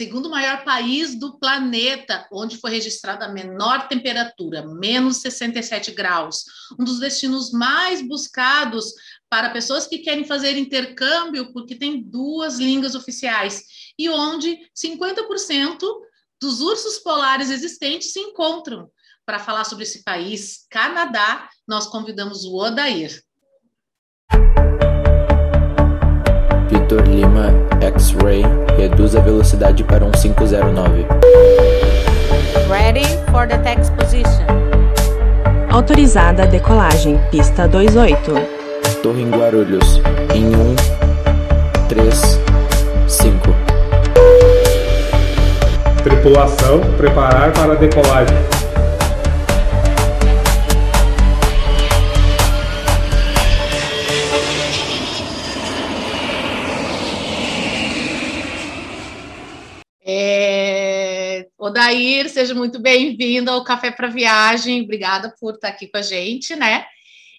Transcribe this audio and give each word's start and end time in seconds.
segundo 0.00 0.30
maior 0.30 0.64
país 0.64 1.14
do 1.14 1.38
planeta, 1.38 2.26
onde 2.32 2.56
foi 2.56 2.70
registrada 2.70 3.26
a 3.26 3.32
menor 3.32 3.86
temperatura, 3.86 4.66
menos 4.66 5.18
67 5.18 5.90
graus. 5.90 6.46
Um 6.78 6.84
dos 6.84 6.98
destinos 6.98 7.52
mais 7.52 8.00
buscados 8.00 8.94
para 9.28 9.50
pessoas 9.50 9.86
que 9.86 9.98
querem 9.98 10.24
fazer 10.24 10.56
intercâmbio, 10.56 11.52
porque 11.52 11.74
tem 11.74 12.02
duas 12.02 12.58
línguas 12.58 12.94
oficiais, 12.94 13.62
e 13.98 14.08
onde 14.08 14.58
50% 14.74 15.78
dos 16.40 16.62
ursos 16.62 16.96
polares 17.00 17.50
existentes 17.50 18.10
se 18.14 18.20
encontram. 18.20 18.90
Para 19.26 19.38
falar 19.38 19.64
sobre 19.64 19.84
esse 19.84 20.02
país, 20.02 20.66
Canadá, 20.70 21.46
nós 21.68 21.86
convidamos 21.88 22.46
o 22.46 22.56
Odair. 22.56 23.22
Vitor 26.70 27.06
Lima 27.06 27.59
X-Ray 27.80 28.42
reduz 28.76 29.16
a 29.16 29.20
velocidade 29.20 29.82
para 29.84 30.04
um 30.04 30.10
509. 30.10 31.06
Ready 32.68 33.06
for 33.30 33.48
the 33.48 33.58
text 33.58 33.92
position. 33.94 34.46
Autorizada 35.70 36.42
a 36.42 36.46
decolagem, 36.46 37.18
pista 37.30 37.66
28. 37.66 38.32
Torre 39.02 39.22
em 39.22 39.30
Guarulhos, 39.30 40.00
em 40.34 40.46
1, 40.54 40.76
3, 41.88 42.40
5. 43.08 43.38
Tripulação, 46.02 46.80
preparar 46.96 47.52
para 47.52 47.72
a 47.72 47.76
decolagem. 47.76 48.59
É... 60.12 61.46
Odair, 61.56 62.28
seja 62.28 62.52
muito 62.52 62.80
bem-vindo 62.80 63.48
ao 63.48 63.62
Café 63.62 63.92
para 63.92 64.08
Viagem. 64.08 64.82
Obrigada 64.82 65.32
por 65.38 65.54
estar 65.54 65.68
aqui 65.68 65.86
com 65.86 65.98
a 65.98 66.02
gente, 66.02 66.56
né? 66.56 66.84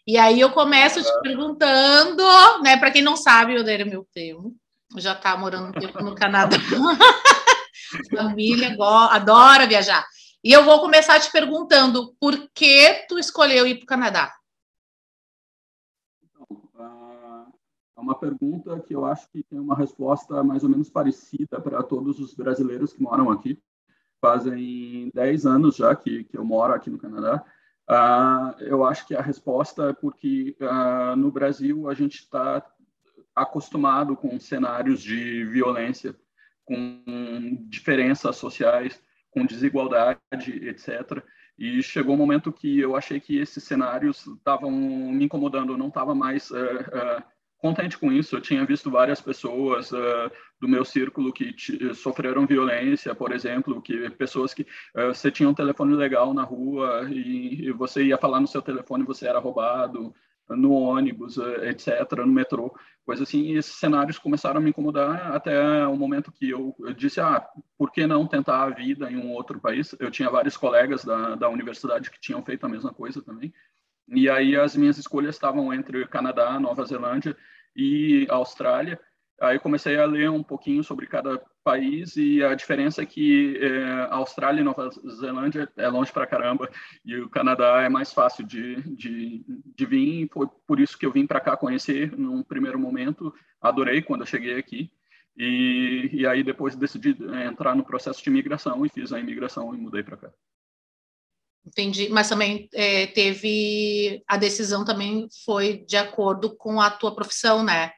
E 0.08 0.18
aí 0.18 0.40
eu 0.40 0.52
começo 0.52 1.04
te 1.04 1.22
perguntando, 1.22 2.24
né? 2.64 2.78
Para 2.78 2.90
quem 2.90 3.02
não 3.02 3.18
sabe, 3.18 3.60
Odair 3.60 3.82
é 3.82 3.84
meu 3.84 4.08
primo, 4.14 4.56
já 4.96 5.12
está 5.12 5.36
morando 5.36 5.68
um 5.68 5.72
tempo 5.74 6.02
no 6.02 6.16
Canadá. 6.16 6.56
Família 8.16 8.74
adora 9.10 9.68
viajar. 9.68 10.06
E 10.42 10.54
eu 10.54 10.64
vou 10.64 10.80
começar 10.80 11.20
te 11.20 11.30
perguntando 11.30 12.16
por 12.22 12.50
que 12.56 13.06
tu 13.10 13.20
escolheu 13.20 13.68
ir 13.68 13.76
para 13.76 13.84
o 13.84 13.88
Canadá? 13.88 14.34
É 17.91 17.91
uma 18.02 18.16
pergunta 18.16 18.80
que 18.80 18.96
eu 18.96 19.06
acho 19.06 19.30
que 19.30 19.44
tem 19.44 19.60
uma 19.60 19.76
resposta 19.76 20.44
mais 20.44 20.64
ou 20.64 20.70
menos 20.70 20.90
parecida 20.90 21.60
para 21.62 21.84
todos 21.84 22.20
os 22.20 22.34
brasileiros 22.34 22.94
que 22.94 23.02
moram 23.02 23.30
aqui. 23.30 23.62
Fazem 24.20 25.10
10 25.14 25.46
anos 25.46 25.76
já 25.78 25.96
que, 25.96 26.24
que 26.26 26.38
eu 26.38 26.44
moro 26.44 26.74
aqui 26.74 26.90
no 26.90 26.98
Canadá. 26.98 27.44
Uh, 27.90 28.62
eu 28.62 28.86
acho 28.86 29.08
que 29.08 29.16
a 29.16 29.22
resposta 29.22 29.90
é 29.90 29.94
porque 29.94 30.56
uh, 30.62 31.16
no 31.16 31.32
Brasil 31.32 31.90
a 31.90 31.94
gente 31.94 32.20
está 32.20 32.66
acostumado 33.36 34.16
com 34.16 34.40
cenários 34.40 35.02
de 35.02 35.46
violência, 35.46 36.16
com 36.66 37.04
diferenças 37.70 38.36
sociais, 38.36 39.02
com 39.32 39.46
desigualdade, 39.46 40.20
etc. 40.68 41.24
E 41.58 41.82
chegou 41.82 42.16
um 42.16 42.18
momento 42.18 42.52
que 42.52 42.80
eu 42.80 42.96
achei 42.96 43.20
que 43.20 43.38
esses 43.38 43.64
cenários 43.64 44.26
estavam 44.28 44.72
me 44.72 45.26
incomodando, 45.26 45.74
eu 45.74 45.78
não 45.78 45.88
estava 45.88 46.16
mais 46.16 46.50
uh, 46.52 46.56
uh, 46.56 47.24
contente 47.62 47.98
com 47.98 48.12
isso. 48.12 48.36
Eu 48.36 48.42
tinha 48.42 48.66
visto 48.66 48.90
várias 48.90 49.22
pessoas 49.22 49.92
uh, 49.92 50.32
do 50.60 50.68
meu 50.68 50.84
círculo 50.84 51.32
que 51.32 51.56
sofreram 51.94 52.48
violência, 52.48 53.14
por 53.14 53.32
exemplo, 53.32 53.82
que 53.82 54.10
pessoas 54.12 54.54
que 54.54 54.64
uh, 54.64 55.14
você 55.14 55.30
tinha 55.30 55.48
um 55.48 55.54
telefone 55.54 55.96
legal 55.96 56.34
na 56.34 56.44
rua 56.44 57.08
e, 57.10 57.68
e, 57.68 57.72
você 57.72 58.04
ia 58.04 58.18
falar 58.18 58.40
no 58.40 58.48
seu 58.48 58.62
telefone 58.62 59.04
você 59.04 59.28
era 59.28 59.40
roubado 59.40 60.14
no 60.50 60.74
ônibus, 60.74 61.38
uh, 61.38 61.64
etc, 61.66 62.12
no 62.18 62.28
metrô, 62.28 62.76
coisa 63.06 63.24
assim. 63.24 63.42
E 63.42 63.58
esses 63.58 63.76
cenários 63.76 64.18
começaram 64.18 64.58
a 64.60 64.62
me 64.62 64.72
incomodar 64.72 65.32
até 65.34 65.88
o 65.88 65.96
momento 65.96 66.32
que 66.32 66.50
eu, 66.50 66.76
eu 66.80 66.94
disse, 66.94 67.22
ah, 67.22 67.48
por 67.78 67.92
que 67.92 68.08
não 68.08 68.28
tentar 68.28 68.64
a 68.64 68.70
vida 68.70 69.10
em 69.10 69.18
um 69.18 69.32
outro 69.32 69.60
país? 69.60 69.96
Eu 70.00 70.12
tinha 70.12 70.30
vários 70.30 70.58
colegas 70.58 71.06
da, 71.06 71.36
da 71.36 71.48
universidade 71.48 72.10
que 72.10 72.20
tinham 72.20 72.44
feito 72.44 72.66
a 72.66 72.70
mesma 72.70 72.92
coisa 72.92 73.22
também. 73.22 73.54
E 74.08 74.30
aí 74.30 74.56
as 74.56 74.76
minhas 74.76 74.98
escolhas 74.98 75.36
estavam 75.36 75.74
entre 75.74 76.06
Canadá, 76.08 76.60
Nova 76.60 76.86
Zelândia 76.86 77.36
e 77.76 78.28
Austrália. 78.30 79.00
Aí 79.42 79.58
comecei 79.58 79.98
a 79.98 80.06
ler 80.06 80.30
um 80.30 80.44
pouquinho 80.44 80.84
sobre 80.84 81.08
cada 81.08 81.42
país 81.64 82.16
e 82.16 82.44
a 82.44 82.54
diferença 82.54 83.02
é 83.02 83.06
que 83.06 83.58
é, 83.58 84.08
Austrália 84.12 84.62
e 84.62 84.64
Nova 84.64 84.90
Zelândia 85.20 85.68
é 85.76 85.88
longe 85.88 86.12
para 86.12 86.28
caramba 86.28 86.70
e 87.04 87.16
o 87.18 87.30
Canadá 87.30 87.82
é 87.82 87.90
mais 87.90 88.14
fácil 88.14 88.46
de, 88.46 88.76
de, 88.96 89.44
de 89.76 89.86
vir. 89.86 90.30
Foi 90.32 90.48
por 90.68 90.80
isso 90.80 90.96
que 90.96 91.06
eu 91.08 91.12
vim 91.12 91.26
para 91.26 91.40
cá 91.40 91.58
conhecer 91.58 92.16
num 92.16 92.44
primeiro 92.44 92.78
momento. 92.78 93.34
Adorei 93.60 94.04
quando 94.04 94.22
eu 94.22 94.28
cheguei 94.28 94.60
aqui. 94.60 94.92
E, 95.36 96.10
e 96.14 96.28
aí 96.28 96.44
depois 96.44 96.76
decidi 96.76 97.18
entrar 97.48 97.76
no 97.76 97.86
processo 97.86 98.22
de 98.22 98.30
imigração 98.30 98.86
e 98.86 98.90
fiz 98.90 99.12
a 99.12 99.20
imigração 99.20 99.74
e 99.74 99.78
mudei 99.78 100.04
para 100.04 100.18
cá. 100.18 100.32
Entendi, 101.66 102.10
mas 102.10 102.28
também 102.28 102.68
é, 102.74 103.08
teve 103.08 104.24
a 104.28 104.36
decisão 104.36 104.84
também 104.84 105.28
foi 105.46 105.86
de 105.88 105.96
acordo 105.96 106.56
com 106.56 106.82
a 106.82 106.90
tua 106.90 107.14
profissão, 107.14 107.64
né? 107.64 107.92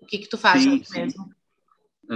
O 0.00 0.06
que 0.06 0.18
que 0.18 0.28
tu 0.28 0.38
faz 0.38 0.62
sim, 0.62 0.82
mesmo? 0.90 1.30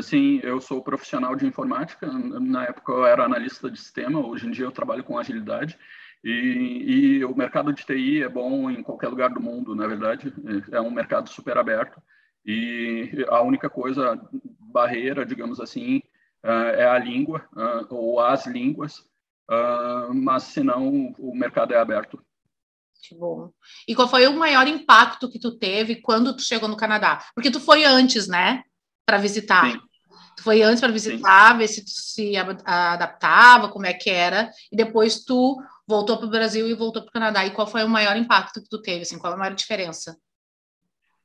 Sim, 0.02 0.40
eu 0.42 0.60
sou 0.60 0.82
profissional 0.82 1.36
de 1.36 1.46
informática. 1.46 2.06
Na 2.06 2.64
época 2.64 2.92
eu 2.92 3.06
era 3.06 3.24
analista 3.24 3.70
de 3.70 3.78
sistema. 3.78 4.24
Hoje 4.26 4.46
em 4.46 4.50
dia 4.50 4.64
eu 4.64 4.72
trabalho 4.72 5.04
com 5.04 5.18
agilidade. 5.18 5.78
E, 6.24 7.20
e 7.20 7.24
o 7.24 7.34
mercado 7.34 7.72
de 7.72 7.84
TI 7.84 8.22
é 8.22 8.28
bom 8.28 8.70
em 8.70 8.82
qualquer 8.82 9.08
lugar 9.08 9.30
do 9.30 9.40
mundo, 9.40 9.74
na 9.74 9.86
verdade. 9.86 10.32
É 10.70 10.80
um 10.80 10.90
mercado 10.90 11.28
super 11.28 11.56
aberto. 11.56 12.02
E 12.44 13.24
a 13.28 13.42
única 13.42 13.68
coisa 13.68 14.20
barreira, 14.58 15.24
digamos 15.24 15.60
assim, 15.60 16.02
é 16.42 16.86
a 16.86 16.98
língua 16.98 17.46
ou 17.90 18.20
as 18.20 18.46
línguas 18.46 19.06
uh, 19.50 20.14
mas 20.14 20.44
senão 20.44 21.14
o 21.18 21.34
mercado 21.34 21.72
é 21.74 21.78
aberto. 21.78 22.22
Que 23.02 23.14
bom. 23.14 23.50
E 23.86 23.94
qual 23.94 24.08
foi 24.08 24.26
o 24.26 24.36
maior 24.36 24.66
impacto 24.66 25.30
que 25.30 25.38
tu 25.38 25.56
teve 25.56 25.96
quando 25.96 26.36
tu 26.36 26.42
chegou 26.42 26.68
no 26.68 26.76
Canadá? 26.76 27.24
Porque 27.34 27.50
tu 27.50 27.60
foi 27.60 27.84
antes, 27.84 28.26
né, 28.26 28.62
para 29.06 29.18
visitar. 29.18 29.72
Sim. 29.72 29.80
Tu 30.36 30.42
foi 30.42 30.62
antes 30.62 30.80
para 30.80 30.92
visitar, 30.92 31.52
Sim. 31.52 31.58
ver 31.58 31.68
se 31.68 31.84
tu 31.84 31.90
se 31.90 32.36
adaptava, 32.36 33.68
como 33.68 33.86
é 33.86 33.92
que 33.92 34.10
era, 34.10 34.50
e 34.70 34.76
depois 34.76 35.24
tu 35.24 35.60
voltou 35.86 36.16
para 36.16 36.26
o 36.26 36.30
Brasil 36.30 36.68
e 36.68 36.74
voltou 36.74 37.02
para 37.02 37.08
o 37.08 37.12
Canadá. 37.12 37.46
E 37.46 37.50
qual 37.50 37.66
foi 37.66 37.82
o 37.82 37.88
maior 37.88 38.16
impacto 38.16 38.62
que 38.62 38.68
tu 38.68 38.80
teve? 38.80 39.02
Assim, 39.02 39.18
qual 39.18 39.32
a 39.32 39.36
maior 39.36 39.54
diferença? 39.54 40.16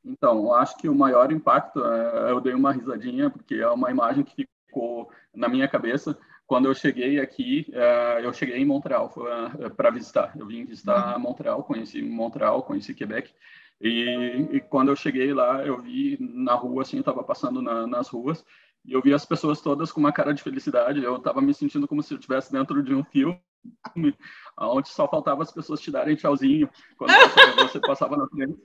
Então, 0.05 0.37
eu 0.37 0.53
acho 0.53 0.77
que 0.77 0.89
o 0.89 0.95
maior 0.95 1.31
impacto, 1.31 1.83
é, 1.83 2.31
eu 2.31 2.41
dei 2.41 2.53
uma 2.53 2.71
risadinha, 2.71 3.29
porque 3.29 3.55
é 3.55 3.69
uma 3.69 3.89
imagem 3.89 4.23
que 4.23 4.47
ficou 4.65 5.09
na 5.33 5.47
minha 5.47 5.67
cabeça 5.67 6.17
quando 6.45 6.65
eu 6.65 6.75
cheguei 6.75 7.19
aqui, 7.19 7.65
uh, 7.69 8.19
eu 8.19 8.33
cheguei 8.33 8.57
em 8.57 8.65
Montreal 8.65 9.11
uh, 9.15 9.69
para 9.75 9.89
visitar. 9.89 10.33
Eu 10.37 10.45
vim 10.45 10.65
visitar 10.65 11.15
uhum. 11.15 11.21
Montreal, 11.21 11.63
conheci 11.63 12.01
Montreal, 12.01 12.63
conheci 12.63 12.93
Quebec. 12.93 13.33
E, 13.81 14.47
e, 14.51 14.59
quando 14.61 14.89
eu 14.89 14.95
cheguei 14.95 15.33
lá, 15.33 15.65
eu 15.65 15.81
vi 15.81 16.17
na 16.19 16.53
rua, 16.53 16.83
assim, 16.83 16.97
eu 16.97 17.01
estava 17.01 17.23
passando 17.23 17.61
na, 17.61 17.85
nas 17.85 18.07
ruas, 18.07 18.45
e 18.85 18.93
eu 18.93 19.01
vi 19.01 19.13
as 19.13 19.25
pessoas 19.25 19.61
todas 19.61 19.91
com 19.91 19.99
uma 19.99 20.11
cara 20.11 20.33
de 20.33 20.41
felicidade. 20.41 21.03
Eu 21.03 21.17
estava 21.17 21.41
me 21.41 21.53
sentindo 21.53 21.87
como 21.87 22.01
se 22.01 22.13
eu 22.13 22.17
estivesse 22.17 22.51
dentro 22.51 22.83
de 22.83 22.93
um 22.93 23.03
filme, 23.03 23.39
onde 24.57 24.89
só 24.89 25.07
faltava 25.07 25.43
as 25.43 25.51
pessoas 25.51 25.81
te 25.81 25.91
darem 25.91 26.15
tchauzinho 26.15 26.69
quando 26.97 27.11
você 27.57 27.79
passava 27.79 28.15
na 28.15 28.27
frente. 28.27 28.59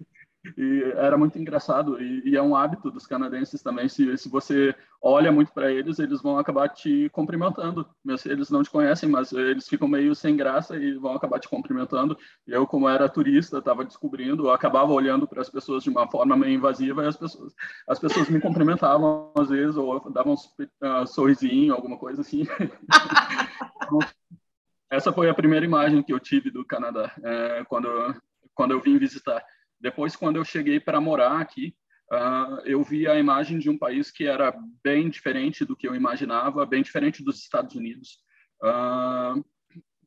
E 0.56 0.82
era 0.96 1.16
muito 1.18 1.38
engraçado, 1.38 2.00
e, 2.00 2.30
e, 2.30 2.36
é 2.36 2.42
um 2.42 2.54
hábito 2.54 2.90
dos 2.90 3.06
canadenses 3.06 3.62
também. 3.62 3.88
Se, 3.88 4.16
se 4.16 4.28
você 4.28 4.74
olha 5.00 5.30
muito 5.30 5.52
para 5.52 5.70
eles, 5.70 5.98
eles 5.98 6.22
vão 6.22 6.38
acabar 6.38 6.68
te 6.68 7.08
cumprimentando. 7.10 7.86
Eles 8.24 8.50
não 8.50 8.62
te 8.62 8.70
conhecem, 8.70 9.08
mas 9.08 9.32
eles 9.32 9.68
ficam 9.68 9.88
meio 9.88 10.14
sem 10.14 10.36
graça 10.36 10.76
e 10.76 10.94
vão 10.94 11.14
acabar 11.14 11.38
te 11.38 11.48
cumprimentando. 11.48 12.16
Eu, 12.46 12.66
como 12.66 12.88
era 12.88 13.08
turista, 13.08 13.58
estava 13.58 13.84
descobrindo, 13.84 14.46
eu 14.46 14.50
acabava 14.50 14.92
olhando 14.92 15.26
para 15.26 15.40
as 15.40 15.50
pessoas 15.50 15.82
de 15.82 15.90
uma 15.90 16.08
forma 16.10 16.36
meio 16.36 16.54
invasiva 16.54 17.04
e 17.04 17.06
as 17.06 17.16
pessoas, 17.16 17.54
as 17.86 17.98
pessoas 17.98 18.28
me 18.28 18.40
cumprimentavam 18.40 19.32
às 19.36 19.48
vezes, 19.48 19.76
ou 19.76 20.10
davam 20.10 20.34
um 20.34 21.02
uh, 21.02 21.06
sorrisinho, 21.06 21.74
alguma 21.74 21.98
coisa 21.98 22.20
assim. 22.20 22.44
então, 23.82 23.98
essa 24.90 25.12
foi 25.12 25.28
a 25.28 25.34
primeira 25.34 25.64
imagem 25.64 26.02
que 26.02 26.12
eu 26.12 26.18
tive 26.18 26.50
do 26.50 26.64
Canadá, 26.64 27.12
é, 27.22 27.64
quando, 27.68 27.88
quando 28.54 28.72
eu 28.72 28.80
vim 28.80 28.98
visitar. 28.98 29.42
Depois, 29.80 30.16
quando 30.16 30.36
eu 30.36 30.44
cheguei 30.44 30.80
para 30.80 31.00
morar 31.00 31.40
aqui, 31.40 31.74
uh, 32.12 32.60
eu 32.64 32.82
vi 32.82 33.06
a 33.06 33.18
imagem 33.18 33.58
de 33.58 33.70
um 33.70 33.78
país 33.78 34.10
que 34.10 34.24
era 34.26 34.54
bem 34.82 35.08
diferente 35.08 35.64
do 35.64 35.76
que 35.76 35.86
eu 35.86 35.94
imaginava, 35.94 36.66
bem 36.66 36.82
diferente 36.82 37.22
dos 37.22 37.38
Estados 37.38 37.74
Unidos. 37.74 38.18
Uh, 38.62 39.44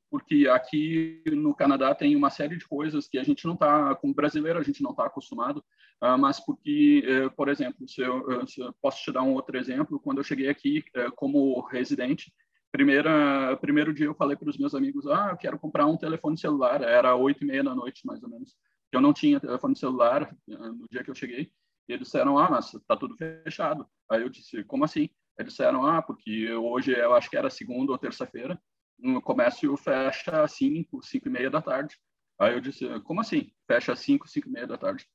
porque 0.10 0.46
aqui 0.50 1.24
no 1.28 1.56
Canadá 1.56 1.96
tem 1.96 2.18
uma 2.18 2.30
série 2.30 2.58
de 2.58 2.68
coisas 2.68 3.08
que 3.08 3.18
a 3.18 3.24
gente 3.24 3.46
não 3.46 3.54
está, 3.54 3.96
como 3.96 4.14
brasileiro, 4.14 4.60
a 4.60 4.64
gente 4.64 4.84
não 4.84 4.92
está 4.92 5.06
acostumado, 5.06 5.64
uh, 6.04 6.18
mas 6.18 6.38
porque, 6.44 7.02
uh, 7.26 7.32
por 7.32 7.48
exemplo, 7.48 7.88
se 7.88 8.02
eu, 8.02 8.46
se 8.46 8.60
eu, 8.60 8.76
posso 8.82 9.02
te 9.02 9.12
dar 9.12 9.24
um 9.24 9.34
outro 9.34 9.58
exemplo, 9.58 10.02
quando 10.02 10.18
eu 10.18 10.24
cheguei 10.24 10.50
aqui 10.50 10.84
como 11.16 11.62
residente, 11.62 12.34
primeira, 12.72 13.58
primeiro 13.58 13.94
dia 13.94 14.06
eu 14.06 14.16
falei 14.16 14.36
para 14.36 14.50
os 14.50 14.58
meus 14.58 14.74
amigos, 14.74 15.06
ah, 15.08 15.30
eu 15.32 15.38
quero 15.38 15.60
comprar 15.60 15.86
um 15.86 15.98
telefone 15.98 16.38
celular, 16.38 16.82
era 16.82 17.16
oito 17.16 17.44
e 17.44 17.48
meia 17.48 17.64
da 17.64 17.76
noite, 17.76 18.06
mais 18.06 18.24
ou 18.24 18.30
menos, 18.30 18.56
eu 18.92 19.02
não 19.02 19.14
tinha 19.14 19.40
telefone 19.40 19.76
celular 19.76 20.36
no 20.48 20.86
dia 20.90 21.04
que 21.04 21.10
eu 21.10 21.16
cheguei, 21.16 21.52
e 21.88 21.94
eles 21.94 22.08
disseram, 22.08 22.38
ah, 22.38 22.50
mas 22.50 22.74
está 22.74 22.96
tudo 22.96 23.16
fechado. 23.18 23.88
Aí 24.10 24.22
eu 24.22 24.30
disse, 24.30 24.64
como 24.64 24.86
assim? 24.86 25.10
Eles 25.38 25.54
disseram, 25.54 25.86
ah, 25.86 26.02
porque 26.02 26.52
hoje 26.54 26.94
eu 26.94 27.14
acho 27.14 27.30
que 27.30 27.38
era 27.38 27.50
segunda 27.50 27.92
ou 27.92 27.98
terça-feira, 27.98 28.62
no 29.00 29.22
comércio 29.22 29.76
fecha 29.78 30.44
às 30.44 30.54
5, 30.54 31.02
5 31.02 31.28
e 31.28 31.32
meia 31.32 31.50
da 31.50 31.62
tarde. 31.62 31.98
Aí 32.40 32.54
eu 32.54 32.62
disse, 32.62 32.88
como 33.02 33.22
assim? 33.22 33.52
Fecha 33.68 33.94
às 33.94 34.00
5, 34.00 34.28
5 34.28 34.48
e 34.48 34.52
meia 34.52 34.68
da 34.68 34.78
tarde. 34.78 35.06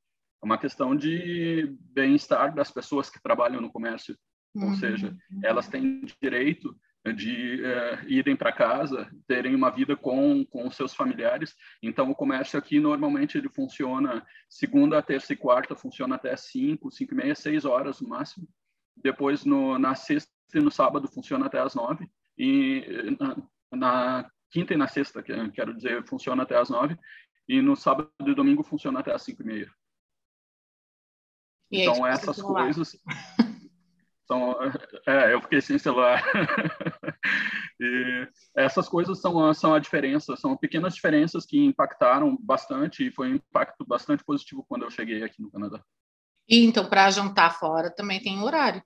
É 0.42 0.46
uma 0.46 0.58
questão 0.58 0.94
de 0.94 1.74
bem-estar 1.80 2.54
das 2.54 2.70
pessoas 2.70 3.08
que 3.08 3.22
trabalham 3.22 3.60
no 3.60 3.70
comércio. 3.70 4.16
Uhum. 4.54 4.70
Ou 4.70 4.74
seja, 4.74 5.16
elas 5.42 5.68
têm 5.68 6.04
direito 6.20 6.76
de 7.12 7.62
uh, 7.62 8.08
irem 8.08 8.36
para 8.36 8.52
casa, 8.52 9.10
terem 9.26 9.54
uma 9.54 9.70
vida 9.70 9.96
com, 9.96 10.44
com 10.46 10.70
seus 10.70 10.94
familiares. 10.94 11.54
Então, 11.82 12.10
o 12.10 12.14
comércio 12.14 12.58
aqui, 12.58 12.80
normalmente, 12.80 13.38
ele 13.38 13.48
funciona 13.48 14.24
segunda, 14.48 15.02
terça 15.02 15.32
e 15.32 15.36
quarta, 15.36 15.74
funciona 15.74 16.16
até 16.16 16.36
5, 16.36 16.90
5 16.90 17.14
e 17.14 17.16
meia, 17.16 17.34
6 17.34 17.64
horas 17.64 18.00
no 18.00 18.08
máximo. 18.08 18.48
Depois, 18.96 19.44
no, 19.44 19.78
na 19.78 19.94
sexta 19.94 20.30
e 20.54 20.60
no 20.60 20.70
sábado, 20.70 21.08
funciona 21.08 21.46
até 21.46 21.60
as 21.60 21.74
9. 21.74 22.08
E 22.38 23.16
na, 23.18 23.36
na 23.72 24.30
quinta 24.50 24.74
e 24.74 24.76
na 24.76 24.88
sexta, 24.88 25.22
quero 25.22 25.74
dizer, 25.74 26.04
funciona 26.06 26.42
até 26.42 26.56
as 26.56 26.70
nove, 26.70 26.98
e 27.48 27.60
no 27.60 27.76
sábado 27.76 28.10
e 28.26 28.34
domingo 28.34 28.62
funciona 28.62 29.00
até 29.00 29.12
as 29.12 29.22
cinco 29.22 29.42
e 29.42 29.46
meia. 29.46 29.70
E 31.70 31.82
então, 31.82 32.04
aí, 32.04 32.12
essas 32.12 32.40
coisas... 32.40 32.96
São, 34.26 34.56
é, 35.06 35.34
eu 35.34 35.40
fiquei 35.40 35.60
sem 35.60 35.78
celular. 35.78 36.20
e 37.80 38.28
essas 38.54 38.88
coisas 38.88 39.20
são, 39.20 39.52
são 39.54 39.74
a 39.74 39.78
diferença, 39.78 40.36
são 40.36 40.56
pequenas 40.56 40.94
diferenças 40.94 41.44
que 41.44 41.58
impactaram 41.58 42.36
bastante 42.40 43.06
e 43.06 43.10
foi 43.10 43.32
um 43.32 43.34
impacto 43.36 43.84
bastante 43.86 44.24
positivo 44.24 44.64
quando 44.68 44.82
eu 44.84 44.90
cheguei 44.90 45.22
aqui 45.22 45.42
no 45.42 45.50
Canadá. 45.50 45.82
E 46.48 46.64
então, 46.64 46.88
para 46.88 47.10
jantar 47.10 47.58
fora 47.58 47.90
também 47.90 48.20
tem 48.20 48.40
horário. 48.40 48.82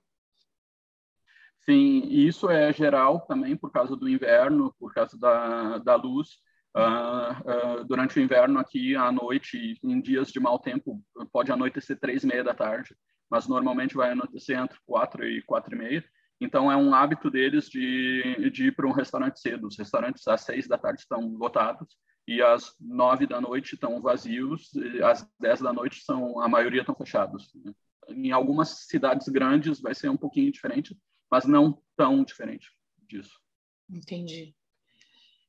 Sim, 1.63 2.07
isso 2.07 2.49
é 2.49 2.73
geral 2.73 3.21
também 3.21 3.55
por 3.55 3.71
causa 3.71 3.95
do 3.95 4.09
inverno, 4.09 4.73
por 4.79 4.93
causa 4.93 5.17
da, 5.17 5.77
da 5.77 5.95
luz. 5.95 6.29
Uh, 6.75 7.81
uh, 7.81 7.85
durante 7.85 8.17
o 8.17 8.21
inverno 8.21 8.57
aqui 8.57 8.95
à 8.95 9.11
noite, 9.11 9.77
em 9.83 10.01
dias 10.01 10.29
de 10.31 10.39
mau 10.39 10.57
tempo, 10.57 11.03
pode 11.31 11.51
anoitecer 11.51 11.99
três 11.99 12.23
e 12.23 12.27
meia 12.27 12.43
da 12.43 12.53
tarde, 12.53 12.95
mas 13.29 13.47
normalmente 13.47 13.93
vai 13.93 14.11
anoitecer 14.11 14.57
entre 14.57 14.79
quatro 14.85 15.27
e 15.27 15.41
quatro 15.43 15.75
e 15.75 15.77
meia. 15.77 16.03
Então 16.41 16.71
é 16.71 16.75
um 16.75 16.93
hábito 16.93 17.29
deles 17.29 17.69
de, 17.69 18.49
de 18.49 18.67
ir 18.67 18.75
para 18.75 18.87
um 18.87 18.91
restaurante 18.91 19.39
cedo. 19.39 19.67
Os 19.67 19.77
restaurantes 19.77 20.27
às 20.27 20.41
seis 20.41 20.67
da 20.67 20.75
tarde 20.75 21.01
estão 21.01 21.27
lotados 21.37 21.95
e 22.27 22.41
às 22.41 22.75
nove 22.79 23.27
da 23.27 23.39
noite 23.39 23.75
estão 23.75 24.01
vazios. 24.01 24.71
Às 25.03 25.25
dez 25.39 25.61
da 25.61 25.71
noite 25.71 26.03
são 26.03 26.39
a 26.39 26.49
maioria 26.49 26.81
estão 26.81 26.95
fechados. 26.95 27.53
Em 28.09 28.31
algumas 28.31 28.87
cidades 28.87 29.27
grandes 29.27 29.79
vai 29.79 29.93
ser 29.93 30.09
um 30.09 30.17
pouquinho 30.17 30.51
diferente, 30.51 30.97
mas 31.29 31.45
não 31.45 31.79
tão 31.95 32.23
diferente 32.23 32.71
disso. 33.07 33.39
Entendi. 33.87 34.55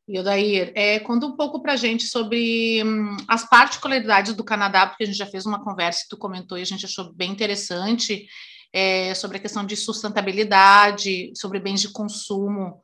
E 0.06 0.18
o 0.18 0.22
Dair, 0.22 0.72
é, 0.74 0.98
conta 0.98 1.24
um 1.26 1.36
pouco 1.36 1.62
para 1.62 1.72
a 1.72 1.76
gente 1.76 2.06
sobre 2.06 2.82
hum, 2.84 3.16
as 3.28 3.48
particularidades 3.48 4.34
do 4.34 4.44
Canadá, 4.44 4.86
porque 4.86 5.04
a 5.04 5.06
gente 5.06 5.16
já 5.16 5.26
fez 5.26 5.46
uma 5.46 5.62
conversa 5.62 6.02
que 6.02 6.08
tu 6.10 6.18
comentou 6.18 6.58
e 6.58 6.62
a 6.62 6.66
gente 6.66 6.84
achou 6.84 7.14
bem 7.14 7.30
interessante 7.30 8.26
é, 8.72 9.14
sobre 9.14 9.36
a 9.36 9.40
questão 9.40 9.64
de 9.64 9.76
sustentabilidade, 9.76 11.32
sobre 11.36 11.60
bens 11.60 11.80
de 11.80 11.92
consumo. 11.92 12.80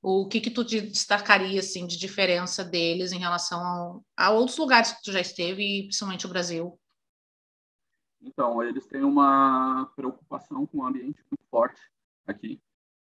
O 0.00 0.26
que 0.26 0.40
que 0.40 0.50
tu 0.50 0.64
destacaria 0.64 1.60
assim 1.60 1.86
de 1.86 1.96
diferença 1.96 2.64
deles 2.64 3.12
em 3.12 3.18
relação 3.18 4.02
a, 4.16 4.26
a 4.26 4.30
outros 4.30 4.58
lugares 4.58 4.92
que 4.92 5.02
tu 5.02 5.12
já 5.12 5.20
esteve, 5.20 5.84
principalmente 5.84 6.26
o 6.26 6.28
Brasil? 6.28 6.78
Então, 8.20 8.62
eles 8.62 8.86
têm 8.86 9.02
uma 9.02 9.90
preocupação 9.96 10.66
com 10.66 10.78
o 10.78 10.86
ambiente 10.86 11.20
muito 11.30 11.44
forte 11.50 11.80
aqui. 12.26 12.60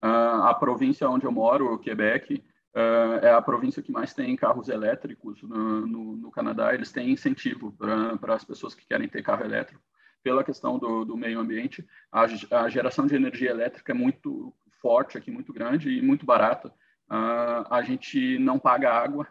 Uh, 0.03 0.43
a 0.45 0.55
província 0.55 1.09
onde 1.11 1.27
eu 1.27 1.33
moro, 1.33 1.75
o 1.75 1.79
Quebec, 1.79 2.43
uh, 2.75 3.25
é 3.25 3.33
a 3.33 3.43
província 3.43 3.83
que 3.83 3.93
mais 3.93 4.15
tem 4.15 4.35
carros 4.37 4.69
elétricos 4.69 5.43
no, 5.43 5.87
no, 5.87 6.17
no 6.17 6.31
Canadá. 6.31 6.73
Eles 6.73 6.93
têm 6.93 7.11
incentivo 7.11 7.73
para 7.73 8.35
as 8.35 8.45
pessoas 8.45 8.75
que 8.75 8.87
querem 8.87 9.09
ter 9.09 9.23
carro 9.23 9.45
elétrico. 9.45 9.83
Pela 10.23 10.45
questão 10.45 10.79
do, 10.79 11.05
do 11.05 11.17
meio 11.17 11.41
ambiente, 11.41 11.87
a, 12.13 12.27
a, 12.63 12.69
geração 12.69 13.07
de 13.07 13.15
energia 13.15 13.51
elétrica 13.51 13.93
é 13.93 13.95
muito 13.95 14.53
forte 14.81 15.17
aqui, 15.17 15.31
muito 15.31 15.53
grande 15.53 15.91
e 15.91 16.03
muito 16.03 16.27
barata. 16.27 16.69
Uh, 17.11 17.67
a 17.71 17.83
gente 17.83 18.39
não 18.39 18.59
paga 18.59 18.93
água, 18.93 19.27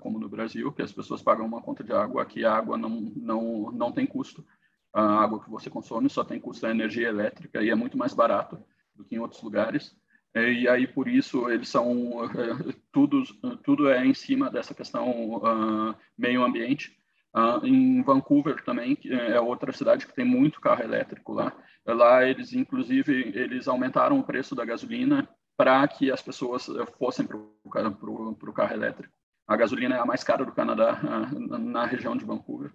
como 0.00 0.18
no 0.18 0.28
Brasil, 0.28 0.72
que 0.72 0.82
as 0.82 0.92
pessoas 0.92 1.22
pagam 1.22 1.46
uma 1.46 1.60
conta 1.60 1.84
de 1.84 1.92
água. 1.92 2.22
Aqui 2.22 2.44
a 2.44 2.54
água 2.54 2.78
não, 2.78 3.12
não, 3.16 3.70
não 3.72 3.92
tem 3.92 4.06
custo. 4.06 4.44
A 4.92 5.02
água 5.22 5.42
que 5.42 5.50
você 5.50 5.68
consome 5.68 6.08
só 6.08 6.24
tem 6.24 6.40
custo 6.40 6.62
da 6.62 6.70
energia 6.70 7.08
elétrica 7.08 7.62
e 7.62 7.70
é 7.70 7.74
muito 7.74 7.98
mais 7.98 8.14
barato 8.14 8.58
do 8.94 9.04
que 9.04 9.14
em 9.14 9.18
outros 9.18 9.42
lugares. 9.42 9.94
E 10.34 10.68
aí 10.68 10.86
por 10.86 11.08
isso 11.08 11.50
eles 11.50 11.68
são 11.68 12.12
tudo 12.92 13.22
tudo 13.62 13.88
é 13.88 14.04
em 14.04 14.14
cima 14.14 14.50
dessa 14.50 14.74
questão 14.74 15.36
uh, 15.36 15.94
meio 16.16 16.42
ambiente. 16.42 16.97
Uh, 17.34 17.64
em 17.66 18.02
Vancouver 18.02 18.64
também 18.64 18.96
que 18.96 19.12
é 19.12 19.38
outra 19.38 19.70
cidade 19.70 20.06
que 20.06 20.14
tem 20.14 20.24
muito 20.24 20.60
carro 20.60 20.82
elétrico 20.82 21.34
lá. 21.34 21.52
Lá 21.86 22.24
eles 22.24 22.54
inclusive 22.54 23.32
eles 23.34 23.68
aumentaram 23.68 24.18
o 24.18 24.24
preço 24.24 24.54
da 24.54 24.64
gasolina 24.64 25.28
para 25.56 25.86
que 25.86 26.10
as 26.10 26.22
pessoas 26.22 26.66
fossem 26.98 27.26
para 27.26 27.36
o 27.36 28.52
carro 28.54 28.72
elétrico. 28.72 29.12
A 29.46 29.56
gasolina 29.56 29.96
é 29.96 29.98
a 29.98 30.06
mais 30.06 30.24
cara 30.24 30.44
do 30.44 30.52
Canadá 30.52 31.00
uh, 31.02 31.58
na 31.58 31.84
região 31.84 32.16
de 32.16 32.24
Vancouver. 32.24 32.72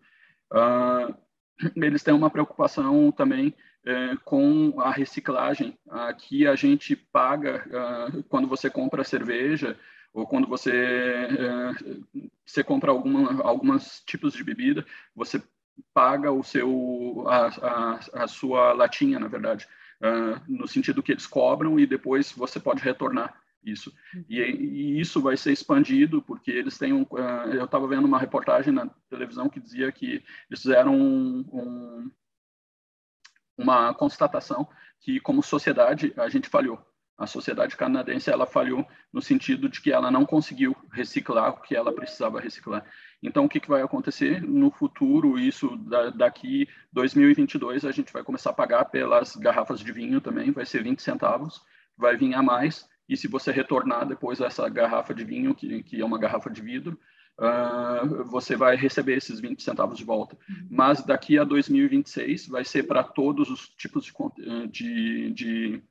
Uh, 0.52 1.16
eles 1.76 2.04
têm 2.04 2.14
uma 2.14 2.30
preocupação 2.30 3.12
também 3.12 3.56
é, 3.86 4.16
com 4.24 4.80
a 4.80 4.92
reciclagem. 4.92 5.78
Aqui 5.90 6.48
a 6.48 6.56
gente 6.56 6.96
paga 6.96 7.66
quando 8.30 8.48
você 8.48 8.70
compra 8.70 9.04
cerveja 9.04 9.78
ou 10.14 10.28
quando 10.28 10.48
você, 10.48 10.72
uh, 10.72 12.28
você 12.46 12.64
compra 12.64 12.92
alguma, 12.92 13.42
alguns 13.44 14.02
tipos 14.06 14.34
de 14.34 14.44
bebida, 14.44 14.86
você 15.16 15.42
paga 15.94 16.32
o 16.32 16.44
seu 16.44 17.26
a, 17.28 17.48
a, 17.48 18.24
a 18.24 18.28
sua 18.28 18.74
latinha, 18.74 19.20
na 19.20 19.28
verdade, 19.28 19.68
uh, 20.02 20.40
no 20.48 20.68
sentido 20.68 21.02
que 21.02 21.12
eles 21.12 21.26
cobram 21.26 21.80
e 21.80 21.88
depois 21.88 22.32
você 22.32 22.60
pode 22.60 22.84
retornar 22.84 23.42
isso. 23.66 23.94
E, 24.30 24.40
e, 24.40 25.00
isso 25.00 25.22
vai 25.22 25.38
ser 25.38 25.52
expandido, 25.52 26.22
porque 26.22 26.52
eles 26.52 26.78
têm 26.78 26.94
um. 26.94 27.04
Uh, 27.04 27.54
eu 27.54 27.66
estava 27.66 27.88
vendo 27.88 28.06
uma 28.06 28.20
reportagem 28.20 28.74
na 28.74 28.88
televisão 29.10 29.50
que 29.50 29.60
dizia 29.60 29.92
que 29.92 30.24
eles 30.50 30.62
fizeram 30.62 30.96
um, 30.96 31.40
um, 31.52 32.12
uma 33.58 33.94
constatação 33.94 34.68
que, 35.00 35.20
como 35.20 35.42
sociedade, 35.42 36.14
a 36.18 36.30
gente 36.30 36.50
falhou. 36.50 36.80
A 37.18 37.28
sociedade 37.28 37.78
canadense 37.78 38.30
ela 38.30 38.46
falhou 38.46 38.86
no 39.12 39.22
sentido 39.22 39.70
de 39.70 39.80
que 39.80 39.92
ela 39.92 40.10
não 40.10 40.26
conseguiu 40.26 40.76
reciclar 40.92 41.52
o 41.52 41.62
que 41.62 41.76
ela 41.76 41.94
precisava 41.94 42.40
reciclar. 42.40 42.84
Então, 43.22 43.46
o 43.46 43.50
que, 43.50 43.60
que 43.60 43.70
vai 43.70 43.82
acontecer 43.82 44.42
no 44.42 44.72
futuro? 44.72 45.38
Isso 45.38 45.78
da, 45.78 46.10
daqui 46.10 46.68
2022 46.92 47.86
a 47.86 47.92
gente 47.92 48.12
vai 48.12 48.24
começar 48.24 48.50
a 48.50 48.54
pagar 48.54 48.86
pelas 48.86 49.36
garrafas 49.36 49.80
de 49.80 49.92
vinho 49.92 50.20
também, 50.20 50.52
vai 50.52 50.66
ser 50.66 50.84
20 50.84 51.02
centavos, 51.02 51.62
vai 51.98 52.18
vir 52.18 52.34
a 52.34 52.42
mais 52.42 52.88
e 53.08 53.18
se 53.18 53.28
você 53.28 53.52
retornar 53.52 54.08
depois 54.08 54.40
essa 54.40 54.68
garrafa 54.70 55.14
de 55.14 55.24
vinho, 55.24 55.54
que, 55.54 55.84
que 55.84 56.02
é 56.02 56.06
uma 56.06 56.18
garrafa 56.18 56.50
de 56.50 56.62
vidro, 56.62 56.98
uh, 57.40 58.24
você 58.26 58.56
vai 58.56 58.76
receber 58.76 59.18
esses 59.18 59.40
20 59.40 59.62
centavos 59.62 59.98
de 59.98 60.06
volta. 60.06 60.38
Uhum. 60.50 60.68
Mas 60.70 61.04
daqui 61.04 61.38
a 61.38 61.44
2026 61.44 62.48
vai 62.48 62.64
ser 62.64 62.84
para 62.84 63.04
todos 63.04 63.50
os 63.50 63.68
tipos 63.70 64.06
de, 64.06 64.68
de, 64.68 65.32
de 65.32 65.84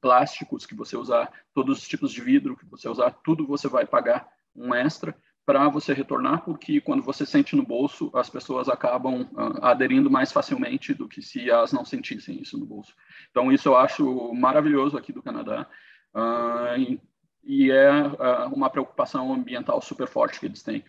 plásticos 0.00 0.66
que 0.66 0.74
você 0.74 0.96
usar, 0.96 1.30
todos 1.54 1.78
os 1.78 1.88
tipos 1.88 2.12
de 2.12 2.20
vidro 2.20 2.56
que 2.56 2.66
você 2.66 2.88
usar, 2.88 3.10
tudo 3.24 3.46
você 3.46 3.68
vai 3.68 3.86
pagar 3.86 4.28
um 4.54 4.74
extra 4.74 5.14
para 5.48 5.66
você 5.70 5.94
retornar, 5.94 6.44
porque 6.44 6.78
quando 6.78 7.02
você 7.02 7.24
sente 7.24 7.56
no 7.56 7.64
bolso, 7.64 8.10
as 8.12 8.28
pessoas 8.28 8.68
acabam 8.68 9.22
uh, 9.32 9.64
aderindo 9.64 10.10
mais 10.10 10.30
facilmente 10.30 10.92
do 10.92 11.08
que 11.08 11.22
se 11.22 11.48
elas 11.48 11.72
não 11.72 11.86
sentissem 11.86 12.38
isso 12.42 12.58
no 12.58 12.66
bolso. 12.66 12.94
Então, 13.30 13.50
isso 13.50 13.66
eu 13.66 13.74
acho 13.74 14.34
maravilhoso 14.34 14.98
aqui 14.98 15.10
do 15.10 15.22
Canadá. 15.22 15.66
Uh, 16.14 17.00
e 17.42 17.70
é 17.70 17.90
uh, 17.90 18.54
uma 18.54 18.68
preocupação 18.68 19.32
ambiental 19.32 19.80
super 19.80 20.06
forte 20.06 20.38
que 20.38 20.44
eles 20.44 20.62
têm. 20.62 20.84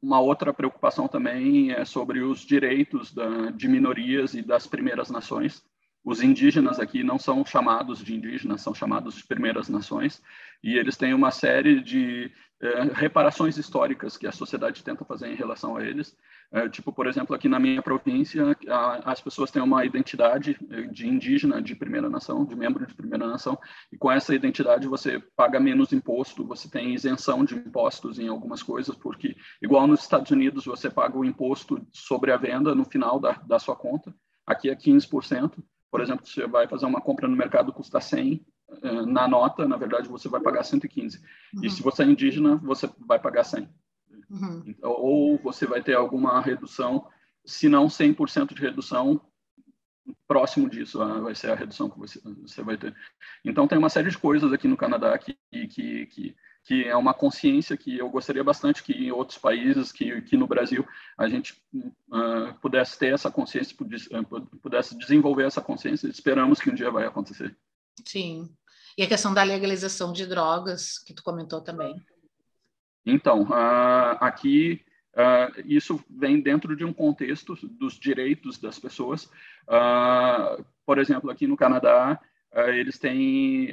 Uma 0.00 0.20
outra 0.20 0.54
preocupação 0.54 1.08
também 1.08 1.72
é 1.72 1.84
sobre 1.84 2.20
os 2.20 2.40
direitos 2.40 3.12
da, 3.12 3.50
de 3.50 3.68
minorias 3.68 4.32
e 4.32 4.40
das 4.40 4.66
primeiras 4.66 5.10
nações. 5.10 5.62
Os 6.04 6.22
indígenas 6.22 6.78
aqui 6.78 7.02
não 7.02 7.18
são 7.18 7.44
chamados 7.44 8.04
de 8.04 8.14
indígenas, 8.14 8.60
são 8.60 8.74
chamados 8.74 9.14
de 9.14 9.24
primeiras 9.24 9.68
nações, 9.68 10.22
e 10.62 10.76
eles 10.76 10.96
têm 10.96 11.14
uma 11.14 11.30
série 11.30 11.80
de 11.80 12.30
é, 12.60 12.82
reparações 12.94 13.56
históricas 13.56 14.16
que 14.16 14.26
a 14.26 14.32
sociedade 14.32 14.84
tenta 14.84 15.04
fazer 15.04 15.28
em 15.28 15.34
relação 15.34 15.76
a 15.76 15.84
eles. 15.84 16.16
É, 16.52 16.68
tipo, 16.68 16.92
por 16.92 17.06
exemplo, 17.06 17.34
aqui 17.34 17.48
na 17.48 17.58
minha 17.58 17.82
província, 17.82 18.56
a, 18.68 19.12
as 19.12 19.20
pessoas 19.20 19.50
têm 19.50 19.62
uma 19.62 19.84
identidade 19.84 20.56
é, 20.70 20.82
de 20.82 21.08
indígena 21.08 21.60
de 21.60 21.74
primeira 21.74 22.08
nação, 22.08 22.44
de 22.44 22.54
membro 22.54 22.86
de 22.86 22.94
primeira 22.94 23.26
nação, 23.26 23.58
e 23.92 23.96
com 23.96 24.10
essa 24.10 24.34
identidade 24.34 24.86
você 24.86 25.20
paga 25.34 25.58
menos 25.58 25.92
imposto, 25.92 26.46
você 26.46 26.70
tem 26.70 26.94
isenção 26.94 27.44
de 27.44 27.54
impostos 27.54 28.18
em 28.18 28.28
algumas 28.28 28.62
coisas, 28.62 28.94
porque, 28.94 29.36
igual 29.60 29.86
nos 29.86 30.02
Estados 30.02 30.30
Unidos, 30.30 30.64
você 30.64 30.88
paga 30.90 31.18
o 31.18 31.24
imposto 31.24 31.86
sobre 31.92 32.30
a 32.30 32.36
venda 32.36 32.74
no 32.74 32.84
final 32.84 33.18
da, 33.18 33.32
da 33.32 33.58
sua 33.58 33.74
conta, 33.74 34.14
aqui 34.46 34.70
é 34.70 34.76
15%. 34.76 35.62
Por 35.94 36.00
exemplo, 36.00 36.26
você 36.26 36.44
vai 36.48 36.66
fazer 36.66 36.86
uma 36.86 37.00
compra 37.00 37.28
no 37.28 37.36
mercado, 37.36 37.72
custa 37.72 38.00
100, 38.00 38.44
eh, 38.82 39.06
na 39.06 39.28
nota, 39.28 39.68
na 39.68 39.76
verdade, 39.76 40.08
você 40.08 40.28
vai 40.28 40.40
pagar 40.40 40.64
115. 40.64 41.18
Uhum. 41.54 41.64
E 41.64 41.70
se 41.70 41.84
você 41.84 42.02
é 42.02 42.06
indígena, 42.06 42.56
você 42.56 42.90
vai 43.06 43.16
pagar 43.16 43.44
100. 43.44 43.68
Uhum. 44.28 44.64
Então, 44.66 44.90
ou 44.90 45.38
você 45.38 45.66
vai 45.66 45.80
ter 45.84 45.94
alguma 45.94 46.40
redução, 46.40 47.06
se 47.46 47.68
não 47.68 47.86
100% 47.86 48.54
de 48.54 48.60
redução, 48.60 49.20
próximo 50.26 50.68
disso 50.68 51.00
ah, 51.00 51.20
vai 51.20 51.34
ser 51.36 51.52
a 51.52 51.54
redução 51.54 51.88
que 51.88 51.96
você, 51.96 52.20
você 52.42 52.60
vai 52.60 52.76
ter. 52.76 52.92
Então, 53.44 53.68
tem 53.68 53.78
uma 53.78 53.88
série 53.88 54.10
de 54.10 54.18
coisas 54.18 54.52
aqui 54.52 54.66
no 54.66 54.76
Canadá 54.76 55.16
que, 55.16 55.38
que, 55.52 56.06
que, 56.06 56.36
que 56.64 56.84
é 56.84 56.96
uma 56.96 57.12
consciência 57.12 57.76
que 57.76 57.98
eu 57.98 58.08
gostaria 58.08 58.42
bastante 58.42 58.82
que 58.82 58.92
em 58.92 59.12
outros 59.12 59.38
países, 59.38 59.92
que, 59.92 60.22
que 60.22 60.36
no 60.36 60.46
Brasil, 60.46 60.86
a 61.16 61.28
gente 61.28 61.54
uh, 61.74 62.54
pudesse 62.60 62.98
ter 62.98 63.12
essa 63.12 63.30
consciência, 63.30 63.76
pudesse 64.62 64.96
desenvolver 64.96 65.44
essa 65.44 65.60
consciência. 65.60 66.08
Esperamos 66.08 66.60
que 66.60 66.70
um 66.70 66.74
dia 66.74 66.90
vai 66.90 67.04
acontecer. 67.04 67.54
Sim. 68.06 68.48
E 68.96 69.02
a 69.02 69.06
questão 69.06 69.34
da 69.34 69.42
legalização 69.42 70.12
de 70.12 70.26
drogas, 70.26 70.98
que 70.98 71.12
tu 71.12 71.22
comentou 71.22 71.60
também. 71.60 72.02
Então, 73.04 73.42
uh, 73.42 74.16
aqui 74.20 74.80
uh, 75.14 75.62
isso 75.66 76.02
vem 76.08 76.40
dentro 76.40 76.74
de 76.74 76.84
um 76.84 76.94
contexto 76.94 77.54
dos 77.68 77.98
direitos 77.98 78.56
das 78.56 78.78
pessoas. 78.78 79.24
Uh, 79.68 80.64
por 80.86 80.98
exemplo, 80.98 81.30
aqui 81.30 81.46
no 81.46 81.58
Canadá, 81.58 82.18
eles 82.68 82.98
têm 82.98 83.70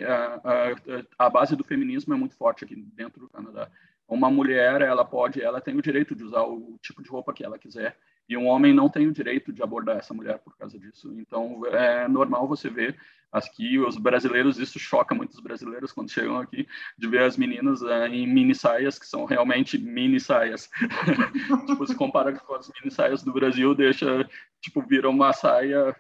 a 1.18 1.30
base 1.30 1.56
do 1.56 1.64
feminismo 1.64 2.14
é 2.14 2.18
muito 2.18 2.36
forte 2.36 2.64
aqui 2.64 2.76
dentro 2.76 3.22
do 3.22 3.30
Canadá. 3.30 3.70
Uma 4.08 4.30
mulher, 4.30 4.82
ela 4.82 5.06
pode, 5.06 5.42
ela 5.42 5.62
tem 5.62 5.76
o 5.78 5.82
direito 5.82 6.16
de 6.16 6.24
usar 6.24 6.44
o 6.44 6.78
tipo 6.82 7.02
de 7.02 7.10
roupa 7.10 7.34
que 7.34 7.46
ela 7.46 7.58
quiser 7.58 7.96
e 8.28 8.38
um 8.38 8.48
homem 8.48 8.74
não 8.74 8.90
tem 8.90 9.08
o 9.08 9.12
direito 9.12 9.52
de 9.52 9.62
abordar 9.62 9.98
essa 9.98 10.14
mulher 10.14 10.40
por 10.40 10.56
causa 10.58 10.80
disso. 10.80 11.14
Então, 11.18 11.66
é 11.68 12.08
normal 12.08 12.48
você 12.48 12.70
ver 12.70 12.98
aqui 13.32 13.78
os 13.80 13.98
brasileiros, 13.98 14.58
isso 14.58 14.80
choca 14.80 15.16
muitos 15.16 15.40
brasileiros 15.40 15.92
quando 15.92 16.12
chegam 16.12 16.38
aqui, 16.38 16.68
de 16.98 17.08
ver 17.08 17.24
as 17.24 17.38
meninas 17.38 17.82
em 18.10 18.26
mini 18.26 18.56
saias, 18.56 19.00
que 19.00 19.06
são 19.06 19.26
realmente 19.26 19.78
mini 19.78 20.20
saias. 20.20 20.70
tipo, 21.68 21.86
se 21.86 21.96
compara 21.96 22.34
com 22.34 22.56
as 22.56 22.70
mini 22.80 22.90
saias 22.90 23.24
do 23.24 23.34
Brasil, 23.34 23.76
deixa, 23.76 24.30
tipo, 24.62 24.82
vira 24.82 25.10
uma 25.10 25.34
saia 25.34 25.96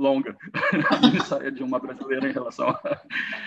longa, 0.00 0.36
a 0.90 0.98
mini 0.98 1.20
saia 1.20 1.52
de 1.52 1.62
uma 1.62 1.78
brasileira 1.78 2.28
em 2.28 2.32
relação 2.32 2.74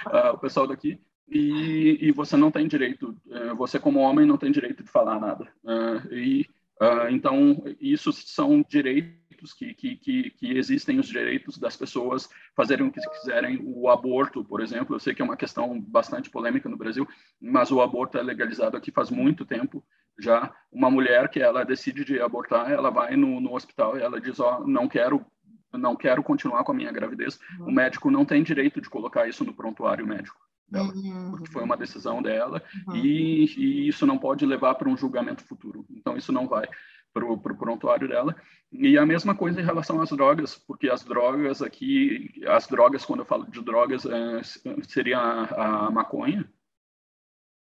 ao 0.05 0.37
pessoal 0.37 0.67
daqui. 0.67 0.99
E, 1.29 1.97
e, 2.01 2.11
você 2.11 2.37
não 2.37 2.51
tem 2.51 2.67
direito, 2.67 3.15
é, 3.31 3.53
você 3.53 3.79
como 3.79 3.99
homem 3.99 4.25
não 4.25 4.37
tem 4.37 4.51
direito 4.51 4.83
de 4.83 4.91
falar 4.91 5.19
nada. 5.19 5.47
É, 5.65 6.15
e 6.15 6.45
Uh, 6.81 7.07
então, 7.11 7.63
isso 7.79 8.11
são 8.11 8.65
direitos 8.67 9.53
que, 9.53 9.73
que, 9.73 9.95
que, 9.95 10.29
que, 10.31 10.57
existem, 10.57 10.99
os 10.99 11.07
direitos 11.07 11.57
das 11.57 11.77
pessoas 11.77 12.29
fazerem 12.55 12.87
o 12.87 12.91
que 12.91 12.99
quiserem. 12.99 13.61
O 13.63 13.89
aborto, 13.89 14.43
por 14.43 14.59
exemplo, 14.59 14.95
eu 14.95 14.99
sei 14.99 15.13
que 15.13 15.21
é 15.21 15.25
uma 15.25 15.37
questão 15.37 15.79
bastante 15.79 16.29
polêmica 16.29 16.67
no 16.67 16.77
Brasil, 16.77 17.07
mas 17.39 17.71
o 17.71 17.79
aborto 17.79 18.17
é 18.17 18.23
legalizado 18.23 18.75
aqui 18.75 18.91
faz 18.91 19.09
muito 19.09 19.45
tempo 19.45 19.83
já. 20.19 20.53
Uma 20.71 20.89
mulher 20.89 21.29
que 21.29 21.39
ela 21.39 21.63
decide 21.63 22.03
de 22.03 22.19
abortar, 22.19 22.71
ela 22.71 22.89
vai 22.89 23.15
no, 23.15 23.39
no 23.39 23.55
hospital 23.55 23.97
e 23.97 24.01
ela 24.01 24.19
diz, 24.19 24.39
ó, 24.39 24.59
oh, 24.59 24.67
não 24.67 24.87
quero 24.87 25.25
não 25.73 25.95
quero 25.95 26.23
continuar 26.23 26.63
com 26.63 26.71
a 26.71 26.75
minha 26.75 26.91
gravidez. 26.91 27.39
O 27.59 27.71
médico 27.71 28.11
não 28.11 28.25
tem 28.25 28.43
direito 28.43 28.79
de 28.79 28.89
colocar 28.89 29.27
isso 29.27 29.43
no 29.43 29.53
prontuário 29.53 30.07
médico 30.07 30.39
dela, 30.69 30.93
uhum. 30.93 31.31
porque 31.31 31.51
foi 31.51 31.63
uma 31.63 31.77
decisão 31.77 32.21
dela 32.21 32.61
uhum. 32.87 32.95
e, 32.95 33.45
e, 33.57 33.87
isso 33.87 34.05
não 34.05 34.17
pode 34.17 34.45
levar 34.45 34.75
para 34.75 34.89
um 34.89 34.97
julgamento 34.97 35.43
futuro. 35.43 35.85
Então 35.91 36.17
isso 36.17 36.31
não 36.31 36.47
vai 36.47 36.67
para 37.13 37.25
o 37.25 37.37
prontuário 37.37 38.07
dela. 38.07 38.35
E 38.71 38.97
a 38.97 39.05
mesma 39.05 39.35
coisa 39.35 39.61
em 39.61 39.63
relação 39.63 40.01
às 40.01 40.09
drogas, 40.09 40.55
porque 40.55 40.89
as 40.89 41.03
drogas 41.03 41.61
aqui, 41.61 42.41
as 42.47 42.67
drogas, 42.67 43.05
quando 43.05 43.19
eu 43.19 43.25
falo 43.25 43.45
de 43.45 43.61
drogas, 43.61 44.03
é, 44.05 44.41
seria 44.87 45.19
a, 45.19 45.85
a 45.85 45.91
maconha, 45.91 46.49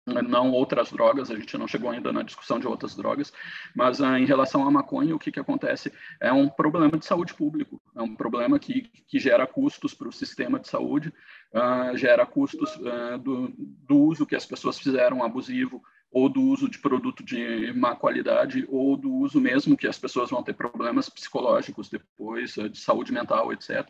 não 0.06 0.50
outras 0.50 0.90
drogas, 0.90 1.30
a 1.30 1.37
gente 1.37 1.56
não 1.56 1.68
chegou 1.68 1.90
ainda 1.90 2.12
na 2.12 2.23
discussão 2.23 2.59
de 2.59 2.66
outras 2.66 2.97
drogas, 2.97 3.32
mas 3.75 4.00
uh, 4.00 4.16
em 4.16 4.25
relação 4.25 4.66
à 4.66 4.71
maconha, 4.71 5.14
o 5.14 5.18
que, 5.18 5.30
que 5.30 5.40
acontece? 5.40 5.92
É 6.21 6.32
um 6.32 6.49
problema 6.49 6.99
de 6.99 7.06
saúde 7.06 7.35
público, 7.35 7.80
é 7.94 8.02
um 8.02 8.14
problema 8.14 8.59
que, 8.59 8.82
que 9.06 9.18
gera 9.18 9.47
custos 9.47 9.94
para 9.94 10.09
o 10.09 10.12
sistema 10.12 10.59
de 10.59 10.68
saúde, 10.68 11.12
uh, 11.54 11.97
gera 11.97 12.26
custos 12.26 12.75
uh, 12.76 13.18
do, 13.18 13.52
do 13.56 13.97
uso 13.99 14.26
que 14.26 14.37
as 14.37 14.47
pessoas 14.47 14.78
fizeram 14.78 15.23
abusivo, 15.23 15.82
ou 16.11 16.28
do 16.28 16.42
uso 16.42 16.68
de 16.68 16.78
produto 16.78 17.25
de 17.25 17.73
má 17.73 17.97
qualidade, 17.97 18.66
ou 18.68 18.97
do 18.99 19.11
uso 19.11 19.40
mesmo 19.40 19.76
que 19.76 19.87
as 19.87 19.99
pessoas 19.99 20.28
vão 20.28 20.42
ter 20.42 20.52
problemas 20.52 21.09
psicológicos 21.09 21.88
depois, 21.88 22.52
de 22.52 22.78
saúde 22.78 23.12
mental, 23.12 23.50
etc. 23.50 23.88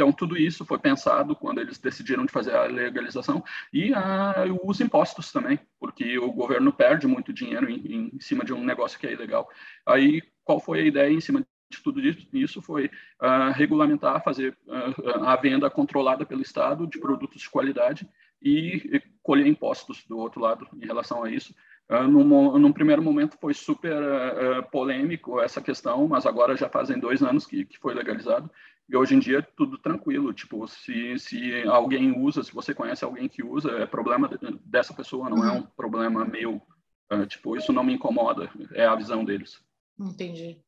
Então, 0.00 0.10
tudo 0.10 0.34
isso 0.34 0.64
foi 0.64 0.78
pensado 0.78 1.36
quando 1.36 1.60
eles 1.60 1.76
decidiram 1.76 2.24
de 2.24 2.32
fazer 2.32 2.56
a 2.56 2.62
legalização 2.62 3.44
e 3.70 3.92
a, 3.92 4.46
os 4.64 4.80
impostos 4.80 5.30
também, 5.30 5.60
porque 5.78 6.18
o 6.18 6.32
governo 6.32 6.72
perde 6.72 7.06
muito 7.06 7.34
dinheiro 7.34 7.68
em, 7.68 8.14
em, 8.14 8.18
cima 8.18 8.42
de 8.42 8.54
um 8.54 8.64
negócio 8.64 8.98
que 8.98 9.06
é 9.06 9.12
ilegal. 9.12 9.46
Aí, 9.84 10.22
qual 10.42 10.58
foi 10.58 10.80
a 10.80 10.86
ideia 10.86 11.12
em 11.12 11.20
cima 11.20 11.44
de 11.70 11.82
tudo 11.82 12.00
isso? 12.32 12.62
Foi 12.62 12.86
uh, 12.86 13.52
regulamentar, 13.52 14.24
fazer 14.24 14.56
uh, 14.66 15.22
a 15.22 15.36
venda 15.36 15.68
controlada 15.68 16.24
pelo 16.24 16.40
Estado 16.40 16.86
de 16.86 16.98
produtos 16.98 17.42
de 17.42 17.50
qualidade 17.50 18.08
e, 18.40 19.02
colher 19.22 19.46
impostos 19.46 20.02
do 20.08 20.16
outro 20.16 20.40
lado 20.40 20.66
em 20.80 20.86
relação 20.86 21.22
a 21.22 21.30
isso. 21.30 21.54
Uh, 21.90 22.08
num, 22.08 22.72
primeiro 22.72 23.02
momento 23.02 23.36
foi 23.38 23.52
super 23.52 24.00
uh, 24.00 24.62
polêmico 24.70 25.42
essa 25.42 25.60
questão, 25.60 26.08
mas 26.08 26.24
agora 26.24 26.56
já 26.56 26.70
fazem 26.70 26.98
dois 26.98 27.22
anos 27.22 27.44
que, 27.44 27.66
que 27.66 27.78
foi 27.78 27.92
legalizado 27.92 28.50
e 28.90 28.96
hoje 28.96 29.14
em 29.14 29.20
dia 29.20 29.38
é 29.38 29.42
tudo 29.56 29.78
tranquilo, 29.78 30.32
tipo, 30.34 30.66
se, 30.66 31.16
se 31.16 31.62
alguém 31.68 32.18
usa, 32.18 32.42
se 32.42 32.52
você 32.52 32.74
conhece 32.74 33.04
alguém 33.04 33.28
que 33.28 33.40
usa, 33.40 33.70
é 33.70 33.86
problema 33.86 34.28
dessa 34.64 34.92
pessoa, 34.92 35.30
não 35.30 35.38
uhum. 35.38 35.44
é 35.44 35.52
um 35.52 35.62
problema 35.62 36.24
meu. 36.24 36.60
É, 37.08 37.24
tipo, 37.24 37.56
isso 37.56 37.72
não 37.72 37.84
me 37.84 37.94
incomoda, 37.94 38.50
é 38.72 38.84
a 38.84 38.96
visão 38.96 39.24
deles. 39.24 39.60
Entendi. 39.98 40.60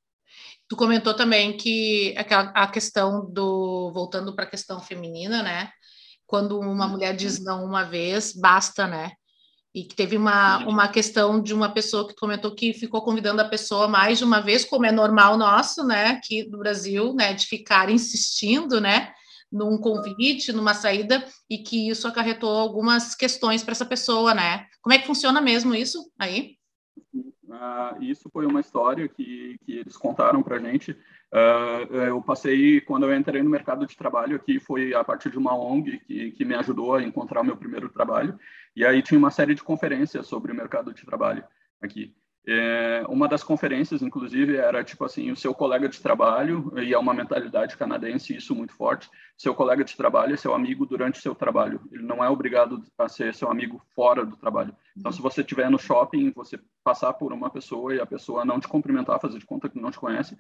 Tu 0.69 0.77
comentou 0.77 1.15
também 1.15 1.57
que 1.57 2.15
a 2.55 2.67
questão 2.69 3.29
do, 3.29 3.91
voltando 3.93 4.35
para 4.35 4.45
a 4.45 4.51
questão 4.51 4.81
feminina, 4.81 5.43
né? 5.43 5.71
Quando 6.25 6.61
uma 6.61 6.87
mulher 6.87 7.15
diz 7.17 7.43
não 7.43 7.65
uma 7.65 7.83
vez, 7.83 8.33
basta, 8.33 8.87
né? 8.87 9.13
E 9.75 9.85
que 9.85 9.95
teve 9.95 10.17
uma, 10.17 10.59
uma 10.67 10.89
questão 10.89 11.41
de 11.41 11.55
uma 11.55 11.71
pessoa 11.71 12.07
que 12.07 12.15
comentou 12.15 12.55
que 12.55 12.75
ficou 12.75 13.03
convidando 13.03 13.41
a 13.41 13.49
pessoa 13.49 13.89
mais 13.89 14.19
de 14.19 14.25
uma 14.25 14.41
vez, 14.41 14.65
como 14.65 14.85
é 14.85 14.93
normal 14.93 15.39
nosso, 15.39 15.83
né, 15.85 16.09
aqui 16.09 16.45
do 16.45 16.59
Brasil, 16.59 17.15
né, 17.15 17.33
de 17.33 17.47
ficar 17.47 17.89
insistindo, 17.89 18.81
né, 18.81 19.13
num 19.51 19.79
convite, 19.79 20.53
numa 20.53 20.75
saída, 20.75 21.25
e 21.49 21.59
que 21.59 21.89
isso 21.89 22.07
acarretou 22.07 22.51
algumas 22.51 23.15
questões 23.15 23.63
para 23.63 23.73
essa 23.73 23.85
pessoa, 23.85 24.35
né? 24.35 24.67
Como 24.81 24.95
é 24.95 24.99
que 24.99 25.07
funciona 25.07 25.41
mesmo 25.41 25.75
isso 25.75 26.11
aí? 26.19 26.57
Uh, 27.15 28.03
isso 28.03 28.31
foi 28.31 28.47
uma 28.47 28.61
história 28.61 29.07
que, 29.09 29.59
que 29.65 29.79
eles 29.79 29.97
contaram 29.97 30.43
para 30.43 30.57
a 30.57 30.59
gente. 30.59 30.93
Uh, 31.33 31.95
eu 31.95 32.23
passei, 32.23 32.81
quando 32.81 33.05
eu 33.05 33.15
entrei 33.15 33.43
no 33.43 33.51
mercado 33.51 33.87
de 33.87 33.97
trabalho 33.97 34.37
aqui, 34.37 34.59
foi 34.59 34.95
a 34.95 35.05
partir 35.05 35.31
de 35.31 35.39
uma 35.39 35.55
ONG 35.55 35.99
que, 36.01 36.33
que 36.33 36.45
me 36.45 36.55
ajudou 36.55 36.95
a 36.95 37.03
encontrar 37.03 37.41
o 37.41 37.45
meu 37.45 37.57
primeiro 37.57 37.89
trabalho. 37.89 38.39
E 38.75 38.85
aí 38.85 39.03
tinha 39.03 39.19
uma 39.19 39.31
série 39.31 39.55
de 39.55 39.63
conferências 39.63 40.27
sobre 40.27 40.53
o 40.53 40.55
mercado 40.55 40.95
de 40.95 41.05
trabalho 41.05 41.45
aqui. 41.81 42.15
É, 42.45 43.05
uma 43.09 43.29
das 43.29 43.45
conferências, 43.45 44.03
inclusive, 44.03 44.57
era 44.57 44.83
tipo 44.83 45.05
assim: 45.05 45.31
o 45.31 45.37
seu 45.37 45.55
colega 45.55 45.89
de 45.89 46.01
trabalho, 46.01 46.73
e 46.77 46.93
é 46.93 46.99
uma 46.99 47.15
mentalidade 47.15 47.77
canadense, 47.77 48.37
isso 48.37 48.55
muito 48.55 48.73
forte. 48.75 49.09
Seu 49.37 49.55
colega 49.55 49.85
de 49.85 49.97
trabalho 49.97 50.35
é 50.35 50.37
seu 50.37 50.53
amigo 50.53 50.85
durante 50.85 51.21
o 51.21 51.23
seu 51.23 51.35
trabalho. 51.35 51.81
Ele 51.93 52.03
não 52.03 52.23
é 52.23 52.29
obrigado 52.29 52.83
a 52.99 53.09
ser 53.09 53.33
seu 53.33 53.49
amigo 53.49 53.81
fora 53.95 54.27
do 54.27 54.37
trabalho. 54.37 54.75
Então, 54.97 55.13
se 55.13 55.23
você 55.23 55.41
estiver 55.41 55.71
no 55.71 55.79
shopping, 55.79 56.33
você 56.33 56.59
passar 56.83 57.13
por 57.15 57.33
uma 57.33 57.49
pessoa 57.49 57.95
e 57.95 58.01
a 58.01 58.07
pessoa 58.07 58.45
não 58.45 58.59
te 58.59 58.67
cumprimentar, 58.67 59.21
fazer 59.21 59.39
de 59.39 59.47
conta 59.47 59.69
que 59.69 59.81
não 59.81 59.91
te 59.91 59.99
conhece, 59.99 60.37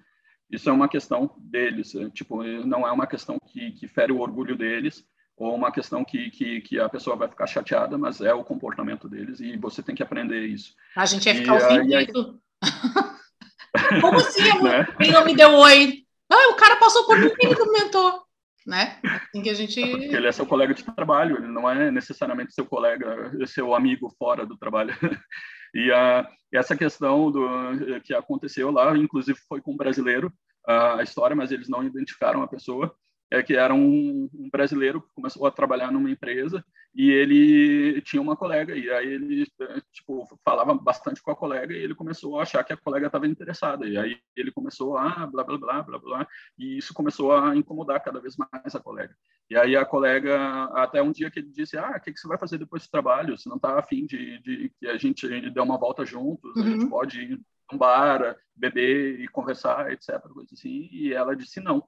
isso 0.51 0.69
é 0.69 0.73
uma 0.73 0.89
questão 0.89 1.31
deles. 1.39 1.95
É, 1.95 2.11
tipo, 2.11 2.43
não 2.43 2.87
é 2.87 2.91
uma 2.91 3.07
questão 3.07 3.39
que, 3.47 3.71
que 3.73 3.87
fere 3.87 4.13
o 4.13 4.21
orgulho 4.21 4.57
deles 4.57 5.07
ou 5.37 5.55
uma 5.55 5.73
questão 5.73 6.05
que, 6.05 6.31
que, 6.31 6.61
que, 6.61 6.81
a 6.81 6.89
pessoa 6.89 7.17
vai 7.17 7.29
ficar 7.29 7.47
chateada, 7.47 7.97
mas 7.97 8.21
é 8.21 8.33
o 8.33 8.45
comportamento 8.45 9.09
deles 9.09 9.41
e 9.41 9.57
você 9.57 9.83
tem 9.83 9.95
que 9.95 10.03
aprender 10.03 10.47
isso. 10.47 10.75
A 10.97 11.07
gente 11.07 11.27
ia 11.27 11.35
ficar 11.35 11.55
ofendido. 11.55 12.41
Como 14.01 14.19
assim? 14.19 14.63
né? 14.63 14.87
Ele 15.01 15.13
não 15.13 15.25
me 15.25 15.35
deu 15.35 15.53
oi? 15.55 16.05
Ah, 16.31 16.51
o 16.51 16.57
cara 16.57 16.77
passou 16.77 17.07
por 17.07 17.19
mim 17.19 17.31
e 17.41 17.49
me 17.49 17.57
comentou. 17.57 18.23
né? 18.67 18.99
Assim 19.05 19.43
que 19.43 19.51
a 19.51 19.55
gente. 19.55 19.83
É 19.83 19.91
porque 19.91 20.17
ele 20.17 20.27
é 20.27 20.33
seu 20.33 20.47
colega 20.47 20.75
de 20.75 20.85
trabalho, 20.85 21.39
ele 21.39 21.49
não 21.49 21.69
é 21.69 21.91
necessariamente 21.91 22.55
seu 22.55 22.67
colega, 22.67 23.33
seu 23.47 23.75
amigo 23.75 24.15
fora 24.19 24.47
do 24.47 24.57
trabalho. 24.57 24.95
E 25.75 25.91
a, 25.91 26.29
essa 26.53 26.77
questão 26.77 27.31
do 27.31 27.49
que 28.05 28.13
aconteceu 28.13 28.71
lá, 28.71 28.95
inclusive 28.95 29.39
foi 29.49 29.59
com 29.63 29.73
um 29.73 29.77
brasileiro 29.77 30.31
a 30.67 31.03
história, 31.03 31.35
mas 31.35 31.51
eles 31.51 31.69
não 31.69 31.83
identificaram 31.83 32.43
a 32.43 32.47
pessoa 32.47 32.95
é 33.33 33.43
que 33.43 33.57
era 33.57 33.73
um, 33.73 34.29
um, 34.35 34.51
brasileiro 34.51 35.01
que 35.01 35.09
começou 35.15 35.47
a 35.47 35.51
trabalhar 35.51 35.91
numa 35.91 36.11
empresa 36.11 36.63
e 36.95 37.11
ele 37.11 38.03
tinha 38.03 38.21
uma 38.21 38.37
colega 38.37 38.77
e 38.77 38.91
aí 38.91 39.07
ele 39.09 39.47
tipo 39.91 40.29
falava 40.45 40.75
bastante 40.75 41.23
com 41.23 41.31
a 41.31 41.37
colega 41.37 41.73
e 41.73 41.79
ele 41.79 41.95
começou 41.95 42.39
a 42.39 42.43
achar 42.43 42.63
que 42.63 42.75
a 42.75 42.77
colega 42.77 43.07
estava 43.07 43.27
interessada 43.27 43.89
e 43.89 43.97
aí 43.97 44.19
ele 44.37 44.53
começou 44.53 44.99
a 44.99 45.27
blá 45.27 45.43
blá 45.45 45.57
blá 45.57 45.83
blá 45.83 45.99
blá 45.99 46.29
e 46.59 46.77
isso 46.77 46.93
começou 46.93 47.33
a 47.33 47.57
incomodar 47.57 48.05
cada 48.05 48.21
vez 48.21 48.37
mais 48.37 48.75
a 48.75 48.81
colega 48.81 49.17
e 49.49 49.57
aí 49.57 49.75
a 49.77 49.87
colega 49.87 50.65
até 50.75 51.01
um 51.03 51.11
dia 51.11 51.31
que 51.31 51.39
ele 51.39 51.49
disse 51.49 51.79
ah 51.79 51.95
o 51.97 52.01
que, 52.03 52.13
que 52.13 52.21
você 52.21 52.29
vai 52.29 52.37
fazer 52.37 52.59
depois 52.59 52.87
do 52.87 52.91
trabalho 52.91 53.39
você 53.39 53.49
não 53.49 53.57
está 53.57 53.79
afim 53.79 54.05
de, 54.05 54.39
de 54.41 54.71
que 54.79 54.87
a 54.89 54.99
gente 54.99 55.27
dê 55.51 55.61
uma 55.61 55.79
volta 55.79 56.05
juntos 56.05 56.55
uhum. 56.55 56.63
a 56.63 56.67
gente 56.67 56.85
uhum. 56.85 56.91
pode 56.91 57.19
ir 57.19 57.41
um 57.73 57.79
bar 57.79 58.37
beber 58.55 59.21
e 59.21 59.29
conversar 59.29 59.91
etc 59.91 60.21
coisa 60.21 60.51
assim 60.53 60.91
e 60.93 61.15
ela 61.15 61.35
disse 61.35 61.59
não 61.59 61.83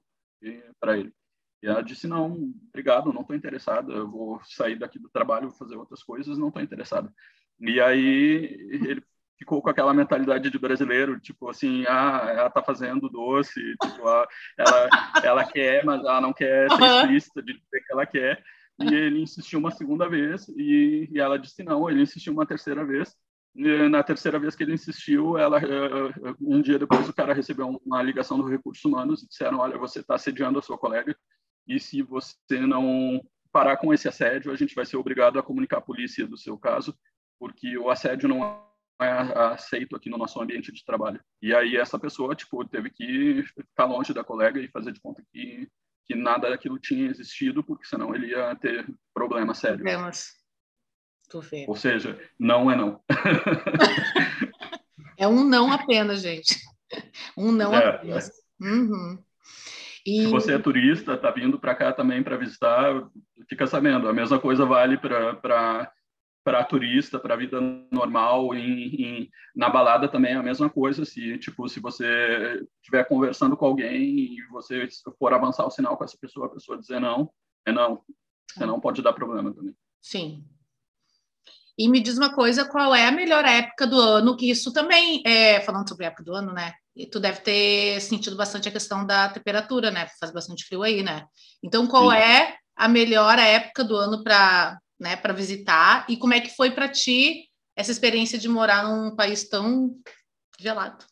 para 0.79 0.97
ele 0.97 1.13
e 1.61 1.67
ela 1.67 1.81
disse: 1.81 2.07
Não, 2.07 2.53
obrigado, 2.69 3.11
não 3.13 3.21
estou 3.21 3.35
interessada, 3.35 3.91
eu 3.93 4.09
vou 4.09 4.39
sair 4.43 4.77
daqui 4.77 4.99
do 4.99 5.09
trabalho, 5.09 5.49
vou 5.49 5.57
fazer 5.57 5.75
outras 5.75 6.03
coisas, 6.03 6.37
não 6.37 6.49
estou 6.49 6.61
interessada. 6.61 7.11
E 7.59 7.79
aí 7.79 8.57
ele 8.69 9.03
ficou 9.37 9.61
com 9.61 9.69
aquela 9.69 9.93
mentalidade 9.93 10.49
de 10.49 10.59
brasileiro, 10.59 11.19
tipo 11.19 11.49
assim, 11.49 11.83
ah, 11.87 12.25
ela 12.29 12.47
está 12.47 12.63
fazendo 12.63 13.09
doce, 13.09 13.61
tipo, 13.81 14.07
ah, 14.07 14.27
ela, 14.57 14.89
ela 15.23 15.45
quer, 15.45 15.83
mas 15.83 15.99
ela 16.01 16.21
não 16.21 16.33
quer 16.33 16.69
ser 16.71 16.83
explícita 16.83 17.41
de 17.41 17.53
dizer 17.53 17.83
que 17.85 17.91
ela 17.91 18.05
quer. 18.05 18.43
E 18.81 18.93
ele 18.93 19.21
insistiu 19.21 19.59
uma 19.59 19.71
segunda 19.71 20.09
vez 20.09 20.47
e, 20.49 21.09
e 21.11 21.19
ela 21.19 21.39
disse 21.39 21.63
não, 21.63 21.89
ele 21.89 22.01
insistiu 22.01 22.33
uma 22.33 22.45
terceira 22.45 22.83
vez. 22.85 23.15
Na 23.89 24.03
terceira 24.03 24.37
vez 24.37 24.53
que 24.53 24.63
ele 24.63 24.73
insistiu, 24.73 25.37
ela 25.37 25.59
eh, 25.59 25.63
eh, 25.63 26.35
um 26.41 26.61
dia 26.61 26.77
depois 26.77 27.07
o 27.07 27.13
cara 27.13 27.33
recebeu 27.33 27.81
uma 27.85 28.03
ligação 28.03 28.37
do 28.37 28.49
recursos 28.49 28.83
humanos 28.83 29.23
e 29.23 29.29
disseram, 29.29 29.59
olha, 29.59 29.77
você 29.77 29.99
está 29.99 30.15
assediando 30.15 30.59
a 30.59 30.61
sua 30.61 30.77
colega 30.77 31.15
e 31.67 31.79
se 31.79 32.01
você 32.01 32.59
não 32.59 33.21
parar 33.51 33.77
com 33.77 33.93
esse 33.93 34.07
assédio, 34.07 34.51
a 34.51 34.55
gente 34.55 34.75
vai 34.75 34.85
ser 34.85 34.97
obrigado 34.97 35.39
a 35.39 35.43
comunicar 35.43 35.77
à 35.77 35.81
polícia 35.81 36.27
do 36.27 36.37
seu 36.37 36.57
caso, 36.57 36.97
porque 37.39 37.77
o 37.77 37.89
assédio 37.89 38.27
não 38.27 38.65
é 39.01 39.09
aceito 39.53 39.95
aqui 39.95 40.09
no 40.09 40.17
nosso 40.17 40.41
ambiente 40.41 40.71
de 40.71 40.83
trabalho. 40.83 41.21
E 41.41 41.53
aí 41.53 41.77
essa 41.77 41.99
pessoa, 41.99 42.35
tipo, 42.35 42.65
teve 42.65 42.89
que 42.89 43.43
ficar 43.43 43.85
longe 43.85 44.13
da 44.13 44.23
colega 44.23 44.59
e 44.59 44.69
fazer 44.69 44.91
de 44.91 45.01
conta 45.01 45.23
que 45.31 45.69
que 46.07 46.15
nada 46.15 46.49
daquilo 46.49 46.79
tinha 46.79 47.09
existido, 47.09 47.63
porque 47.63 47.85
senão 47.85 48.13
ele 48.13 48.27
ia 48.27 48.55
ter 48.55 48.85
problema 49.13 49.53
sério. 49.53 49.77
Problemas. 49.77 50.33
Ou 51.67 51.75
seja, 51.75 52.19
não 52.39 52.69
é 52.69 52.75
não. 52.75 53.01
é 55.17 55.27
um 55.27 55.43
não 55.43 55.71
apenas, 55.71 56.21
gente. 56.21 56.59
Um 57.35 57.51
não 57.51 57.75
é, 57.75 57.87
apenas. 57.87 58.29
É. 58.29 58.65
Uhum. 58.65 59.23
E... 60.05 60.23
Se 60.23 60.27
você 60.27 60.53
é 60.53 60.59
turista, 60.59 61.13
está 61.13 61.31
vindo 61.31 61.59
para 61.59 61.73
cá 61.73 61.91
também 61.91 62.21
para 62.21 62.37
visitar, 62.37 63.09
fica 63.49 63.65
sabendo. 63.65 64.07
A 64.07 64.13
mesma 64.13 64.39
coisa 64.39 64.65
vale 64.65 64.97
para 64.97 65.91
para 66.43 66.63
turista, 66.63 67.17
para 67.17 67.33
a 67.33 67.37
vida 67.37 67.59
normal, 67.91 68.53
em, 68.53 69.01
em, 69.01 69.29
na 69.55 69.67
balada 69.67 70.07
também 70.07 70.33
é 70.33 70.35
a 70.35 70.43
mesma 70.43 70.69
coisa. 70.69 71.03
Se 71.03 71.39
tipo 71.39 71.67
se 71.67 71.79
você 71.79 72.63
estiver 72.79 73.03
conversando 73.07 73.57
com 73.57 73.65
alguém 73.65 74.35
e 74.35 74.47
você 74.51 74.87
for 75.17 75.33
avançar 75.33 75.65
o 75.65 75.71
sinal 75.71 75.97
com 75.97 76.03
essa 76.03 76.15
pessoa, 76.21 76.45
a 76.45 76.49
pessoa 76.49 76.77
dizer 76.77 76.99
não, 76.99 77.31
é 77.65 77.71
não. 77.71 78.03
Você 78.53 78.63
não 78.63 78.79
pode 78.79 79.01
dar 79.01 79.13
problema 79.13 79.51
também. 79.51 79.75
Sim. 79.99 80.45
E 81.77 81.89
me 81.89 81.99
diz 81.99 82.15
uma 82.15 82.33
coisa, 82.33 82.63
qual 82.63 82.93
é 82.93 83.07
a 83.07 83.11
melhor 83.11 83.43
época 83.43 83.87
do 83.87 83.99
ano? 83.99 84.37
Que 84.37 84.49
isso 84.49 84.71
também 84.71 85.23
é 85.25 85.59
falando 85.61 85.89
sobre 85.89 86.05
a 86.05 86.09
época 86.09 86.23
do 86.23 86.33
ano, 86.33 86.53
né? 86.53 86.73
E 86.95 87.05
tu 87.05 87.19
deve 87.19 87.41
ter 87.41 87.99
sentido 87.99 88.37
bastante 88.37 88.69
a 88.69 88.71
questão 88.71 89.05
da 89.05 89.29
temperatura, 89.29 89.91
né? 89.91 90.07
Faz 90.19 90.31
bastante 90.31 90.63
frio 90.65 90.83
aí, 90.83 91.03
né? 91.03 91.25
Então, 91.61 91.87
qual 91.87 92.09
Sim. 92.11 92.17
é 92.17 92.55
a 92.75 92.87
melhor 92.87 93.37
época 93.37 93.83
do 93.83 93.95
ano 93.95 94.23
para 94.23 94.79
né, 94.99 95.15
para 95.15 95.33
visitar? 95.33 96.05
E 96.09 96.17
como 96.17 96.33
é 96.33 96.39
que 96.39 96.55
foi 96.55 96.71
para 96.71 96.89
ti 96.89 97.49
essa 97.75 97.91
experiência 97.91 98.39
de 98.39 98.47
morar 98.47 98.83
num 98.83 99.15
país 99.15 99.47
tão 99.47 99.91
gelado? 100.57 101.03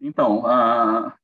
Então, 0.00 0.46
a, 0.46 1.16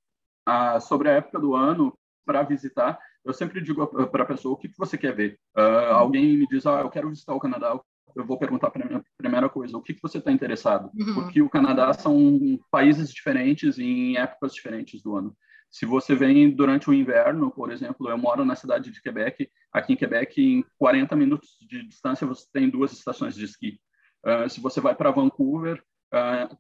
a, 0.47 0.81
sobre 0.81 1.11
a 1.11 1.13
época 1.13 1.39
do 1.39 1.55
ano 1.55 1.97
para 2.25 2.43
visitar, 2.43 2.99
eu 3.25 3.35
sempre 3.35 3.61
digo 3.61 3.87
para 4.09 4.23
a 4.23 4.27
pessoa 4.27 4.55
o 4.55 4.57
que, 4.57 4.69
que 4.69 4.79
você 4.79 4.97
quer 4.97 5.15
ver. 5.15 5.39
Uh, 5.57 5.93
alguém 5.93 6.39
me 6.39 6.47
diz, 6.47 6.67
ah, 6.67 6.81
eu 6.81 6.91
quero 6.91 7.11
visitar 7.11 7.35
o 7.35 7.41
Canadá, 7.41 7.69
eu 7.69 7.85
vou 8.15 8.39
perguntar 8.39 8.69
a 8.69 9.03
primeira 9.17 9.49
coisa, 9.49 9.77
o 9.77 9.83
que, 9.83 9.95
que 9.95 10.03
você 10.03 10.19
está 10.19 10.31
interessado? 10.31 10.91
Uhum. 10.95 11.15
Porque 11.15 11.43
o 11.43 11.51
Canadá 11.51 11.93
são 11.93 12.59
países 12.71 13.13
diferentes 13.13 13.79
em 13.79 14.17
épocas 14.17 14.53
diferentes 14.53 15.03
do 15.03 15.17
ano. 15.17 15.37
Se 15.71 15.87
você 15.87 16.15
vem 16.15 16.51
durante 16.51 16.91
o 16.91 16.93
inverno, 16.93 17.51
por 17.51 17.73
exemplo, 17.73 18.09
eu 18.11 18.19
moro 18.19 18.45
na 18.45 18.55
cidade 18.55 18.91
de 18.91 19.01
Quebec, 19.01 19.49
aqui 19.73 19.95
em 19.95 19.97
Quebec, 19.97 20.41
em 20.41 20.65
40 20.79 21.17
minutos 21.17 21.57
de 21.63 21.83
distância, 21.87 22.27
você 22.27 22.47
tem 22.53 22.69
duas 22.69 22.93
estações 22.93 23.35
de 23.35 23.45
esqui. 23.45 23.81
Uh, 24.25 24.49
se 24.51 24.61
você 24.61 24.81
vai 24.81 24.95
para 24.95 25.11
Vancouver, 25.11 25.83
uh, 26.13 26.57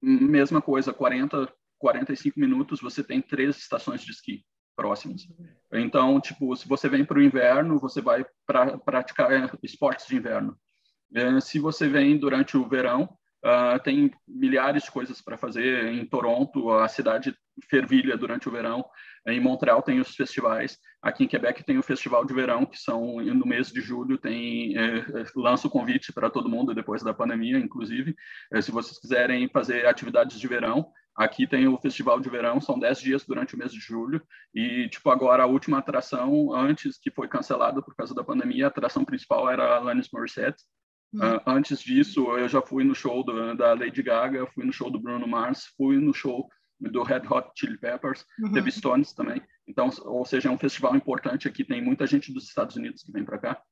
mesma 0.00 0.62
coisa, 0.62 0.92
40, 0.92 1.52
45 1.78 2.38
minutos, 2.38 2.80
você 2.80 3.02
tem 3.02 3.20
três 3.20 3.56
estações 3.56 4.02
de 4.02 4.12
esqui 4.12 4.44
próximas. 4.76 5.26
Então, 5.72 6.20
tipo, 6.20 6.54
se 6.54 6.68
você 6.68 6.88
vem 6.88 7.04
para 7.04 7.18
o 7.18 7.22
inverno, 7.22 7.80
você 7.80 8.00
vai 8.00 8.24
para 8.46 8.78
praticar 8.78 9.50
esportes 9.60 10.06
de 10.06 10.14
inverno. 10.14 10.56
É, 11.14 11.40
se 11.40 11.58
você 11.58 11.88
vem 11.88 12.18
durante 12.18 12.56
o 12.56 12.68
verão, 12.68 13.08
uh, 13.44 13.82
tem 13.82 14.10
milhares 14.26 14.84
de 14.84 14.90
coisas 14.90 15.20
para 15.20 15.38
fazer. 15.38 15.86
Em 15.86 16.04
Toronto, 16.04 16.70
a 16.70 16.88
cidade 16.88 17.34
fervilha 17.68 18.16
durante 18.16 18.48
o 18.48 18.52
verão. 18.52 18.84
Em 19.26 19.40
Montreal 19.40 19.82
tem 19.82 20.00
os 20.00 20.14
festivais. 20.14 20.78
Aqui 21.02 21.24
em 21.24 21.28
Quebec 21.28 21.62
tem 21.64 21.78
o 21.78 21.82
Festival 21.82 22.24
de 22.24 22.34
Verão, 22.34 22.64
que 22.64 22.78
são 22.78 23.16
no 23.20 23.46
mês 23.46 23.68
de 23.68 23.80
julho. 23.80 24.18
Tem 24.18 24.76
é, 24.76 25.04
lança 25.36 25.66
o 25.66 25.70
convite 25.70 26.12
para 26.12 26.30
todo 26.30 26.48
mundo 26.48 26.74
depois 26.74 27.02
da 27.02 27.14
pandemia, 27.14 27.58
inclusive. 27.58 28.14
É, 28.52 28.60
se 28.60 28.70
vocês 28.70 28.98
quiserem 28.98 29.48
fazer 29.48 29.86
atividades 29.86 30.38
de 30.38 30.48
verão, 30.48 30.90
Aqui 31.18 31.48
tem 31.48 31.66
o 31.66 31.76
Festival 31.76 32.20
de 32.20 32.30
Verão, 32.30 32.60
são 32.60 32.78
10 32.78 33.00
dias 33.00 33.24
durante 33.24 33.56
o 33.56 33.58
mês 33.58 33.72
de 33.72 33.80
julho. 33.80 34.22
E, 34.54 34.88
tipo, 34.88 35.10
agora 35.10 35.42
a 35.42 35.46
última 35.46 35.78
atração, 35.78 36.54
antes 36.54 36.96
que 36.96 37.10
foi 37.10 37.26
cancelada 37.26 37.82
por 37.82 37.92
causa 37.96 38.14
da 38.14 38.22
pandemia, 38.22 38.66
a 38.66 38.68
atração 38.68 39.04
principal 39.04 39.50
era 39.50 39.78
Alanis 39.78 40.08
Morissette. 40.12 40.62
Uh, 41.14 41.40
antes 41.46 41.80
disso, 41.80 42.36
eu 42.36 42.48
já 42.48 42.60
fui 42.60 42.84
no 42.84 42.94
show 42.94 43.24
do, 43.24 43.54
da 43.54 43.72
Lady 43.72 44.02
Gaga, 44.02 44.46
fui 44.46 44.64
no 44.64 44.72
show 44.72 44.90
do 44.90 45.00
Bruno 45.00 45.26
Mars, 45.26 45.66
fui 45.76 45.96
no 45.98 46.12
show 46.12 46.48
do 46.78 47.02
Red 47.02 47.22
Hot 47.30 47.50
Chili 47.54 47.78
Peppers, 47.78 48.24
uhum. 48.40 48.52
teve 48.52 48.70
Stones 48.70 49.12
também. 49.12 49.42
Então, 49.66 49.90
ou 50.04 50.24
seja, 50.24 50.48
é 50.48 50.52
um 50.52 50.58
festival 50.58 50.94
importante 50.94 51.48
aqui, 51.48 51.64
tem 51.64 51.82
muita 51.82 52.06
gente 52.06 52.32
dos 52.32 52.44
Estados 52.44 52.76
Unidos 52.76 53.02
que 53.02 53.10
vem 53.10 53.24
para 53.24 53.38
cá. 53.38 53.62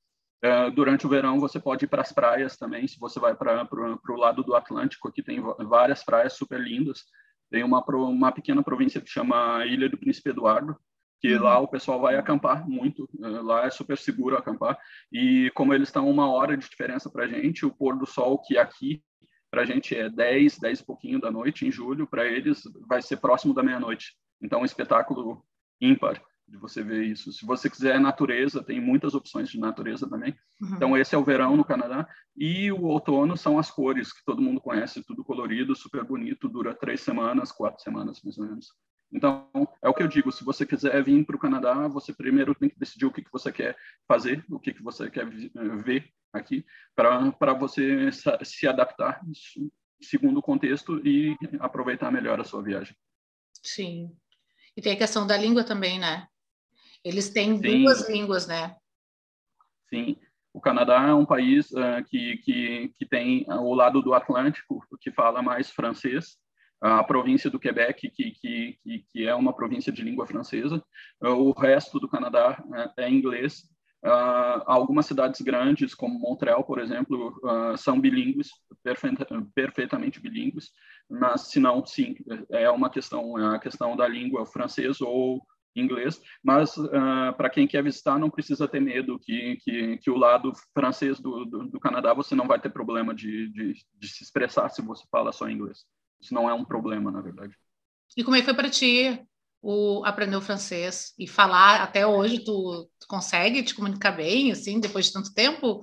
Uh, 0.45 0.71
durante 0.71 1.07
o 1.07 1.09
verão, 1.09 1.39
você 1.39 1.61
pode 1.61 1.85
ir 1.85 1.89
para 1.89 2.03
as 2.03 2.13
praias 2.13 2.57
também, 2.57 2.87
se 2.87 2.99
você 2.99 3.21
vai 3.21 3.35
para 3.35 3.69
o 3.73 4.17
lado 4.17 4.43
do 4.43 4.55
Atlântico, 4.55 5.09
aqui 5.09 5.23
tem 5.23 5.41
várias 5.41 6.03
praias 6.05 6.33
super 6.33 6.61
lindas. 6.61 7.05
Tem 7.51 7.63
uma, 7.63 7.85
uma 7.89 8.33
pequena 8.33 8.63
província 8.63 9.01
que 9.01 9.09
chama 9.09 9.65
Ilha 9.67 9.89
do 9.89 9.97
Príncipe 9.97 10.31
Eduardo, 10.31 10.77
que 11.21 11.35
uhum. 11.35 11.43
lá 11.43 11.59
o 11.59 11.69
pessoal 11.69 12.01
vai 12.01 12.17
acampar 12.17 12.69
muito, 12.69 13.09
eh, 13.23 13.29
lá 13.29 13.67
é 13.67 13.71
super 13.71 13.97
seguro 13.97 14.37
acampar, 14.37 14.79
e 15.13 15.51
como 15.55 15.73
eles 15.73 15.89
estão 15.89 16.09
uma 16.09 16.31
hora 16.31 16.57
de 16.57 16.69
diferença 16.69 17.11
para 17.11 17.25
a 17.25 17.29
gente, 17.29 17.65
o 17.65 17.71
pôr 17.71 17.97
do 17.97 18.07
sol 18.07 18.39
que 18.41 18.59
aqui 18.59 19.03
para 19.51 19.63
a 19.63 19.65
gente 19.65 19.97
é 19.97 20.11
10, 20.11 20.59
10 20.59 20.81
e 20.81 20.85
pouquinho 20.85 21.21
da 21.21 21.31
noite 21.31 21.67
em 21.67 21.73
julho, 21.73 22.07
para 22.07 22.27
eles 22.27 22.63
vai 22.87 23.01
ser 23.01 23.17
próximo 23.19 23.55
da 23.55 23.63
meia-noite. 23.63 24.15
Então, 24.43 24.61
um 24.61 24.65
espetáculo 24.65 25.43
ímpar 25.81 26.21
de 26.49 26.57
você 26.59 26.83
ver 26.83 27.05
isso. 27.05 27.33
Se 27.33 27.45
você 27.45 27.69
quiser 27.69 27.99
natureza, 27.99 28.63
tem 28.63 28.81
muitas 28.81 29.15
opções 29.15 29.49
de 29.49 29.59
natureza 29.59 30.09
também. 30.09 30.37
Uhum. 30.61 30.75
Então, 30.75 30.97
esse 30.97 31.15
é 31.15 31.19
o 31.19 31.25
verão 31.25 31.57
no 31.57 31.65
Canadá. 31.65 32.07
E 32.37 32.71
o 32.71 32.85
outono 32.85 33.37
são 33.37 33.59
as 33.59 33.71
cores 33.71 34.13
que 34.13 34.25
todo 34.25 34.43
mundo 34.43 34.61
conhece, 34.61 35.05
tudo 35.05 35.25
colorido, 35.25 35.75
super 35.75 36.05
bonito, 36.05 36.49
dura 36.49 36.75
três 36.75 37.01
semanas, 37.01 37.51
quatro 37.51 37.83
semanas 37.83 38.21
mais 38.23 38.39
ou 38.39 38.47
menos. 38.47 38.67
Então, 39.13 39.49
é 39.81 39.89
o 39.89 39.95
que 39.95 40.03
eu 40.03 40.09
digo, 40.09 40.33
se 40.33 40.45
você 40.45 40.67
quiser 40.67 41.03
vir 41.03 41.25
para 41.25 41.37
o 41.37 41.39
Canadá, 41.39 41.87
você 41.89 42.13
primeiro 42.13 42.55
tem 42.55 42.69
que 42.69 42.79
decidir 42.79 43.07
o 43.07 43.13
que, 43.13 43.23
que 43.23 43.33
você 43.33 43.53
quer 43.53 43.77
fazer, 44.07 44.45
o 44.51 44.59
que, 44.59 44.75
que 44.75 44.83
você 44.83 45.11
quer 45.11 45.27
ver 45.85 46.13
aqui, 46.33 46.67
para 46.95 47.53
você 47.55 48.11
se 48.43 48.67
adaptar 48.67 49.21
segundo 50.01 50.39
o 50.39 50.43
contexto 50.43 51.01
e 51.07 51.37
aproveitar 51.61 52.11
melhor 52.11 52.41
a 52.41 52.45
sua 52.45 52.63
viagem. 52.63 52.95
Sim. 53.63 54.15
E 54.77 54.83
tem 54.83 54.93
a 54.93 54.99
questão 54.99 55.27
da 55.27 55.37
língua 55.37 55.65
também, 55.65 55.99
né? 55.99 56.29
Eles 57.03 57.31
têm 57.31 57.57
Sim. 57.57 57.83
duas 57.83 58.09
línguas, 58.09 58.47
né? 58.47 58.77
Sim. 59.89 60.19
O 60.53 60.61
Canadá 60.61 61.07
é 61.07 61.15
um 61.15 61.25
país 61.25 61.71
uh, 61.73 62.03
que, 62.09 62.39
que, 62.39 62.95
que 62.99 63.07
tem 63.07 63.47
o 63.49 63.75
lado 63.75 64.03
do 64.03 64.15
Atlântico, 64.15 64.83
que 65.01 65.11
fala 65.13 65.43
mais 65.43 65.71
francês, 65.71 66.39
a 66.81 67.03
província 67.03 67.51
do 67.51 67.59
Quebec, 67.59 68.11
que, 68.11 68.31
que, 68.33 68.79
que, 69.13 69.27
é 69.27 69.35
uma 69.35 69.53
província 69.53 69.93
de 69.93 70.03
língua 70.03 70.27
francesa. 70.27 70.83
O 71.21 71.53
resto 71.53 71.99
do 71.99 72.09
Canadá 72.09 72.63
é, 72.97 73.05
é 73.05 73.11
inglês. 73.11 73.65
Uh, 74.05 74.63
algumas 74.67 75.07
cidades 75.07 75.41
grandes, 75.41 75.95
como 75.95 76.19
Montreal, 76.19 76.63
por 76.63 76.79
exemplo, 76.79 77.41
uh, 77.43 77.77
são 77.77 78.01
bilíngues, 78.01 78.51
perfeitamente 79.55 80.21
bilíngues, 80.21 80.71
mas 81.11 81.49
se 81.49 81.59
não, 81.59 81.85
sim, 81.85 82.15
é 82.51 82.71
uma 82.71 82.89
questão, 82.89 83.37
é 83.37 83.57
a 83.57 83.59
questão 83.59 83.97
da 83.97 84.07
língua 84.07 84.47
francesa 84.47 85.05
ou 85.05 85.43
inglês, 85.75 86.21
mas 86.43 86.77
uh, 86.77 87.35
para 87.37 87.51
quem 87.51 87.67
quer 87.67 87.83
visitar 87.83 88.19
não 88.19 88.31
precisa 88.31 88.69
ter 88.69 88.81
medo 88.81 89.19
que, 89.19 89.57
que, 89.57 89.99
que 89.99 90.11
o 90.11 90.17
lado 90.17 90.53
francês 90.73 91.21
do, 91.21 91.45
do, 91.45 91.69
do, 91.69 91.81
Canadá 91.81 92.15
você 92.15 92.35
não 92.35 92.47
vai 92.47 92.61
ter 92.61 92.71
problema 92.71 93.15
de, 93.15 93.49
de, 93.49 93.75
de, 93.99 94.09
se 94.09 94.25
expressar 94.25 94.69
se 94.69 94.83
você 94.83 95.05
fala 95.11 95.33
só 95.33 95.49
inglês. 95.49 95.85
Isso 96.21 96.35
não 96.35 96.49
é 96.49 96.55
um 96.55 96.65
problema, 96.65 97.11
na 97.11 97.21
verdade. 97.21 97.55
E 98.17 98.25
como 98.25 98.37
é 98.37 98.41
que 98.41 98.47
foi 98.47 98.55
para 98.55 98.71
ti 98.71 99.23
o 99.63 100.03
aprender 100.05 100.37
o 100.37 100.41
francês 100.41 101.13
e 101.19 101.27
falar 101.27 101.83
até 101.83 102.07
hoje? 102.07 102.45
Tu, 102.45 102.91
tu 102.99 103.07
consegue 103.09 103.63
te 103.63 103.75
comunicar 103.75 104.13
bem, 104.13 104.53
assim, 104.53 104.81
depois 104.81 105.07
de 105.07 105.13
tanto 105.13 105.35
tempo? 105.35 105.83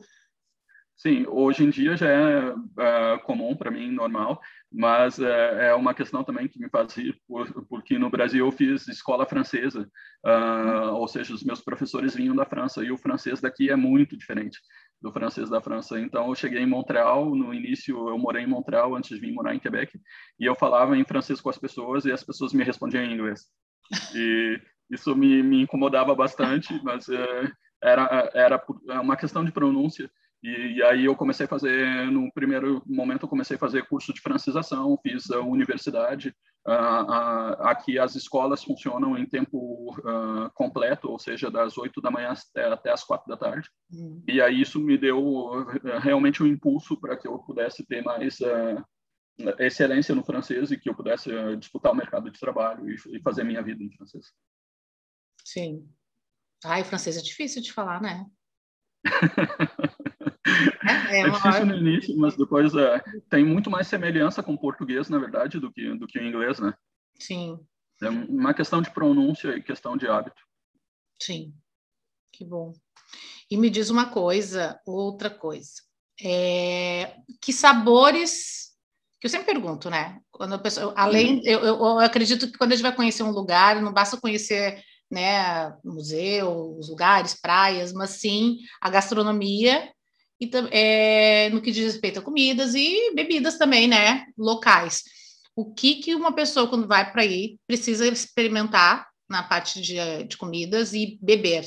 Sim, 0.95 1.25
hoje 1.27 1.63
em 1.63 1.69
dia 1.69 1.97
já 1.97 2.07
é 2.07 2.53
uh, 2.53 3.19
comum 3.23 3.55
para 3.55 3.71
mim, 3.71 3.91
normal, 3.91 4.39
mas 4.71 5.17
uh, 5.17 5.25
é 5.25 5.75
uma 5.75 5.93
questão 5.93 6.23
também 6.23 6.47
que 6.47 6.59
me 6.59 6.69
faz 6.69 6.93
rir, 6.93 7.19
por, 7.27 7.51
porque 7.65 7.99
no 7.99 8.09
Brasil 8.09 8.45
eu 8.45 8.51
fiz 8.51 8.87
escola 8.87 9.25
francesa, 9.25 9.89
uh, 10.25 10.93
ou 10.93 11.07
seja, 11.07 11.33
os 11.33 11.43
meus 11.43 11.59
professores 11.61 12.15
vinham 12.15 12.35
da 12.35 12.45
França, 12.45 12.83
e 12.83 12.91
o 12.91 12.97
francês 12.97 13.41
daqui 13.41 13.69
é 13.69 13.75
muito 13.75 14.15
diferente 14.15 14.59
do 15.03 15.11
francês 15.11 15.49
da 15.49 15.59
França. 15.59 15.99
Então, 15.99 16.29
eu 16.29 16.35
cheguei 16.35 16.61
em 16.61 16.65
Montreal, 16.65 17.35
no 17.35 17.53
início 17.53 18.07
eu 18.07 18.17
morei 18.17 18.43
em 18.43 18.47
Montreal 18.47 18.95
antes 18.95 19.09
de 19.09 19.19
vir 19.19 19.33
morar 19.33 19.53
em 19.53 19.59
Quebec, 19.59 19.99
e 20.39 20.45
eu 20.45 20.55
falava 20.55 20.97
em 20.97 21.03
francês 21.03 21.41
com 21.41 21.49
as 21.49 21.57
pessoas 21.57 22.05
e 22.05 22.11
as 22.11 22.23
pessoas 22.23 22.53
me 22.53 22.63
respondiam 22.63 23.03
em 23.03 23.13
inglês. 23.13 23.41
E 24.15 24.61
isso 24.89 25.13
me, 25.13 25.43
me 25.43 25.61
incomodava 25.61 26.15
bastante, 26.15 26.79
mas 26.81 27.09
uh, 27.09 27.51
era, 27.83 28.31
era 28.33 28.65
uma 29.01 29.17
questão 29.17 29.43
de 29.43 29.51
pronúncia. 29.51 30.09
E, 30.43 30.73
e, 30.75 30.83
aí 30.83 31.05
eu 31.05 31.15
comecei 31.15 31.45
a 31.45 31.49
fazer, 31.49 32.11
no 32.11 32.29
primeiro 32.33 32.83
momento, 32.85 33.23
eu 33.23 33.29
comecei 33.29 33.55
a 33.55 33.59
fazer 33.59 33.87
curso 33.87 34.13
de 34.13 34.19
francização, 34.19 34.99
fiz 35.01 35.31
a 35.31 35.39
universidade. 35.39 36.35
Uh, 36.67 36.71
uh, 36.71 37.63
aqui 37.63 37.97
as 37.97 38.15
escolas 38.15 38.61
funcionam 38.61 39.17
em 39.17 39.25
tempo 39.25 39.95
uh, 39.99 40.51
completo, 40.53 41.09
ou 41.09 41.17
seja, 41.17 41.49
das 41.49 41.77
8 41.77 42.01
da 42.01 42.11
manhã 42.11 42.33
até, 42.33 42.65
até 42.65 42.91
as 42.91 43.05
4 43.05 43.25
da 43.25 43.37
tarde. 43.37 43.69
Uhum. 43.93 44.21
E 44.27 44.41
aí 44.41 44.59
isso 44.59 44.81
me 44.81 44.97
deu 44.97 45.65
realmente 46.01 46.43
um 46.43 46.47
impulso 46.47 46.99
para 46.99 47.15
que 47.15 47.25
eu 47.27 47.39
pudesse 47.39 47.85
ter 47.85 48.03
mais 48.03 48.39
excelência 49.59 50.13
no 50.13 50.25
francês 50.25 50.71
e 50.71 50.77
que 50.77 50.89
eu 50.89 50.95
pudesse 50.95 51.29
disputar 51.55 51.93
o 51.93 51.95
mercado 51.95 52.29
de 52.29 52.39
trabalho 52.39 52.89
e, 52.89 52.95
e 53.15 53.21
fazer 53.21 53.45
minha 53.45 53.63
vida 53.63 53.81
em 53.81 53.91
francês. 53.91 54.25
Sim. 55.45 55.89
Ai, 56.65 56.83
francês 56.83 57.17
é 57.17 57.21
difícil 57.21 57.61
de 57.61 57.71
falar, 57.71 58.01
né? 58.01 58.25
É, 61.09 61.21
é, 61.21 61.29
difícil 61.29 61.65
no 61.65 61.75
início, 61.75 62.17
mas 62.17 62.35
depois 62.35 62.73
é, 62.75 63.01
tem 63.29 63.45
muito 63.45 63.69
mais 63.69 63.87
semelhança 63.87 64.43
com 64.43 64.53
o 64.53 64.59
português, 64.59 65.09
na 65.09 65.17
verdade, 65.17 65.59
do 65.59 65.71
que, 65.71 65.97
do 65.97 66.07
que 66.07 66.19
o 66.19 66.23
inglês, 66.23 66.59
né? 66.59 66.73
Sim. 67.19 67.59
É 68.01 68.09
uma 68.09 68.53
questão 68.53 68.81
de 68.81 68.91
pronúncia 68.91 69.55
e 69.55 69.63
questão 69.63 69.95
de 69.95 70.07
hábito. 70.07 70.41
Sim, 71.21 71.53
que 72.31 72.43
bom. 72.43 72.73
E 73.49 73.55
me 73.55 73.69
diz 73.69 73.89
uma 73.89 74.09
coisa, 74.09 74.79
outra 74.85 75.29
coisa. 75.29 75.81
É, 76.21 77.15
que 77.41 77.53
sabores 77.53 78.63
que 79.23 79.27
eu 79.27 79.31
sempre 79.31 79.53
pergunto, 79.53 79.89
né? 79.89 80.19
Quando 80.29 80.55
a 80.55 80.59
pessoa, 80.59 80.93
além, 80.97 81.41
eu, 81.45 81.59
eu, 81.61 81.75
eu, 81.77 81.99
acredito 81.99 82.51
que 82.51 82.57
quando 82.57 82.73
a 82.73 82.75
gente 82.75 82.83
vai 82.83 82.93
conhecer 82.93 83.23
um 83.23 83.31
lugar, 83.31 83.81
não 83.81 83.93
basta 83.93 84.19
conhecer, 84.19 84.83
né, 85.09 85.73
museu, 85.81 86.77
os 86.77 86.89
lugares, 86.89 87.33
praias, 87.33 87.93
mas 87.93 88.09
sim 88.09 88.57
a 88.81 88.89
gastronomia 88.89 89.92
e 90.43 90.51
é, 90.71 91.49
no 91.49 91.61
que 91.61 91.71
diz 91.71 91.85
respeito 91.85 92.19
a 92.19 92.21
comidas 92.21 92.75
e 92.75 93.13
bebidas 93.15 93.57
também, 93.57 93.87
né, 93.87 94.25
locais. 94.37 95.03
O 95.55 95.73
que 95.73 95.95
que 95.95 96.15
uma 96.15 96.33
pessoa 96.33 96.67
quando 96.67 96.87
vai 96.87 97.11
para 97.11 97.21
aí 97.21 97.59
precisa 97.67 98.07
experimentar 98.07 99.07
na 99.29 99.43
parte 99.43 99.81
de, 99.81 100.23
de 100.23 100.37
comidas 100.37 100.93
e 100.93 101.17
beber? 101.21 101.65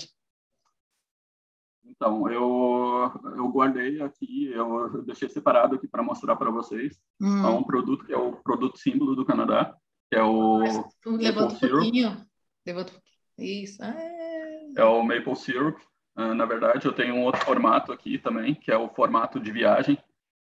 Então, 1.84 2.30
eu, 2.30 3.10
eu 3.36 3.48
guardei 3.48 4.02
aqui, 4.02 4.50
eu 4.52 5.02
deixei 5.04 5.28
separado 5.28 5.76
aqui 5.76 5.88
para 5.88 6.02
mostrar 6.02 6.36
para 6.36 6.50
vocês. 6.50 6.98
Hum. 7.20 7.46
É 7.46 7.48
um 7.48 7.62
produto 7.62 8.04
que 8.04 8.12
é 8.12 8.18
o 8.18 8.32
produto 8.32 8.78
símbolo 8.78 9.16
do 9.16 9.24
Canadá, 9.24 9.74
que 10.10 10.18
é 10.18 10.22
o. 10.22 10.58
Levanta 11.06 11.54
um 11.54 11.58
pouquinho. 11.58 12.26
Levanta 12.66 12.92
Isso. 13.38 13.82
É... 13.82 14.72
é 14.76 14.84
o 14.84 15.02
Maple 15.02 15.36
Syrup. 15.36 15.78
Uh, 16.16 16.34
na 16.34 16.46
verdade, 16.46 16.86
eu 16.86 16.92
tenho 16.92 17.14
um 17.14 17.24
outro 17.24 17.44
formato 17.44 17.92
aqui 17.92 18.16
também, 18.16 18.54
que 18.54 18.72
é 18.72 18.76
o 18.76 18.88
formato 18.88 19.38
de 19.38 19.52
viagem, 19.52 19.98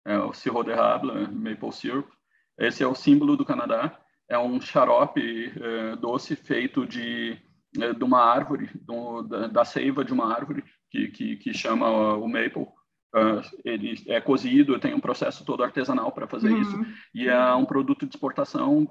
é 0.06 0.18
o 0.20 0.32
Sirop 0.32 0.70
de 0.70 0.76
Rable 0.76 1.28
Maple 1.28 1.72
Syrup. 1.72 2.08
Esse 2.60 2.84
é 2.84 2.88
o 2.88 2.94
símbolo 2.94 3.36
do 3.36 3.44
Canadá. 3.44 4.00
É 4.30 4.38
um 4.38 4.62
xarope 4.62 5.52
uh, 5.58 5.96
doce 5.98 6.36
feito 6.36 6.86
de, 6.86 7.38
uh, 7.78 7.96
de 7.96 8.04
uma 8.04 8.22
árvore, 8.22 8.70
do, 8.76 9.24
da, 9.24 9.48
da, 9.48 9.66
seiva 9.66 10.06
de 10.06 10.14
uma 10.14 10.32
árvore, 10.32 10.64
que, 10.92 11.08
que, 11.08 11.36
que 11.38 11.54
chama 11.54 12.16
o 12.16 12.28
maple. 12.28 12.68
ele 13.64 13.96
é 14.08 14.22
cozido, 14.22 14.80
tem 14.80 14.94
um 14.94 15.00
processo 15.00 15.44
todo 15.44 15.64
artesanal 15.64 16.12
para 16.12 16.28
fazer 16.28 16.52
uhum. 16.52 16.62
isso, 16.62 16.86
e 17.14 17.28
é 17.28 17.56
um 17.56 17.66
produto 17.66 18.06
de 18.06 18.16
exportação 18.16 18.86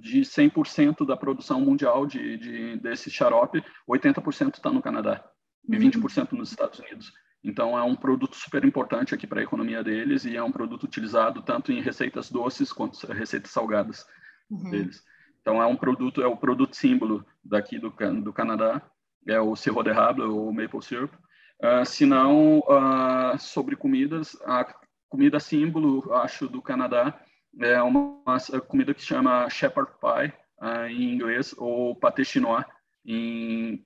de 0.00 0.20
100% 0.20 1.06
da 1.06 1.16
produção 1.16 1.60
mundial 1.60 2.06
de, 2.06 2.36
de, 2.36 2.76
desse 2.76 3.10
xarope, 3.10 3.64
80% 3.88 4.54
está 4.54 4.70
no 4.70 4.82
Canadá 4.82 5.24
e 5.68 5.76
20% 5.76 6.32
nos 6.32 6.50
Estados 6.50 6.78
Unidos. 6.78 7.12
Então, 7.44 7.76
é 7.76 7.82
um 7.82 7.96
produto 7.96 8.36
super 8.36 8.64
importante 8.64 9.14
aqui 9.14 9.26
para 9.26 9.40
a 9.40 9.42
economia 9.42 9.82
deles 9.82 10.24
e 10.24 10.36
é 10.36 10.42
um 10.42 10.52
produto 10.52 10.84
utilizado 10.84 11.42
tanto 11.42 11.72
em 11.72 11.80
receitas 11.80 12.30
doces 12.30 12.72
quanto 12.72 13.04
receitas 13.08 13.50
salgadas 13.50 14.06
uhum. 14.48 14.70
deles. 14.70 15.02
Então, 15.40 15.60
é 15.60 15.66
um 15.66 15.76
produto, 15.76 16.22
é 16.22 16.26
o 16.26 16.36
produto 16.36 16.76
símbolo 16.76 17.26
daqui 17.44 17.78
do, 17.78 17.90
do 18.22 18.32
Canadá, 18.32 18.80
é 19.26 19.40
o 19.40 19.56
sirop 19.56 19.82
de 19.82 19.90
rable, 19.90 20.22
ou 20.22 20.52
maple 20.52 20.82
syrup. 20.82 21.12
Uh, 21.60 21.84
se 21.84 22.06
não, 22.06 22.60
uh, 22.60 23.38
sobre 23.38 23.74
comidas, 23.74 24.36
a 24.44 24.64
comida 25.08 25.40
símbolo, 25.40 26.12
acho, 26.14 26.48
do 26.48 26.62
Canadá 26.62 27.20
é 27.60 27.82
uma, 27.82 28.22
uma 28.24 28.60
comida 28.60 28.94
que 28.94 29.02
chama 29.02 29.50
shepherd 29.50 29.90
pie, 30.00 30.32
uh, 30.64 30.86
em 30.86 31.14
inglês, 31.14 31.54
ou 31.58 31.94
pâté 31.96 32.24
chinois, 32.24 32.64
em 33.04 33.84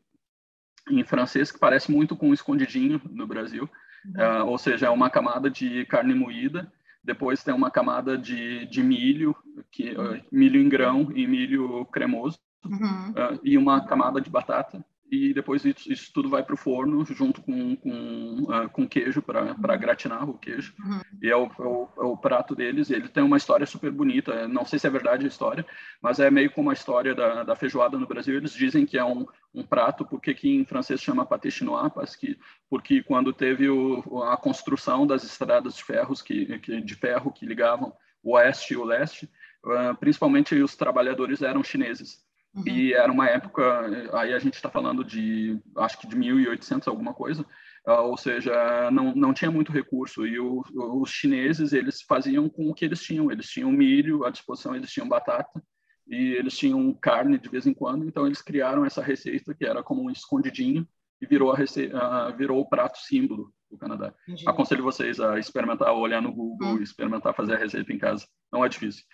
em 0.90 1.05
francês 1.05 1.51
que 1.51 1.59
parece 1.59 1.90
muito 1.90 2.16
com 2.16 2.31
um 2.31 2.35
escondidinho 2.35 3.01
no 3.11 3.27
Brasil, 3.27 3.68
uhum. 4.05 4.42
uh, 4.42 4.46
ou 4.46 4.59
seja, 4.59 4.87
é 4.87 4.90
uma 4.90 5.11
camada 5.11 5.51
de 5.51 5.85
carne 5.87 6.14
moída, 6.14 6.72
depois 7.03 7.42
tem 7.42 7.55
uma 7.55 7.70
camada 7.70 8.16
de, 8.16 8.66
de 8.66 8.83
milho, 8.83 9.35
que, 9.70 9.90
uh, 9.90 10.20
milho 10.31 10.61
em 10.61 10.68
grão 10.68 11.11
e 11.14 11.27
milho 11.27 11.85
cremoso, 11.87 12.38
uhum. 12.64 13.11
uh, 13.11 13.40
e 13.42 13.57
uma 13.57 13.87
camada 13.87 14.20
de 14.20 14.31
batata, 14.31 14.85
e 15.11 15.33
depois 15.33 15.64
isso, 15.64 15.90
isso 15.90 16.12
tudo 16.12 16.29
vai 16.29 16.42
para 16.42 16.55
o 16.55 16.59
forno 16.59 17.05
junto 17.05 17.40
com, 17.40 17.77
com, 17.77 18.42
uh, 18.42 18.69
com 18.71 18.88
queijo 18.88 19.23
para 19.23 19.45
uhum. 19.45 19.79
gratinar 19.79 20.29
o 20.29 20.37
queijo. 20.37 20.75
Uhum. 20.79 21.01
E 21.23 21.31
é 21.31 21.37
o, 21.37 21.45
é, 21.45 21.62
o, 21.62 21.88
é 21.99 22.05
o, 22.05 22.16
prato 22.16 22.55
deles. 22.57 22.90
Ele 22.90 23.09
tem 23.09 23.23
uma 23.23 23.37
história 23.37 23.64
super 23.66 23.90
bonita. 23.90 24.49
Não 24.49 24.64
sei 24.64 24.79
se 24.79 24.87
é 24.87 24.90
verdade 24.90 25.25
a 25.25 25.29
história, 25.29 25.64
mas 26.03 26.19
é 26.19 26.31
meio 26.31 26.51
como 26.51 26.71
a 26.71 26.73
história 26.73 27.14
da, 27.14 27.45
da 27.45 27.55
feijoada 27.55 27.99
no 27.99 28.07
Brasil. 28.07 28.37
Eles 28.37 28.53
dizem 28.53 28.85
que 28.85 28.99
é 28.99 29.05
um, 29.05 29.27
um 29.55 29.62
prato, 29.62 30.05
porque 30.05 30.35
que 30.35 30.49
em 30.49 30.64
francês 30.64 31.01
chama 31.01 31.25
pâté 31.25 31.51
chinois, 31.51 32.16
que, 32.16 32.37
porque 32.69 33.03
quando 33.03 33.33
teve 33.33 33.69
o, 33.69 34.23
a 34.25 34.37
construção 34.37 35.07
das 35.07 35.23
estradas 35.23 35.77
de, 35.77 35.85
ferros 35.85 36.21
que, 36.21 36.59
que, 36.59 36.81
de 36.81 36.95
ferro 36.97 37.33
que 37.33 37.47
ligavam 37.47 37.92
o 38.23 38.33
oeste 38.33 38.75
e 38.75 38.77
o 38.77 38.85
leste, 38.85 39.31
uh, 39.64 39.95
principalmente 40.01 40.55
os 40.57 40.75
trabalhadores 40.75 41.42
eram 41.42 41.62
chineses. 41.62 42.27
Uhum. 42.57 42.66
E 42.66 42.95
era 42.95 43.12
uma 43.12 43.29
época, 43.29 44.09
aí 44.14 44.33
a 44.33 44.38
gente 44.38 44.55
está 44.55 44.71
falando 44.71 45.05
de, 45.05 45.61
acho 45.77 45.99
que 45.99 46.07
de 46.07 46.16
1800 46.16 46.88
alguma 46.88 47.12
coisa, 47.12 47.42
uh, 47.87 48.03
ou 48.03 48.16
seja, 48.16 48.90
não, 48.90 49.14
não 49.14 49.35
tinha 49.35 49.51
muito 49.51 49.71
recurso. 49.71 50.27
E 50.27 50.38
o, 50.40 50.62
os 50.75 51.11
chineses, 51.11 51.75
eles 51.75 52.01
faziam 52.03 52.49
com 52.49 52.71
o 52.71 52.75
que 52.75 52.85
eles 52.85 53.03
tinham. 53.03 53.31
Eles 53.31 53.47
tinham 53.47 53.71
milho 53.71 54.25
à 54.25 54.31
disposição, 54.31 54.75
eles 54.75 54.90
tinham 54.90 55.09
batata, 55.09 55.62
e 56.07 56.35
eles 56.35 56.57
tinham 56.57 56.95
carne 56.95 57.38
de 57.38 57.49
vez 57.49 57.66
em 57.66 57.75
quando. 57.75 58.07
Então, 58.07 58.27
eles 58.27 58.40
criaram 58.40 58.87
essa 58.87 59.03
receita 59.03 59.55
que 59.55 59.66
era 59.66 59.83
como 59.83 60.03
um 60.03 60.11
escondidinho 60.11 60.88
e 61.21 61.27
virou, 61.27 61.53
a 61.53 61.57
rece... 61.57 61.88
uh, 61.88 62.35
virou 62.37 62.61
o 62.61 62.69
prato 62.69 62.99
símbolo 62.99 63.53
do 63.77 63.81
Canadá. 63.81 64.15
Entendi. 64.27 64.49
Aconselho 64.49 64.83
vocês 64.83 65.21
a 65.21 65.39
experimentar, 65.39 65.93
olhar 65.93 66.21
no 66.21 66.33
Google, 66.33 66.75
uhum. 66.75 66.83
experimentar 66.83 67.35
fazer 67.35 67.55
a 67.55 67.59
receita 67.59 67.93
em 67.93 67.99
casa. 67.99 68.27
Não 68.53 68.65
é 68.65 68.69
difícil. 68.69 69.05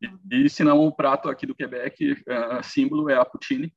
E, 0.00 0.06
uhum. 0.06 0.18
e 0.30 0.48
se 0.48 0.62
não, 0.62 0.78
o 0.80 0.94
prato 0.94 1.28
aqui 1.28 1.46
do 1.46 1.54
Quebec, 1.54 2.12
uh, 2.12 2.62
símbolo 2.62 3.10
é 3.10 3.16
a 3.16 3.24
poutine. 3.24 3.72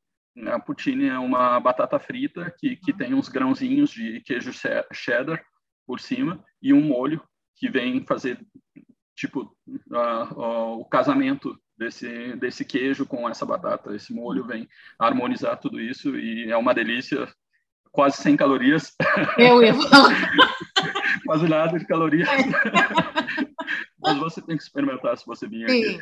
A 0.47 0.59
poutine 0.59 1.07
é 1.07 1.17
uma 1.17 1.59
batata 1.59 1.99
frita 1.99 2.53
que, 2.57 2.75
que 2.75 2.91
uhum. 2.91 2.97
tem 2.97 3.13
uns 3.13 3.29
grãozinhos 3.29 3.91
de 3.91 4.21
queijo 4.21 4.51
cheddar 4.91 5.43
por 5.85 5.99
cima 5.99 6.43
e 6.61 6.73
um 6.73 6.81
molho 6.81 7.21
que 7.55 7.69
vem 7.69 8.05
fazer 8.05 8.39
tipo 9.15 9.55
uh, 9.67 10.33
uh, 10.33 10.79
o 10.79 10.85
casamento 10.85 11.57
desse, 11.77 12.35
desse 12.35 12.65
queijo 12.65 13.05
com 13.05 13.29
essa 13.29 13.45
batata. 13.45 13.95
Esse 13.95 14.13
molho 14.13 14.45
vem 14.45 14.67
harmonizar 14.99 15.59
tudo 15.59 15.79
isso 15.79 16.17
e 16.17 16.51
é 16.51 16.57
uma 16.57 16.73
delícia, 16.73 17.27
quase 17.93 18.17
sem 18.17 18.35
calorias. 18.35 18.93
Eu 19.37 19.63
ia 19.63 19.73
quase 21.25 21.47
nada 21.47 21.79
de 21.79 21.85
calorias. 21.85 22.27
Mas 24.01 24.17
você 24.17 24.41
tem 24.41 24.57
que 24.57 24.63
experimentar 24.63 25.17
se 25.17 25.25
você 25.25 25.47
Sim. 25.47 25.63
aqui. 25.63 25.97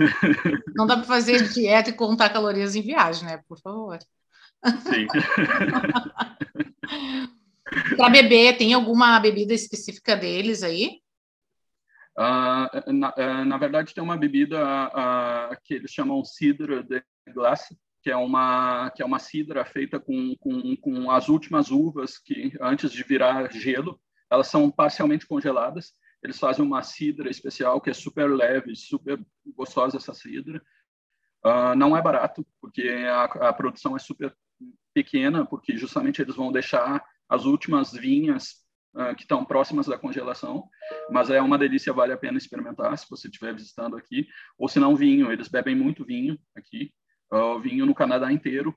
Não 0.75 0.87
dá 0.87 0.95
para 0.95 1.05
fazer 1.05 1.47
dieta 1.49 1.91
e 1.91 1.93
contar 1.93 2.29
calorias 2.29 2.75
em 2.75 2.81
viagem, 2.81 3.27
né? 3.27 3.39
Por 3.47 3.59
favor. 3.59 3.99
Sim. 4.79 5.05
Para 7.95 8.09
beber, 8.09 8.57
tem 8.57 8.73
alguma 8.73 9.19
bebida 9.19 9.53
específica 9.53 10.15
deles 10.15 10.63
aí? 10.63 10.99
Ah, 12.17 12.69
na, 12.87 13.13
eh, 13.15 13.45
na 13.45 13.57
verdade, 13.57 13.93
tem 13.93 14.03
uma 14.03 14.17
bebida 14.17 14.59
ah, 14.61 15.55
que 15.63 15.75
eles 15.75 15.91
chamam 15.91 16.25
cidra 16.25 16.83
de 16.83 17.01
glace, 17.33 17.77
que 18.01 18.09
é 18.09 18.15
uma 18.15 18.89
que 18.91 19.01
é 19.01 19.05
uma 19.05 19.19
cidra 19.19 19.63
feita 19.63 19.99
com, 19.99 20.35
com, 20.39 20.75
com 20.77 21.11
as 21.11 21.29
últimas 21.29 21.71
uvas 21.71 22.17
que 22.17 22.51
antes 22.59 22.91
de 22.91 23.03
virar 23.03 23.51
gelo, 23.51 23.99
elas 24.29 24.47
são 24.47 24.71
parcialmente 24.71 25.27
congeladas. 25.27 25.93
Eles 26.23 26.39
fazem 26.39 26.63
uma 26.63 26.83
cidra 26.83 27.29
especial 27.29 27.81
que 27.81 27.89
é 27.89 27.93
super 27.93 28.29
leve, 28.29 28.75
super 28.75 29.19
gostosa 29.55 29.97
essa 29.97 30.13
cidra. 30.13 30.61
Ah, 31.43 31.75
não 31.75 31.97
é 31.97 32.01
barato 32.01 32.45
porque 32.59 32.87
a, 33.07 33.23
a 33.23 33.53
produção 33.53 33.95
é 33.95 33.99
super 33.99 34.35
pequena, 34.93 35.45
porque 35.45 35.77
justamente 35.77 36.21
eles 36.21 36.35
vão 36.35 36.51
deixar 36.51 37.03
as 37.27 37.45
últimas 37.45 37.93
vinhas 37.93 38.61
uh, 38.93 39.15
que 39.15 39.23
estão 39.23 39.45
próximas 39.45 39.87
da 39.87 39.97
congelação, 39.97 40.67
mas 41.09 41.29
é 41.29 41.41
uma 41.41 41.57
delícia, 41.57 41.93
vale 41.93 42.13
a 42.13 42.17
pena 42.17 42.37
experimentar 42.37 42.97
se 42.97 43.09
você 43.09 43.27
estiver 43.27 43.53
visitando 43.53 43.95
aqui, 43.95 44.27
ou 44.57 44.67
se 44.67 44.79
não 44.79 44.95
vinho, 44.95 45.31
eles 45.31 45.47
bebem 45.47 45.75
muito 45.75 46.05
vinho 46.05 46.37
aqui, 46.55 46.93
uh, 47.31 47.59
vinho 47.59 47.85
no 47.85 47.95
Canadá 47.95 48.31
inteiro. 48.31 48.75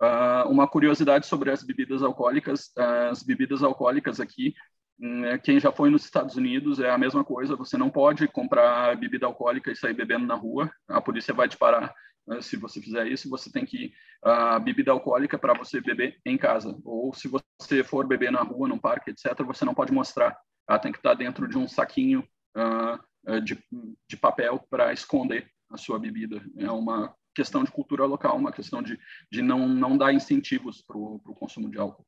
Uh, 0.00 0.50
uma 0.50 0.68
curiosidade 0.68 1.26
sobre 1.26 1.50
as 1.50 1.62
bebidas 1.62 2.02
alcoólicas, 2.02 2.70
as 2.76 3.22
bebidas 3.22 3.62
alcoólicas 3.62 4.20
aqui, 4.20 4.54
um, 5.00 5.38
quem 5.42 5.58
já 5.58 5.72
foi 5.72 5.88
nos 5.88 6.04
Estados 6.04 6.36
Unidos 6.36 6.80
é 6.80 6.90
a 6.90 6.98
mesma 6.98 7.24
coisa, 7.24 7.56
você 7.56 7.78
não 7.78 7.88
pode 7.88 8.28
comprar 8.28 8.96
bebida 8.96 9.26
alcoólica 9.26 9.70
e 9.70 9.76
sair 9.76 9.94
bebendo 9.94 10.26
na 10.26 10.34
rua, 10.34 10.70
a 10.88 11.00
polícia 11.00 11.32
vai 11.32 11.48
te 11.48 11.56
parar 11.56 11.94
se 12.40 12.56
você 12.56 12.80
fizer 12.80 13.06
isso, 13.06 13.30
você 13.30 13.50
tem 13.50 13.64
que 13.64 13.92
a 14.22 14.56
uh, 14.56 14.60
bebida 14.60 14.90
alcoólica 14.90 15.38
para 15.38 15.54
você 15.54 15.80
beber 15.80 16.18
em 16.24 16.36
casa. 16.36 16.76
Ou 16.84 17.14
se 17.14 17.28
você 17.28 17.84
for 17.84 18.06
beber 18.06 18.32
na 18.32 18.42
rua, 18.42 18.68
num 18.68 18.78
parque, 18.78 19.10
etc., 19.10 19.42
você 19.44 19.64
não 19.64 19.74
pode 19.74 19.92
mostrar. 19.92 20.36
Ela 20.68 20.78
tem 20.78 20.90
que 20.90 20.98
estar 20.98 21.14
dentro 21.14 21.46
de 21.46 21.56
um 21.56 21.68
saquinho 21.68 22.26
uh, 22.56 23.40
de, 23.40 23.62
de 24.08 24.16
papel 24.16 24.64
para 24.68 24.92
esconder 24.92 25.48
a 25.70 25.76
sua 25.76 25.98
bebida. 25.98 26.42
É 26.58 26.70
uma 26.70 27.14
questão 27.36 27.62
de 27.62 27.70
cultura 27.70 28.06
local, 28.06 28.34
uma 28.36 28.50
questão 28.50 28.82
de, 28.82 28.98
de 29.30 29.42
não, 29.42 29.68
não 29.68 29.98
dar 29.98 30.14
incentivos 30.14 30.82
para 30.82 30.96
o 30.96 31.36
consumo 31.38 31.70
de 31.70 31.78
álcool. 31.78 32.06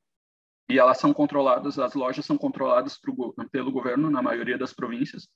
E 0.71 0.79
elas 0.79 0.99
são 0.99 1.13
controladas, 1.13 1.79
as 1.79 1.95
lojas 1.95 2.25
são 2.25 2.39
controladas 2.39 2.99
pro, 2.99 3.35
pelo 3.53 3.71
governo 3.71 4.11
na 4.11 4.23
maioria 4.23 4.57
das 4.57 4.73
províncias. 4.73 5.29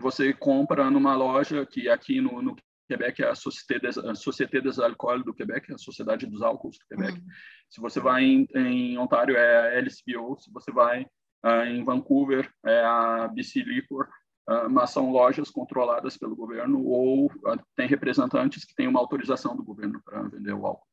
Você 0.00 0.34
compra 0.34 0.90
numa 0.90 1.14
loja 1.14 1.64
que 1.66 1.88
aqui 1.88 2.20
no, 2.20 2.42
no 2.42 2.54
Quebec 2.88 3.22
é 3.22 3.28
a 3.28 3.34
Société 3.34 3.78
des, 3.80 3.96
a 3.98 4.14
Société 4.14 4.60
des 4.60 4.78
Alcools 4.78 5.24
do 5.24 5.34
Quebec, 5.34 5.72
a 5.72 5.78
Sociedade 5.78 6.26
dos 6.26 6.42
Álcools 6.42 6.78
do 6.78 6.86
Quebec. 6.88 7.18
Uhum. 7.18 7.26
Se 7.70 7.80
você 7.80 8.00
vai 8.00 8.22
em, 8.22 8.46
em, 8.54 8.98
Ontário, 8.98 9.36
é 9.36 9.78
a 9.78 9.80
LCBO. 9.80 10.38
Se 10.38 10.52
você 10.52 10.70
vai 10.70 11.04
uh, 11.44 11.64
em 11.66 11.82
Vancouver, 11.84 12.50
é 12.64 12.84
a 12.84 13.28
BC 13.28 13.60
Liquor. 13.60 14.08
Uh, 14.48 14.68
mas 14.68 14.90
são 14.90 15.12
lojas 15.12 15.50
controladas 15.50 16.16
pelo 16.16 16.34
governo 16.34 16.84
ou 16.84 17.26
uh, 17.26 17.60
tem 17.76 17.86
representantes 17.86 18.64
que 18.64 18.74
têm 18.74 18.88
uma 18.88 18.98
autorização 18.98 19.54
do 19.54 19.62
governo 19.62 20.02
para 20.04 20.22
vender 20.22 20.52
o 20.52 20.66
álcool. 20.66 20.86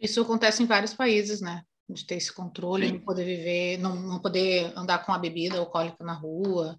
Isso 0.00 0.20
acontece 0.20 0.62
em 0.62 0.66
vários 0.66 0.92
países, 0.92 1.40
né? 1.40 1.62
De 1.88 2.04
ter 2.04 2.16
esse 2.16 2.32
controle, 2.32 2.88
Sim. 2.88 2.94
não 2.94 3.00
poder 3.00 3.24
viver, 3.24 3.78
não, 3.78 3.94
não 3.94 4.18
poder 4.18 4.72
andar 4.76 5.06
com 5.06 5.12
a 5.12 5.18
bebida 5.18 5.58
alcoólica 5.58 6.02
na 6.02 6.14
rua. 6.14 6.76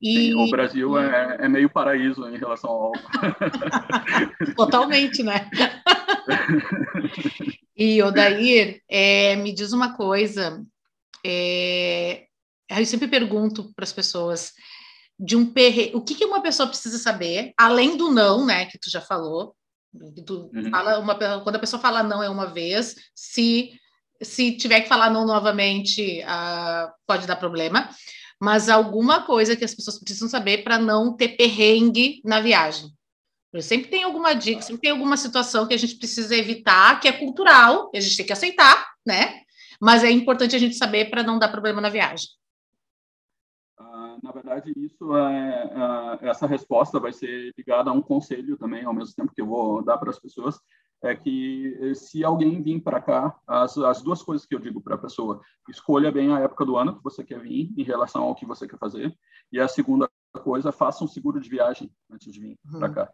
E... 0.00 0.34
o 0.34 0.50
Brasil 0.50 0.98
é, 0.98 1.38
é, 1.40 1.48
meio 1.48 1.70
paraíso 1.70 2.28
em 2.28 2.36
relação 2.36 2.70
ao 2.70 2.82
álcool. 2.84 3.00
Totalmente, 4.54 5.22
né? 5.22 5.48
e, 7.74 8.02
Odair, 8.02 8.82
é, 8.88 9.36
me 9.36 9.54
diz 9.54 9.72
uma 9.72 9.96
coisa. 9.96 10.62
É, 11.24 12.25
eu 12.68 12.86
sempre 12.86 13.08
pergunto 13.08 13.72
para 13.74 13.84
as 13.84 13.92
pessoas 13.92 14.52
de 15.18 15.36
um 15.36 15.46
perre... 15.46 15.92
o 15.94 16.02
que, 16.02 16.14
que 16.14 16.24
uma 16.24 16.42
pessoa 16.42 16.68
precisa 16.68 16.98
saber, 16.98 17.52
além 17.56 17.96
do 17.96 18.10
não, 18.10 18.44
né, 18.44 18.66
que 18.66 18.78
tu 18.78 18.90
já 18.90 19.00
falou. 19.00 19.54
Tu 20.26 20.50
uhum. 20.54 20.70
fala 20.70 20.98
uma, 20.98 21.14
quando 21.40 21.56
a 21.56 21.60
pessoa 21.60 21.80
fala 21.80 22.02
não 22.02 22.22
é 22.22 22.28
uma 22.28 22.46
vez, 22.46 22.94
se, 23.14 23.72
se 24.22 24.56
tiver 24.56 24.82
que 24.82 24.88
falar 24.88 25.08
não 25.08 25.26
novamente, 25.26 26.20
uh, 26.22 26.92
pode 27.06 27.26
dar 27.26 27.36
problema 27.36 27.88
mas 28.40 28.68
alguma 28.68 29.22
coisa 29.22 29.56
que 29.56 29.64
as 29.64 29.74
pessoas 29.74 29.98
precisam 29.98 30.28
saber 30.28 30.62
para 30.62 30.78
não 30.78 31.16
ter 31.16 31.36
perrengue 31.36 32.20
na 32.24 32.40
viagem. 32.40 32.90
Sempre 33.60 33.88
tem 33.88 34.02
alguma 34.02 34.34
dica, 34.34 34.60
sempre 34.60 34.82
tem 34.82 34.90
alguma 34.90 35.16
situação 35.16 35.66
que 35.66 35.72
a 35.72 35.78
gente 35.78 35.96
precisa 35.96 36.36
evitar, 36.36 37.00
que 37.00 37.08
é 37.08 37.12
cultural, 37.12 37.90
a 37.94 38.00
gente 38.00 38.16
tem 38.16 38.26
que 38.26 38.32
aceitar, 38.32 38.86
né? 39.06 39.40
Mas 39.80 40.04
é 40.04 40.10
importante 40.10 40.54
a 40.54 40.58
gente 40.58 40.76
saber 40.76 41.08
para 41.08 41.22
não 41.22 41.38
dar 41.38 41.48
problema 41.48 41.80
na 41.80 41.88
viagem. 41.88 42.28
Na 44.26 44.32
verdade, 44.32 44.72
isso 44.76 45.16
é, 45.16 45.66
uh, 45.66 46.26
essa 46.26 46.48
resposta 46.48 46.98
vai 46.98 47.12
ser 47.12 47.54
ligada 47.56 47.90
a 47.90 47.92
um 47.92 48.02
conselho 48.02 48.56
também, 48.56 48.84
ao 48.84 48.92
mesmo 48.92 49.14
tempo 49.14 49.32
que 49.32 49.40
eu 49.40 49.46
vou 49.46 49.84
dar 49.84 49.98
para 49.98 50.10
as 50.10 50.18
pessoas, 50.18 50.58
é 51.00 51.14
que 51.14 51.94
se 51.94 52.24
alguém 52.24 52.60
vir 52.60 52.80
para 52.80 53.00
cá, 53.00 53.38
as, 53.46 53.78
as 53.78 54.02
duas 54.02 54.22
coisas 54.22 54.44
que 54.44 54.52
eu 54.52 54.58
digo 54.58 54.80
para 54.80 54.96
a 54.96 54.98
pessoa, 54.98 55.40
escolha 55.68 56.10
bem 56.10 56.32
a 56.32 56.40
época 56.40 56.64
do 56.64 56.76
ano 56.76 56.96
que 56.96 57.04
você 57.04 57.22
quer 57.22 57.38
vir 57.38 57.72
em 57.76 57.84
relação 57.84 58.24
ao 58.24 58.34
que 58.34 58.44
você 58.44 58.66
quer 58.66 58.78
fazer, 58.78 59.16
e 59.52 59.60
a 59.60 59.68
segunda 59.68 60.10
coisa, 60.42 60.72
faça 60.72 61.04
um 61.04 61.08
seguro 61.08 61.40
de 61.40 61.48
viagem 61.48 61.88
antes 62.10 62.32
de 62.32 62.40
vir 62.40 62.58
uhum. 62.64 62.80
para 62.80 62.90
cá, 62.90 63.12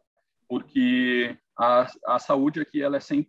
porque 0.48 1.37
a, 1.59 1.87
a 2.07 2.18
saúde 2.18 2.59
aqui 2.59 2.81
ela 2.81 2.96
é 2.96 3.01
100% 3.01 3.27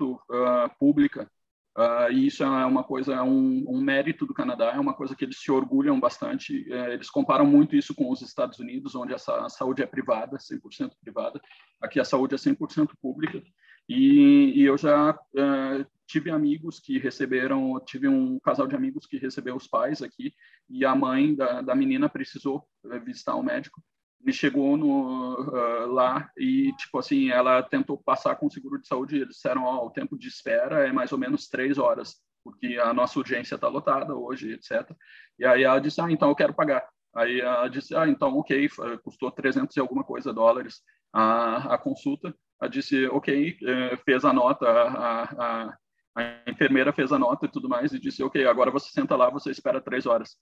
uh, 0.00 0.18
ah, 0.30 0.70
pública, 0.78 1.30
Uh, 1.76 2.12
e 2.12 2.26
isso 2.26 2.44
é 2.44 2.66
uma 2.66 2.84
coisa, 2.84 3.14
é 3.14 3.22
um, 3.22 3.64
um, 3.66 3.80
mérito 3.80 4.26
do 4.26 4.34
Canadá, 4.34 4.72
é 4.74 4.78
uma 4.78 4.92
coisa 4.92 5.16
que 5.16 5.24
eles 5.24 5.40
se 5.40 5.50
orgulham 5.50 5.98
bastante. 5.98 6.70
É, 6.70 6.92
eles 6.92 7.08
comparam 7.08 7.46
muito 7.46 7.74
isso 7.74 7.94
com 7.94 8.10
os 8.10 8.20
Estados 8.20 8.58
Unidos, 8.58 8.94
onde 8.94 9.14
essa, 9.14 9.44
a 9.44 9.48
saúde 9.48 9.82
é 9.82 9.86
privada, 9.86 10.36
100% 10.36 10.90
privada. 11.00 11.40
Aqui 11.80 11.98
a 11.98 12.04
saúde 12.04 12.34
é 12.34 12.38
100% 12.38 12.90
pública. 13.00 13.42
E, 13.88 14.52
e 14.54 14.62
eu 14.64 14.76
já 14.76 15.12
uh, 15.12 15.86
tive 16.06 16.30
amigos 16.30 16.78
que 16.78 16.98
receberam, 16.98 17.80
tive 17.86 18.06
um 18.06 18.38
casal 18.40 18.66
de 18.66 18.76
amigos 18.76 19.06
que 19.06 19.16
recebeu 19.16 19.56
os 19.56 19.66
pais 19.66 20.02
aqui, 20.02 20.34
e 20.68 20.84
a 20.84 20.94
mãe 20.94 21.34
da, 21.34 21.62
da 21.62 21.74
menina 21.74 22.08
precisou 22.08 22.66
eh, 22.90 22.98
visitar 22.98 23.34
um 23.34 23.42
médico 23.42 23.82
me 24.22 24.32
chegou 24.32 24.76
no, 24.76 25.40
uh, 25.40 25.92
lá 25.92 26.30
e, 26.36 26.72
tipo 26.76 26.98
assim, 26.98 27.30
ela 27.30 27.62
tentou 27.62 27.98
passar 27.98 28.36
com 28.36 28.46
o 28.46 28.50
seguro 28.50 28.80
de 28.80 28.86
saúde 28.86 29.16
eles 29.16 29.36
disseram, 29.36 29.64
oh, 29.64 29.86
o 29.86 29.90
tempo 29.90 30.16
de 30.16 30.28
espera 30.28 30.86
é 30.86 30.92
mais 30.92 31.12
ou 31.12 31.18
menos 31.18 31.48
três 31.48 31.76
horas, 31.78 32.16
porque 32.44 32.78
a 32.78 32.92
nossa 32.94 33.18
urgência 33.18 33.56
está 33.56 33.68
lotada 33.68 34.14
hoje, 34.14 34.52
etc. 34.52 34.90
E 35.38 35.44
aí 35.44 35.64
ela 35.64 35.80
disse, 35.80 36.00
ah, 36.00 36.10
então 36.10 36.28
eu 36.28 36.36
quero 36.36 36.54
pagar. 36.54 36.86
Aí 37.14 37.40
ela 37.40 37.68
disse, 37.68 37.94
ah, 37.94 38.08
então, 38.08 38.36
ok, 38.38 38.68
custou 39.02 39.30
300 39.30 39.76
e 39.76 39.80
alguma 39.80 40.04
coisa 40.04 40.32
dólares 40.32 40.80
a, 41.12 41.74
a 41.74 41.78
consulta. 41.78 42.34
Ela 42.60 42.70
disse, 42.70 43.06
ok, 43.08 43.58
eh, 43.60 43.96
fez 44.04 44.24
a 44.24 44.32
nota, 44.32 44.66
a, 44.66 45.22
a, 45.24 45.76
a 46.16 46.50
enfermeira 46.50 46.92
fez 46.92 47.12
a 47.12 47.18
nota 47.18 47.46
e 47.46 47.50
tudo 47.50 47.68
mais, 47.68 47.92
e 47.92 47.98
disse, 47.98 48.22
ok, 48.22 48.46
agora 48.46 48.70
você 48.70 48.88
senta 48.90 49.16
lá, 49.16 49.28
você 49.28 49.50
espera 49.50 49.80
três 49.80 50.06
horas. 50.06 50.36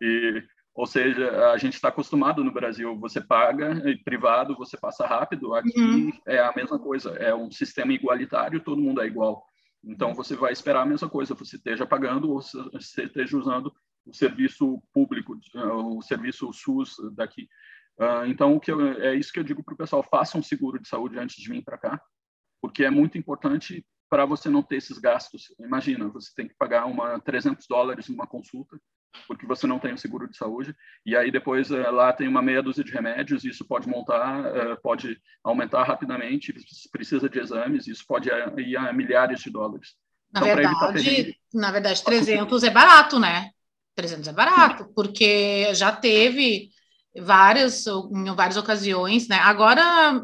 E 0.00 0.42
ou 0.78 0.86
seja, 0.86 1.50
a 1.50 1.58
gente 1.58 1.74
está 1.74 1.88
acostumado 1.88 2.44
no 2.44 2.52
Brasil, 2.52 2.96
você 3.00 3.20
paga, 3.20 3.82
e 3.90 3.96
privado 3.96 4.54
você 4.54 4.76
passa 4.76 5.04
rápido. 5.04 5.52
Aqui 5.52 5.76
uhum. 5.76 6.12
é 6.24 6.38
a 6.38 6.52
mesma 6.54 6.78
coisa, 6.78 7.10
é 7.16 7.34
um 7.34 7.50
sistema 7.50 7.92
igualitário, 7.92 8.62
todo 8.62 8.80
mundo 8.80 9.02
é 9.02 9.06
igual. 9.08 9.44
Então 9.82 10.14
você 10.14 10.36
vai 10.36 10.52
esperar 10.52 10.82
a 10.82 10.86
mesma 10.86 11.08
coisa, 11.08 11.34
você 11.34 11.56
esteja 11.56 11.84
pagando 11.84 12.30
ou 12.30 12.40
você 12.40 13.02
esteja 13.02 13.36
usando 13.36 13.74
o 14.06 14.14
serviço 14.14 14.80
público, 14.94 15.36
o 15.52 16.00
serviço 16.00 16.52
SUS 16.52 16.94
daqui. 17.12 17.48
Uh, 17.98 18.26
então 18.28 18.54
o 18.54 18.60
que 18.60 18.70
eu, 18.70 18.80
é 19.02 19.16
isso 19.16 19.32
que 19.32 19.40
eu 19.40 19.44
digo 19.44 19.64
para 19.64 19.74
o 19.74 19.78
pessoal: 19.78 20.04
faça 20.04 20.38
um 20.38 20.42
seguro 20.44 20.80
de 20.80 20.86
saúde 20.86 21.18
antes 21.18 21.42
de 21.42 21.48
vir 21.48 21.64
para 21.64 21.76
cá, 21.76 22.00
porque 22.62 22.84
é 22.84 22.90
muito 22.90 23.18
importante 23.18 23.84
para 24.08 24.24
você 24.24 24.48
não 24.48 24.62
ter 24.62 24.76
esses 24.76 24.98
gastos. 24.98 25.52
Imagina, 25.58 26.06
você 26.06 26.30
tem 26.36 26.46
que 26.46 26.54
pagar 26.54 26.86
uma 26.86 27.18
300 27.18 27.66
dólares 27.66 28.08
numa 28.08 28.28
consulta 28.28 28.78
porque 29.26 29.46
você 29.46 29.66
não 29.66 29.78
tem 29.78 29.92
o 29.92 29.98
seguro 29.98 30.28
de 30.28 30.36
saúde. 30.36 30.74
E 31.04 31.16
aí 31.16 31.30
depois 31.30 31.70
uh, 31.70 31.90
lá 31.90 32.12
tem 32.12 32.28
uma 32.28 32.42
meia 32.42 32.62
dúzia 32.62 32.84
de 32.84 32.92
remédios, 32.92 33.44
isso 33.44 33.64
pode 33.64 33.88
montar, 33.88 34.40
uh, 34.40 34.80
pode 34.82 35.20
aumentar 35.42 35.84
rapidamente, 35.84 36.54
precisa 36.90 37.28
de 37.28 37.38
exames, 37.38 37.86
isso 37.86 38.04
pode 38.06 38.28
ir 38.28 38.76
a 38.76 38.92
milhares 38.92 39.40
de 39.40 39.50
dólares. 39.50 39.94
Na 40.32 40.40
então, 40.40 40.56
verdade, 40.56 41.38
na 41.54 41.70
verdade, 41.70 42.04
300 42.04 42.62
é 42.62 42.70
barato, 42.70 43.18
né? 43.18 43.50
300 43.94 44.28
é 44.28 44.32
barato, 44.32 44.92
porque 44.94 45.74
já 45.74 45.90
teve 45.90 46.70
várias, 47.20 47.86
em 47.86 48.34
várias 48.34 48.56
ocasiões, 48.56 49.26
né? 49.26 49.36
Agora 49.36 50.22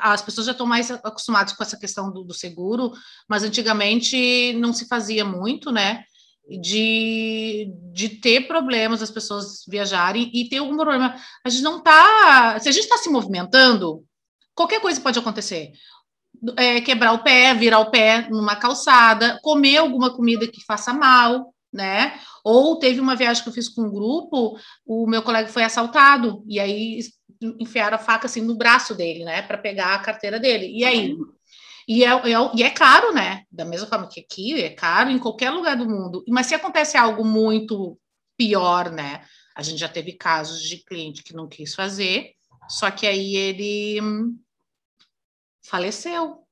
as 0.00 0.22
pessoas 0.22 0.46
já 0.46 0.52
estão 0.52 0.66
mais 0.66 0.90
acostumadas 0.90 1.52
com 1.52 1.62
essa 1.62 1.78
questão 1.78 2.12
do, 2.12 2.24
do 2.24 2.34
seguro, 2.34 2.92
mas 3.28 3.44
antigamente 3.44 4.52
não 4.54 4.72
se 4.72 4.86
fazia 4.86 5.24
muito, 5.24 5.70
né? 5.70 6.04
De, 6.46 7.72
de 7.90 8.08
ter 8.08 8.46
problemas 8.46 9.02
as 9.02 9.10
pessoas 9.10 9.64
viajarem 9.66 10.30
e 10.34 10.48
ter 10.48 10.58
algum 10.58 10.76
problema. 10.76 11.14
A 11.44 11.48
gente 11.48 11.62
não 11.62 11.78
está. 11.78 12.58
Se 12.60 12.68
a 12.68 12.72
gente 12.72 12.84
está 12.84 12.98
se 12.98 13.08
movimentando, 13.08 14.04
qualquer 14.54 14.80
coisa 14.80 15.00
pode 15.00 15.18
acontecer. 15.18 15.72
É, 16.56 16.82
quebrar 16.82 17.12
o 17.12 17.22
pé, 17.22 17.54
virar 17.54 17.78
o 17.78 17.90
pé 17.90 18.28
numa 18.28 18.56
calçada, 18.56 19.38
comer 19.42 19.78
alguma 19.78 20.14
comida 20.14 20.46
que 20.46 20.64
faça 20.66 20.92
mal, 20.92 21.54
né? 21.72 22.20
Ou 22.44 22.78
teve 22.78 23.00
uma 23.00 23.16
viagem 23.16 23.42
que 23.42 23.48
eu 23.48 23.52
fiz 23.52 23.68
com 23.68 23.82
um 23.82 23.90
grupo, 23.90 24.58
o 24.86 25.06
meu 25.06 25.22
colega 25.22 25.48
foi 25.48 25.64
assaltado, 25.64 26.44
e 26.46 26.60
aí 26.60 27.00
enfiaram 27.58 27.96
a 27.96 27.98
faca 27.98 28.26
assim 28.26 28.40
no 28.40 28.54
braço 28.54 28.94
dele, 28.94 29.24
né, 29.24 29.42
para 29.42 29.58
pegar 29.58 29.94
a 29.94 29.98
carteira 29.98 30.38
dele. 30.38 30.66
E 30.66 30.84
aí? 30.84 31.16
E 31.86 32.04
é, 32.04 32.08
é, 32.08 32.50
e 32.54 32.62
é 32.62 32.70
caro, 32.70 33.12
né? 33.12 33.44
Da 33.50 33.64
mesma 33.64 33.86
forma 33.86 34.08
que 34.08 34.20
aqui, 34.20 34.62
é 34.62 34.70
caro 34.70 35.10
em 35.10 35.18
qualquer 35.18 35.50
lugar 35.50 35.76
do 35.76 35.88
mundo. 35.88 36.24
Mas 36.28 36.46
se 36.46 36.54
acontece 36.54 36.96
algo 36.96 37.24
muito 37.24 37.98
pior, 38.36 38.90
né? 38.90 39.24
A 39.54 39.62
gente 39.62 39.78
já 39.78 39.88
teve 39.88 40.12
casos 40.12 40.62
de 40.62 40.78
cliente 40.78 41.22
que 41.22 41.34
não 41.34 41.48
quis 41.48 41.74
fazer, 41.74 42.32
só 42.68 42.90
que 42.90 43.06
aí 43.06 43.36
ele 43.36 44.00
hum, 44.00 44.38
faleceu. 45.62 46.44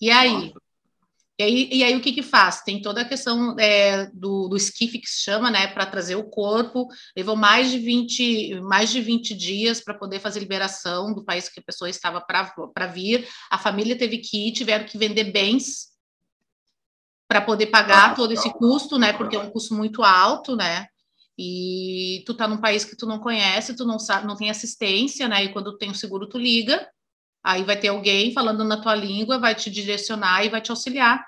E 0.00 0.10
aí? 0.10 0.48
Nossa. 0.48 0.61
E 1.38 1.42
aí, 1.42 1.68
e 1.72 1.82
aí 1.82 1.96
o 1.96 2.00
que 2.00 2.12
que 2.12 2.22
faz? 2.22 2.62
Tem 2.62 2.82
toda 2.82 3.00
a 3.00 3.04
questão 3.04 3.58
é, 3.58 4.06
do, 4.12 4.48
do 4.48 4.56
esquife 4.56 4.98
que 4.98 5.08
se 5.08 5.22
chama, 5.22 5.50
né, 5.50 5.66
para 5.66 5.86
trazer 5.86 6.14
o 6.14 6.28
corpo, 6.28 6.86
levou 7.16 7.34
mais 7.34 7.70
de 7.70 7.78
20, 7.78 8.60
mais 8.60 8.90
de 8.90 9.00
20 9.00 9.34
dias 9.34 9.80
para 9.80 9.94
poder 9.94 10.20
fazer 10.20 10.40
liberação 10.40 11.14
do 11.14 11.24
país 11.24 11.48
que 11.48 11.60
a 11.60 11.62
pessoa 11.62 11.88
estava 11.88 12.20
para 12.20 12.86
vir, 12.86 13.26
a 13.50 13.56
família 13.56 13.96
teve 13.96 14.18
que 14.18 14.48
ir, 14.48 14.52
tiveram 14.52 14.84
que 14.84 14.98
vender 14.98 15.32
bens 15.32 15.92
para 17.26 17.40
poder 17.40 17.66
pagar 17.66 18.14
todo 18.14 18.32
esse 18.32 18.50
custo, 18.52 18.98
né, 18.98 19.14
porque 19.14 19.34
é 19.34 19.38
um 19.38 19.50
custo 19.50 19.74
muito 19.74 20.02
alto, 20.02 20.54
né, 20.54 20.86
e 21.38 22.22
tu 22.26 22.34
tá 22.34 22.46
num 22.46 22.60
país 22.60 22.84
que 22.84 22.94
tu 22.94 23.06
não 23.06 23.18
conhece, 23.18 23.74
tu 23.74 23.86
não 23.86 23.98
sabe, 23.98 24.26
não 24.26 24.36
tem 24.36 24.50
assistência, 24.50 25.26
né, 25.26 25.44
e 25.44 25.52
quando 25.52 25.78
tem 25.78 25.90
o 25.90 25.94
seguro 25.94 26.28
tu 26.28 26.36
liga, 26.36 26.86
Aí 27.44 27.64
vai 27.64 27.78
ter 27.78 27.88
alguém 27.88 28.32
falando 28.32 28.64
na 28.64 28.80
tua 28.80 28.94
língua, 28.94 29.38
vai 29.38 29.54
te 29.54 29.70
direcionar 29.70 30.44
e 30.44 30.48
vai 30.48 30.60
te 30.60 30.70
auxiliar 30.70 31.24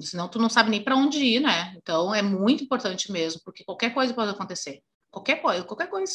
senão 0.00 0.28
tu 0.28 0.38
não 0.38 0.48
sabe 0.48 0.70
nem 0.70 0.82
para 0.82 0.96
onde 0.96 1.18
ir, 1.18 1.40
né? 1.40 1.74
Então 1.76 2.14
é 2.14 2.22
muito 2.22 2.64
importante 2.64 3.10
mesmo, 3.10 3.40
porque 3.44 3.64
qualquer 3.64 3.94
coisa 3.94 4.14
pode 4.14 4.30
acontecer. 4.30 4.82
Qualquer 5.10 5.40
coisa, 5.40 5.64
qualquer 5.64 5.88
coisa. 5.88 6.14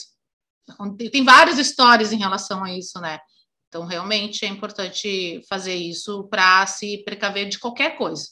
Tem 1.11 1.23
várias 1.23 1.57
histórias 1.57 2.11
em 2.11 2.17
relação 2.17 2.63
a 2.63 2.71
isso, 2.71 2.99
né? 2.99 3.19
Então 3.67 3.85
realmente 3.85 4.45
é 4.45 4.47
importante 4.47 5.41
fazer 5.49 5.75
isso 5.75 6.27
para 6.27 6.65
se 6.67 7.03
precaver 7.03 7.49
de 7.49 7.59
qualquer 7.59 7.97
coisa. 7.97 8.27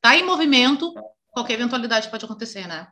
Tá 0.00 0.16
em 0.16 0.24
movimento, 0.24 0.94
qualquer 1.28 1.54
eventualidade 1.54 2.10
pode 2.10 2.24
acontecer, 2.24 2.66
né? 2.68 2.88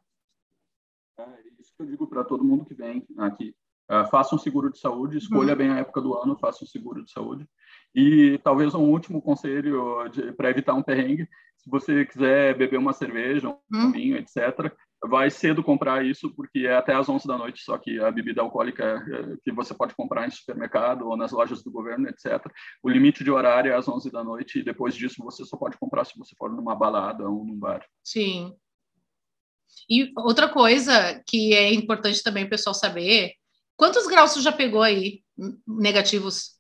É 1.19 1.25
isso 1.61 1.73
que 1.77 1.83
eu 1.83 1.87
digo 1.87 2.07
para 2.07 2.25
todo 2.25 2.45
mundo 2.45 2.65
que 2.65 2.75
vem 2.75 3.07
aqui. 3.19 3.55
Uh, 3.91 4.09
faça 4.11 4.35
um 4.35 4.39
seguro 4.39 4.71
de 4.71 4.79
saúde, 4.79 5.19
escolha 5.19 5.53
uhum. 5.53 5.59
bem 5.59 5.71
a 5.71 5.79
época 5.79 6.01
do 6.01 6.15
ano, 6.15 6.39
faça 6.39 6.65
um 6.65 6.67
seguro 6.67 7.05
de 7.05 7.11
saúde. 7.11 7.47
E 7.95 8.41
talvez 8.43 8.75
um 8.75 8.91
último 8.91 9.21
conselho 9.21 10.11
para 10.37 10.51
evitar 10.51 10.75
um 10.75 10.83
perrengue, 10.83 11.29
se 11.57 11.71
você 11.71 12.05
quiser 12.05 12.57
beber 12.57 12.79
uma 12.79 12.93
cerveja, 12.93 13.49
um 13.49 13.59
hum. 13.73 13.93
vinho, 13.93 14.17
etc., 14.17 14.73
vai 15.07 15.31
cedo 15.31 15.63
comprar 15.63 16.05
isso, 16.05 16.31
porque 16.35 16.61
é 16.61 16.77
até 16.77 16.95
às 16.95 17.09
11 17.09 17.27
da 17.27 17.37
noite, 17.37 17.63
só 17.63 17.77
que 17.77 18.01
a 18.01 18.11
bebida 18.11 18.41
alcoólica 18.41 18.85
é, 18.85 19.37
que 19.43 19.53
você 19.53 19.75
pode 19.75 19.95
comprar 19.95 20.27
em 20.27 20.31
supermercado 20.31 21.07
ou 21.07 21.17
nas 21.17 21.33
lojas 21.33 21.63
do 21.63 21.71
governo, 21.71 22.09
etc. 22.09 22.45
O 22.83 22.89
limite 22.89 23.23
de 23.23 23.31
horário 23.31 23.73
é 23.73 23.77
às 23.77 23.87
11 23.87 24.11
da 24.11 24.25
noite 24.25 24.59
e 24.59 24.65
depois 24.65 24.95
disso 24.95 25.23
você 25.23 25.45
só 25.45 25.57
pode 25.57 25.77
comprar 25.79 26.05
se 26.05 26.19
você 26.19 26.35
for 26.37 26.51
numa 26.51 26.75
balada 26.75 27.29
ou 27.29 27.45
num 27.45 27.59
bar. 27.59 27.85
Sim. 28.03 28.55
E 29.89 30.13
outra 30.17 30.49
coisa 30.49 31.23
que 31.27 31.53
é 31.53 31.73
importante 31.73 32.23
também 32.23 32.45
o 32.45 32.51
pessoal 32.51 32.75
saber, 32.75 33.33
quantos 33.77 34.07
graus 34.07 34.33
você 34.33 34.41
já 34.41 34.53
pegou 34.53 34.83
aí 34.83 35.23
negativos? 35.67 36.55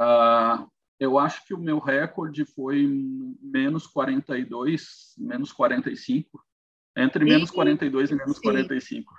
Uh, 0.00 0.66
eu 0.98 1.18
acho 1.18 1.44
que 1.44 1.54
o 1.54 1.58
meu 1.58 1.78
recorde 1.78 2.44
foi 2.44 2.88
menos 3.40 3.86
42, 3.86 5.14
menos 5.18 5.52
45. 5.52 6.40
Entre 6.96 7.24
menos 7.24 7.50
42 7.50 8.10
e 8.10 8.14
menos 8.14 8.36
Sim. 8.36 8.42
45. 8.42 9.14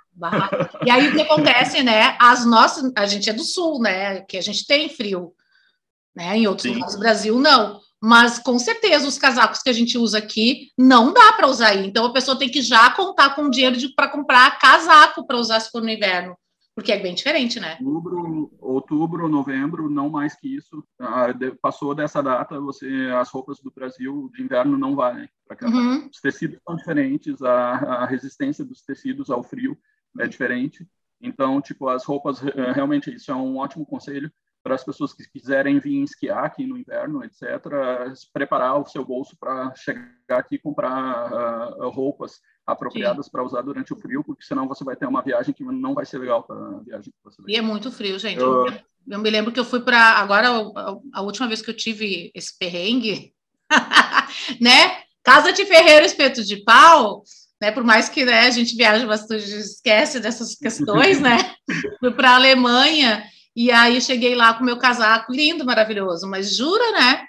E 0.86 0.90
aí 0.90 1.08
o 1.08 1.12
que 1.12 1.22
acontece, 1.22 1.82
né? 1.82 2.16
As 2.20 2.46
nossas, 2.46 2.92
a 2.96 3.04
gente 3.04 3.28
é 3.28 3.32
do 3.32 3.42
sul, 3.42 3.80
né? 3.80 4.20
Que 4.22 4.36
a 4.36 4.40
gente 4.40 4.64
tem 4.64 4.88
frio, 4.88 5.34
né? 6.14 6.38
Em 6.38 6.46
outros 6.46 6.62
Sim. 6.62 6.74
lugares 6.74 6.94
do 6.94 7.00
Brasil 7.00 7.38
não. 7.38 7.80
Mas 8.00 8.38
com 8.38 8.58
certeza 8.58 9.08
os 9.08 9.18
casacos 9.18 9.60
que 9.60 9.70
a 9.70 9.72
gente 9.72 9.98
usa 9.98 10.18
aqui 10.18 10.70
não 10.78 11.12
dá 11.12 11.32
para 11.32 11.48
usar 11.48 11.68
aí. 11.68 11.86
Então 11.86 12.04
a 12.04 12.12
pessoa 12.12 12.38
tem 12.38 12.48
que 12.48 12.62
já 12.62 12.90
contar 12.90 13.34
com 13.34 13.50
dinheiro 13.50 13.76
para 13.96 14.08
comprar 14.08 14.58
casaco 14.58 15.26
para 15.26 15.38
usar 15.38 15.58
se 15.58 15.70
for 15.70 15.82
no 15.82 15.90
inverno. 15.90 16.36
Porque 16.74 16.90
é 16.90 16.98
bem 16.98 17.14
diferente, 17.14 17.60
né? 17.60 17.78
Outubro, 17.80 18.52
outubro, 18.58 19.28
novembro, 19.28 19.88
não 19.88 20.10
mais 20.10 20.34
que 20.34 20.56
isso. 20.56 20.84
Ah, 20.98 21.28
passou 21.62 21.94
dessa 21.94 22.20
data, 22.20 22.58
você 22.60 23.10
as 23.16 23.30
roupas 23.30 23.60
do 23.60 23.70
Brasil 23.70 24.28
de 24.34 24.42
inverno 24.42 24.76
não 24.76 24.96
valem. 24.96 25.28
Uhum. 25.62 26.08
Os 26.08 26.20
tecidos 26.20 26.58
são 26.66 26.74
diferentes, 26.74 27.40
a, 27.42 27.70
a, 28.02 28.06
resistência 28.06 28.64
dos 28.64 28.82
tecidos 28.82 29.30
ao 29.30 29.42
frio 29.42 29.78
é 30.18 30.26
diferente. 30.26 30.86
Então, 31.20 31.60
tipo, 31.60 31.88
as 31.88 32.04
roupas, 32.04 32.40
realmente, 32.74 33.14
isso 33.14 33.30
é 33.30 33.34
um 33.34 33.58
ótimo 33.58 33.86
conselho 33.86 34.32
para 34.64 34.74
as 34.74 34.82
pessoas 34.82 35.12
que 35.12 35.28
quiserem 35.28 35.78
vir 35.78 36.02
esquiar 36.02 36.42
aqui 36.42 36.66
no 36.66 36.78
inverno, 36.78 37.22
etc., 37.22 37.42
preparar 38.32 38.80
o 38.80 38.86
seu 38.86 39.04
bolso 39.04 39.36
para 39.38 39.74
chegar 39.76 40.08
aqui 40.30 40.54
e 40.54 40.58
comprar 40.58 41.30
uh, 41.78 41.90
roupas 41.90 42.40
apropriadas 42.66 43.28
para 43.28 43.44
usar 43.44 43.60
durante 43.60 43.92
o 43.92 43.96
frio, 43.96 44.24
porque 44.24 44.42
senão 44.42 44.66
você 44.66 44.82
vai 44.82 44.96
ter 44.96 45.06
uma 45.06 45.20
viagem 45.20 45.52
que 45.52 45.62
não 45.62 45.92
vai 45.92 46.06
ser 46.06 46.16
legal 46.16 46.42
para 46.42 46.56
a 46.56 46.80
viagem 46.80 47.12
que 47.12 47.18
você 47.22 47.42
vai. 47.42 47.52
E 47.52 47.56
é 47.56 47.60
muito 47.60 47.92
frio, 47.92 48.18
gente. 48.18 48.40
Eu, 48.40 48.64
eu 49.06 49.18
me 49.18 49.28
lembro 49.28 49.52
que 49.52 49.60
eu 49.60 49.66
fui 49.66 49.80
para 49.80 49.98
agora 49.98 50.48
a, 50.48 50.96
a, 51.12 51.20
última 51.20 51.46
vez 51.46 51.60
que 51.60 51.68
eu 51.68 51.76
tive 51.76 52.32
esse 52.34 52.56
perrengue, 52.58 53.34
né? 54.58 55.02
Casa 55.22 55.52
de 55.52 55.66
ferreiro, 55.66 56.06
espeto 56.06 56.42
de 56.42 56.64
pau, 56.64 57.22
né? 57.60 57.70
Por 57.70 57.84
mais 57.84 58.08
que 58.08 58.24
né, 58.24 58.46
a 58.46 58.50
gente 58.50 58.74
viaja 58.74 59.06
bastante, 59.06 59.44
esquece 59.44 60.20
dessas 60.20 60.54
questões, 60.54 61.20
né? 61.20 61.54
Fui 62.00 62.12
para 62.12 62.30
a 62.30 62.36
Alemanha 62.36 63.22
e 63.56 63.70
aí 63.70 64.00
cheguei 64.00 64.34
lá 64.34 64.54
com 64.54 64.64
meu 64.64 64.76
casaco 64.76 65.32
lindo, 65.32 65.64
maravilhoso, 65.64 66.28
mas 66.28 66.56
jura, 66.56 66.92
né? 66.92 67.24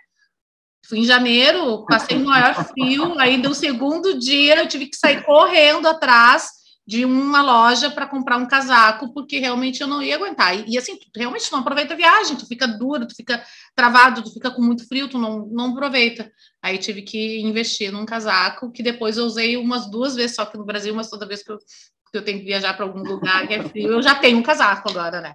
Fui 0.87 0.99
em 0.99 1.05
janeiro, 1.05 1.85
passei 1.85 2.17
no 2.19 2.25
maior 2.25 2.53
frio, 2.65 3.19
ainda 3.19 3.49
o 3.49 3.55
segundo 3.55 4.17
dia 4.17 4.57
eu 4.57 4.67
tive 4.67 4.87
que 4.87 4.95
sair 4.95 5.23
correndo 5.23 5.87
atrás 5.87 6.49
de 6.87 7.03
uma 7.03 7.41
loja 7.41 7.89
para 7.89 8.05
comprar 8.05 8.37
um 8.37 8.47
casaco, 8.47 9.11
porque 9.11 9.39
realmente 9.39 9.81
eu 9.81 9.87
não 9.87 10.03
ia 10.03 10.15
aguentar. 10.15 10.55
E, 10.55 10.73
e, 10.73 10.77
assim, 10.77 10.95
tu 10.95 11.09
realmente 11.15 11.51
não 11.51 11.59
aproveita 11.59 11.95
a 11.95 11.97
viagem, 11.97 12.35
tu 12.35 12.45
fica 12.45 12.67
duro, 12.67 13.07
tu 13.07 13.15
fica 13.15 13.43
travado, 13.75 14.21
tu 14.21 14.31
fica 14.31 14.51
com 14.51 14.61
muito 14.61 14.87
frio, 14.87 15.07
tu 15.07 15.17
não, 15.17 15.47
não 15.47 15.71
aproveita. 15.71 16.31
Aí 16.61 16.77
tive 16.77 17.01
que 17.01 17.39
investir 17.39 17.91
num 17.91 18.05
casaco, 18.05 18.71
que 18.71 18.83
depois 18.83 19.17
eu 19.17 19.25
usei 19.25 19.57
umas 19.57 19.89
duas 19.89 20.15
vezes 20.15 20.35
só 20.35 20.45
que 20.45 20.57
no 20.57 20.65
Brasil, 20.65 20.93
mas 20.93 21.09
toda 21.09 21.25
vez 21.25 21.41
que 21.41 21.51
eu, 21.51 21.57
que 21.57 22.17
eu 22.19 22.23
tenho 22.23 22.39
que 22.39 22.45
viajar 22.45 22.75
para 22.75 22.85
algum 22.85 23.01
lugar 23.01 23.47
que 23.47 23.55
é 23.55 23.63
frio, 23.63 23.93
eu 23.93 24.01
já 24.03 24.13
tenho 24.13 24.37
um 24.37 24.43
casaco 24.43 24.87
agora, 24.91 25.21
né? 25.21 25.33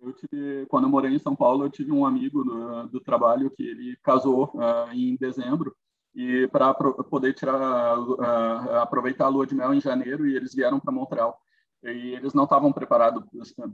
Eu 0.00 0.12
tive, 0.12 0.66
quando 0.66 0.84
eu 0.84 0.90
morei 0.90 1.14
em 1.14 1.18
São 1.18 1.34
Paulo, 1.34 1.64
eu 1.64 1.70
tive 1.70 1.90
um 1.90 2.04
amigo 2.04 2.44
do, 2.44 2.88
do 2.88 3.00
trabalho 3.00 3.50
que 3.50 3.62
ele 3.62 3.96
casou 4.02 4.52
uh, 4.54 4.92
em 4.92 5.16
dezembro. 5.16 5.74
E 6.14 6.48
para 6.48 6.72
poder 6.74 7.34
tirar 7.34 7.98
uh, 7.98 8.76
aproveitar 8.80 9.26
a 9.26 9.28
lua 9.28 9.46
de 9.46 9.54
mel 9.54 9.74
em 9.74 9.80
janeiro 9.80 10.26
e 10.26 10.34
eles 10.34 10.54
vieram 10.54 10.80
para 10.80 10.92
Montreal. 10.92 11.38
E 11.82 12.14
eles 12.14 12.32
não 12.32 12.44
estavam 12.44 12.72
preparados 12.72 13.24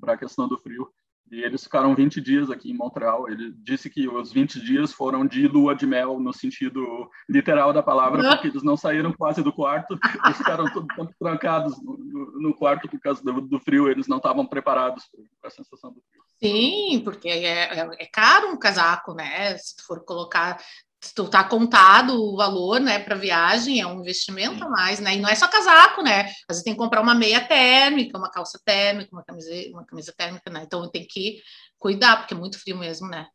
para 0.01 0.15
a 0.15 0.19
questão 0.19 0.49
do 0.49 0.59
frio. 0.59 0.89
E 1.33 1.41
eles 1.43 1.65
ficaram 1.65 1.95
20 1.95 2.21
dias 2.21 2.51
aqui 2.51 2.71
em 2.71 2.77
Montreal. 2.77 3.27
Ele 3.27 3.55
disse 3.63 3.89
que 3.89 4.07
os 4.07 4.31
20 4.31 4.61
dias 4.61 4.93
foram 4.93 5.27
de 5.27 5.49
lua 5.49 5.75
de 5.75 5.87
mel, 5.87 6.21
no 6.21 6.31
sentido 6.31 7.09
literal 7.27 7.73
da 7.73 7.83
palavra, 7.83 8.23
porque 8.29 8.49
eles 8.49 8.63
não 8.63 8.77
saíram 8.77 9.15
quase 9.15 9.43
do 9.43 9.51
quarto, 9.51 9.99
eles 10.27 10.37
ficaram 10.37 10.71
todo 10.71 10.87
tempo 10.89 11.11
trancados 11.19 11.83
no, 11.83 11.97
no, 12.39 12.55
quarto 12.55 12.87
por 12.87 13.01
causa 13.01 13.25
do, 13.25 13.41
do 13.41 13.59
frio, 13.59 13.89
eles 13.89 14.07
não 14.07 14.19
estavam 14.19 14.45
preparados 14.45 15.09
para 15.41 15.49
a 15.49 15.51
sensação 15.51 15.91
do 15.91 16.03
frio. 16.03 16.12
Sim, 16.43 17.01
porque 17.05 17.29
é, 17.29 17.45
é, 17.45 17.90
é, 17.99 18.07
caro 18.07 18.49
um 18.49 18.59
casaco, 18.59 19.15
né? 19.15 19.57
Se 19.59 19.77
tu 19.77 19.85
for 19.85 20.05
colocar 20.05 20.59
se 21.03 21.13
tu 21.13 21.29
tá 21.29 21.43
contado 21.43 22.15
o 22.15 22.37
valor, 22.37 22.79
né, 22.79 23.01
para 23.01 23.17
viagem, 23.17 23.81
é 23.81 23.87
um 23.87 24.01
investimento 24.01 24.63
a 24.63 24.69
mais, 24.69 25.01
né? 25.01 25.17
E 25.17 25.21
não 25.21 25.29
é 25.29 25.35
só 25.35 25.49
casaco, 25.49 26.01
né? 26.01 26.27
Às 26.27 26.47
vezes 26.49 26.63
tem 26.63 26.75
que 26.75 26.79
comprar 26.79 27.01
uma 27.01 27.15
meia 27.15 27.40
térmica, 27.40 28.17
uma 28.17 28.31
calça 28.31 28.61
térmica, 28.65 29.09
uma 29.13 29.25
camisa, 29.25 29.51
uma 29.71 29.85
camisa 29.85 30.15
térmica, 30.17 30.49
né? 30.49 30.63
Então 30.65 30.88
tem 30.88 31.05
que 31.05 31.43
cuidar, 31.77 32.19
porque 32.19 32.35
é 32.35 32.37
muito 32.37 32.57
frio 32.57 32.79
mesmo, 32.79 33.09
né? 33.09 33.27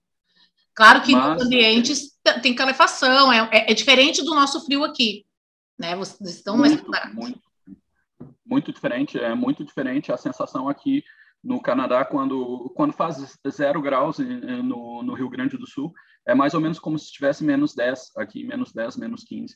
Claro 0.74 1.02
que 1.02 1.12
Mas, 1.12 1.34
nos 1.34 1.46
ambientes 1.46 2.18
tem 2.42 2.56
calefação, 2.56 3.34
é, 3.34 3.50
é, 3.52 3.72
é, 3.72 3.74
diferente 3.74 4.24
do 4.24 4.34
nosso 4.34 4.64
frio 4.64 4.86
aqui, 4.86 5.26
né? 5.78 5.94
Vocês 5.98 6.38
estão 6.38 6.58
muito, 6.58 6.90
mais 6.90 7.14
muito, 7.14 7.42
muito 8.46 8.72
diferente, 8.72 9.20
é 9.20 9.36
muito 9.36 9.66
diferente 9.66 10.10
a 10.10 10.18
sensação 10.18 10.70
aqui 10.70 11.04
no 11.44 11.62
Canadá 11.62 12.04
quando 12.04 12.72
quando 12.76 12.94
faz 12.94 13.38
zero 13.50 13.82
graus 13.82 14.20
no, 14.20 15.04
no 15.04 15.14
Rio 15.14 15.30
Grande 15.30 15.58
do 15.58 15.68
Sul 15.68 15.94
é 16.28 16.36
mais 16.36 16.54
ou 16.54 16.62
menos 16.62 16.80
como 16.80 16.98
se 16.98 17.06
estivesse 17.06 17.44
menos 17.44 17.74
10 17.74 18.18
aqui 18.18 18.44
menos 18.44 18.74
10 18.74 18.98
menos 18.98 19.24
15 19.24 19.56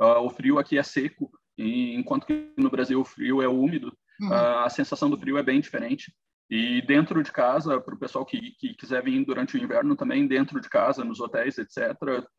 uh, 0.00 0.20
o 0.20 0.30
frio 0.30 0.58
aqui 0.58 0.78
é 0.78 0.82
seco 0.82 1.30
e, 1.56 1.94
enquanto 1.94 2.26
que 2.26 2.52
no 2.56 2.70
Brasil 2.70 3.00
o 3.00 3.04
frio 3.04 3.42
é 3.42 3.48
úmido 3.48 3.96
uhum. 4.20 4.28
uh, 4.28 4.58
a 4.64 4.70
sensação 4.70 5.10
do 5.10 5.18
frio 5.18 5.38
é 5.38 5.42
bem 5.42 5.60
diferente. 5.60 6.12
E 6.50 6.82
dentro 6.82 7.22
de 7.22 7.32
casa 7.32 7.80
para 7.80 7.94
o 7.94 7.98
pessoal 7.98 8.26
que, 8.26 8.50
que 8.58 8.74
quiser 8.74 9.02
vir 9.02 9.24
durante 9.24 9.56
o 9.56 9.62
inverno 9.62 9.96
também 9.96 10.26
dentro 10.26 10.60
de 10.60 10.68
casa 10.68 11.02
nos 11.02 11.18
hotéis 11.18 11.56
etc 11.56 11.78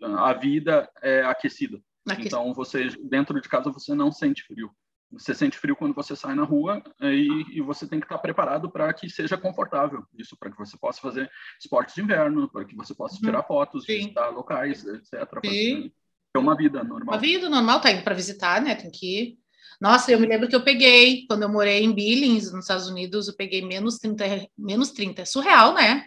a 0.01 0.33
vida 0.33 0.89
é 1.01 1.23
aquecida. 1.23 1.79
Então 2.27 2.53
você 2.53 2.89
dentro 3.03 3.41
de 3.41 3.49
casa 3.49 3.71
você 3.71 3.95
não 3.95 4.11
sente 4.11 4.43
frio 4.43 4.69
você 5.13 5.33
sente 5.33 5.57
frio 5.57 5.75
quando 5.75 5.93
você 5.93 6.15
sai 6.15 6.33
na 6.33 6.43
rua 6.43 6.81
e, 7.01 7.57
e 7.57 7.61
você 7.61 7.87
tem 7.87 7.99
que 7.99 8.05
estar 8.05 8.17
preparado 8.17 8.69
para 8.69 8.91
que 8.93 9.09
seja 9.09 9.37
confortável. 9.37 10.03
Isso 10.17 10.35
para 10.37 10.51
que 10.51 10.57
você 10.57 10.77
possa 10.77 10.99
fazer 10.99 11.29
esportes 11.59 11.95
de 11.95 12.01
inverno, 12.01 12.49
para 12.49 12.65
que 12.65 12.75
você 12.75 12.93
possa 12.95 13.17
tirar 13.17 13.39
uhum. 13.39 13.47
fotos, 13.47 13.85
Sim. 13.85 13.97
visitar 13.97 14.29
locais, 14.29 14.85
etc. 14.85 15.11
Ter 15.41 15.91
uma 16.39 16.55
vida 16.55 16.83
normal. 16.83 17.13
Uma 17.13 17.21
vida 17.21 17.49
normal, 17.49 17.79
tá 17.79 17.91
indo 17.91 18.03
para 18.03 18.15
visitar, 18.15 18.61
né? 18.61 18.75
Tem 18.75 18.89
que 18.89 19.21
ir. 19.21 19.37
Nossa, 19.79 20.11
eu 20.11 20.19
me 20.19 20.27
lembro 20.27 20.47
que 20.47 20.55
eu 20.55 20.63
peguei, 20.63 21.25
quando 21.27 21.43
eu 21.43 21.49
morei 21.49 21.83
em 21.83 21.93
Billings, 21.93 22.51
nos 22.51 22.65
Estados 22.65 22.87
Unidos, 22.87 23.27
eu 23.27 23.35
peguei 23.35 23.61
menos 23.61 23.97
30, 23.97 24.47
menos 24.57 24.91
30. 24.91 25.21
É 25.21 25.25
surreal, 25.25 25.73
né? 25.73 26.05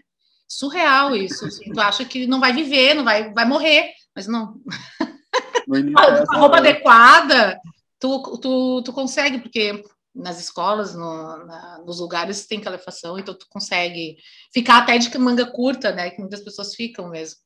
Surreal 0.48 1.14
isso. 1.14 1.46
Assim, 1.46 1.72
tu 1.72 1.80
acha 1.80 2.04
que 2.04 2.26
não 2.26 2.40
vai 2.40 2.52
viver, 2.52 2.94
não 2.94 3.04
vai, 3.04 3.32
vai 3.32 3.44
morrer, 3.44 3.92
mas 4.14 4.26
não. 4.26 4.60
a 5.96 6.38
roupa 6.38 6.58
adequada, 6.58 7.60
tu, 8.00 8.38
tu, 8.40 8.82
tu 8.82 8.92
consegue, 8.92 9.40
porque 9.40 9.84
nas 10.14 10.40
escolas, 10.40 10.94
no, 10.94 11.44
na, 11.44 11.82
nos 11.84 12.00
lugares 12.00 12.46
tem 12.46 12.60
calefação, 12.60 13.18
então 13.18 13.36
tu 13.36 13.46
consegue 13.50 14.16
ficar 14.52 14.78
até 14.78 14.96
de 14.96 15.16
manga 15.18 15.46
curta, 15.46 15.92
né? 15.92 16.10
Que 16.10 16.20
muitas 16.20 16.40
pessoas 16.40 16.74
ficam 16.74 17.10
mesmo. 17.10 17.40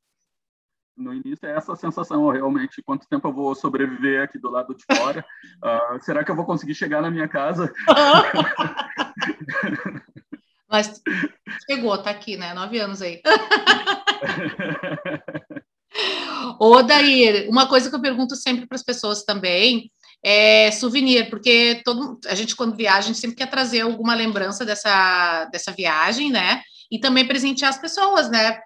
No 0.97 1.15
início 1.15 1.47
é 1.47 1.57
essa 1.57 1.75
sensação, 1.75 2.29
realmente, 2.29 2.83
quanto 2.83 3.09
tempo 3.09 3.29
eu 3.29 3.33
vou 3.33 3.55
sobreviver 3.55 4.23
aqui 4.23 4.39
do 4.39 4.51
lado 4.51 4.75
de 4.75 4.85
fora? 4.97 5.25
Uh, 5.65 5.99
será 6.05 6.23
que 6.23 6.31
eu 6.31 6.37
vou 6.37 6.45
conseguir 6.45 6.75
chegar 6.75 7.01
na 7.01 7.11
minha 7.11 7.27
casa? 7.27 7.73
Mas 10.69 11.03
chegou, 11.69 11.97
tá 12.01 12.11
aqui, 12.11 12.37
né? 12.37 12.55
Nove 12.55 12.79
anos 12.79 13.03
aí. 13.03 13.21
Ô, 16.61 16.81
Daí, 16.83 17.49
uma 17.49 17.69
coisa 17.69 17.91
que 17.91 17.97
eu 17.97 18.01
pergunto 18.01 18.37
sempre 18.37 18.67
para 18.67 18.77
as 18.77 18.85
pessoas 18.85 19.25
também 19.25 19.91
é, 20.23 20.71
souvenir, 20.71 21.31
porque 21.31 21.81
todo, 21.85 22.19
a 22.27 22.35
gente, 22.35 22.55
quando 22.55 22.77
viaja, 22.77 22.99
a 22.99 23.03
gente 23.03 23.19
sempre 23.19 23.37
quer 23.37 23.49
trazer 23.49 23.81
alguma 23.81 24.15
lembrança 24.15 24.65
dessa, 24.65 25.47
dessa 25.47 25.73
viagem, 25.73 26.31
né? 26.31 26.63
E 26.91 26.99
também 26.99 27.27
presentear 27.27 27.71
as 27.71 27.79
pessoas, 27.79 28.31
né? 28.31 28.61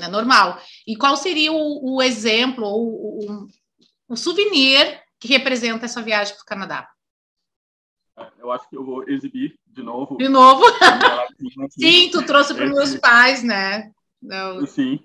É 0.00 0.08
normal. 0.08 0.60
E 0.86 0.96
qual 0.96 1.16
seria 1.16 1.52
o, 1.52 1.96
o 1.96 2.02
exemplo 2.02 2.64
ou 2.64 2.88
o, 2.88 3.48
o, 4.08 4.16
souvenir 4.16 5.00
que 5.18 5.28
representa 5.28 5.86
essa 5.86 6.02
viagem 6.02 6.34
para 6.34 6.42
o 6.42 6.46
Canadá? 6.46 6.88
Eu 8.38 8.52
acho 8.52 8.68
que 8.68 8.76
eu 8.76 8.84
vou 8.84 9.08
exibir 9.08 9.58
de 9.66 9.82
novo. 9.82 10.16
De 10.18 10.28
novo? 10.28 10.64
Sim, 11.70 12.10
tu 12.10 12.26
trouxe 12.26 12.52
para 12.52 12.66
os 12.66 12.72
meus 12.72 12.94
pais, 12.96 13.42
né? 13.42 13.90
Eu... 14.22 14.66
Sim. 14.66 15.00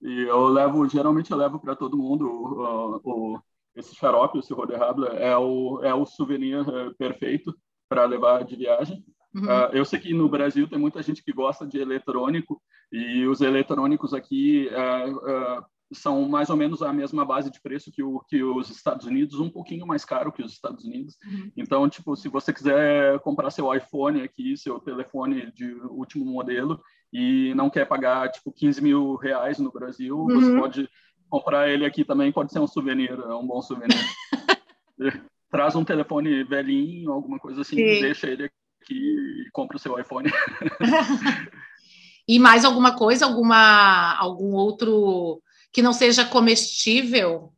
E 0.00 0.22
eu 0.22 0.46
levo, 0.46 0.88
geralmente 0.88 1.30
eu 1.30 1.36
levo 1.36 1.58
para 1.58 1.74
todo 1.74 1.98
mundo 1.98 2.26
o, 2.26 3.00
o, 3.04 3.40
esse 3.76 3.94
xarope, 3.94 4.38
esse 4.38 4.52
Roderable, 4.52 5.06
é 5.08 5.36
o, 5.36 5.80
é 5.82 5.94
o 5.94 6.06
souvenir 6.06 6.60
uh, 6.60 6.94
perfeito 6.96 7.54
para 7.88 8.04
levar 8.04 8.44
de 8.44 8.56
viagem. 8.56 9.04
Uhum. 9.34 9.44
Uh, 9.44 9.70
eu 9.72 9.84
sei 9.84 9.98
que 10.00 10.14
no 10.14 10.28
Brasil 10.28 10.66
tem 10.66 10.78
muita 10.78 11.02
gente 11.02 11.22
que 11.22 11.32
gosta 11.32 11.66
de 11.66 11.78
eletrônico 11.78 12.60
e 12.90 13.26
os 13.26 13.40
eletrônicos 13.40 14.14
aqui 14.14 14.68
uh, 14.68 15.64
são 15.92 16.28
mais 16.28 16.50
ou 16.50 16.56
menos 16.56 16.82
a 16.82 16.92
mesma 16.92 17.24
base 17.24 17.50
de 17.50 17.60
preço 17.60 17.92
que, 17.92 18.02
o, 18.02 18.20
que 18.20 18.42
os 18.42 18.70
Estados 18.70 19.06
Unidos, 19.06 19.38
um 19.38 19.50
pouquinho 19.50 19.86
mais 19.86 20.04
caro 20.04 20.32
que 20.32 20.42
os 20.42 20.52
Estados 20.52 20.84
Unidos. 20.84 21.16
Uhum. 21.24 21.52
Então, 21.56 21.88
tipo, 21.88 22.16
se 22.16 22.28
você 22.28 22.52
quiser 22.52 23.20
comprar 23.20 23.50
seu 23.50 23.72
iPhone 23.74 24.22
aqui, 24.22 24.56
seu 24.56 24.80
telefone 24.80 25.52
de 25.52 25.72
último 25.90 26.24
modelo 26.24 26.80
e 27.12 27.54
não 27.54 27.70
quer 27.70 27.86
pagar 27.86 28.30
tipo 28.30 28.52
15 28.52 28.82
mil 28.82 29.14
reais 29.16 29.58
no 29.58 29.70
Brasil, 29.70 30.16
uhum. 30.18 30.40
você 30.40 30.56
pode 30.58 30.88
comprar 31.28 31.68
ele 31.68 31.84
aqui 31.84 32.04
também 32.04 32.32
pode 32.32 32.52
ser 32.52 32.58
um 32.60 32.66
souvenir, 32.66 33.10
é 33.10 33.34
um 33.34 33.46
bom 33.46 33.60
souvenir. 33.60 33.98
Traz 35.50 35.76
um 35.76 35.84
telefone 35.84 36.44
velhinho, 36.44 37.12
alguma 37.12 37.38
coisa 37.38 37.60
assim, 37.60 37.76
Sim. 37.76 38.00
deixa 38.00 38.28
ele 38.28 38.50
aqui 38.82 38.94
e 38.94 39.50
compra 39.52 39.76
o 39.76 39.80
seu 39.80 39.98
iPhone. 39.98 40.28
e 42.28 42.38
mais 42.38 42.64
alguma 42.64 42.96
coisa, 42.96 43.26
alguma 43.26 44.16
algum 44.16 44.54
outro 44.54 45.42
que 45.72 45.82
não 45.82 45.92
seja 45.92 46.24
comestível? 46.24 47.52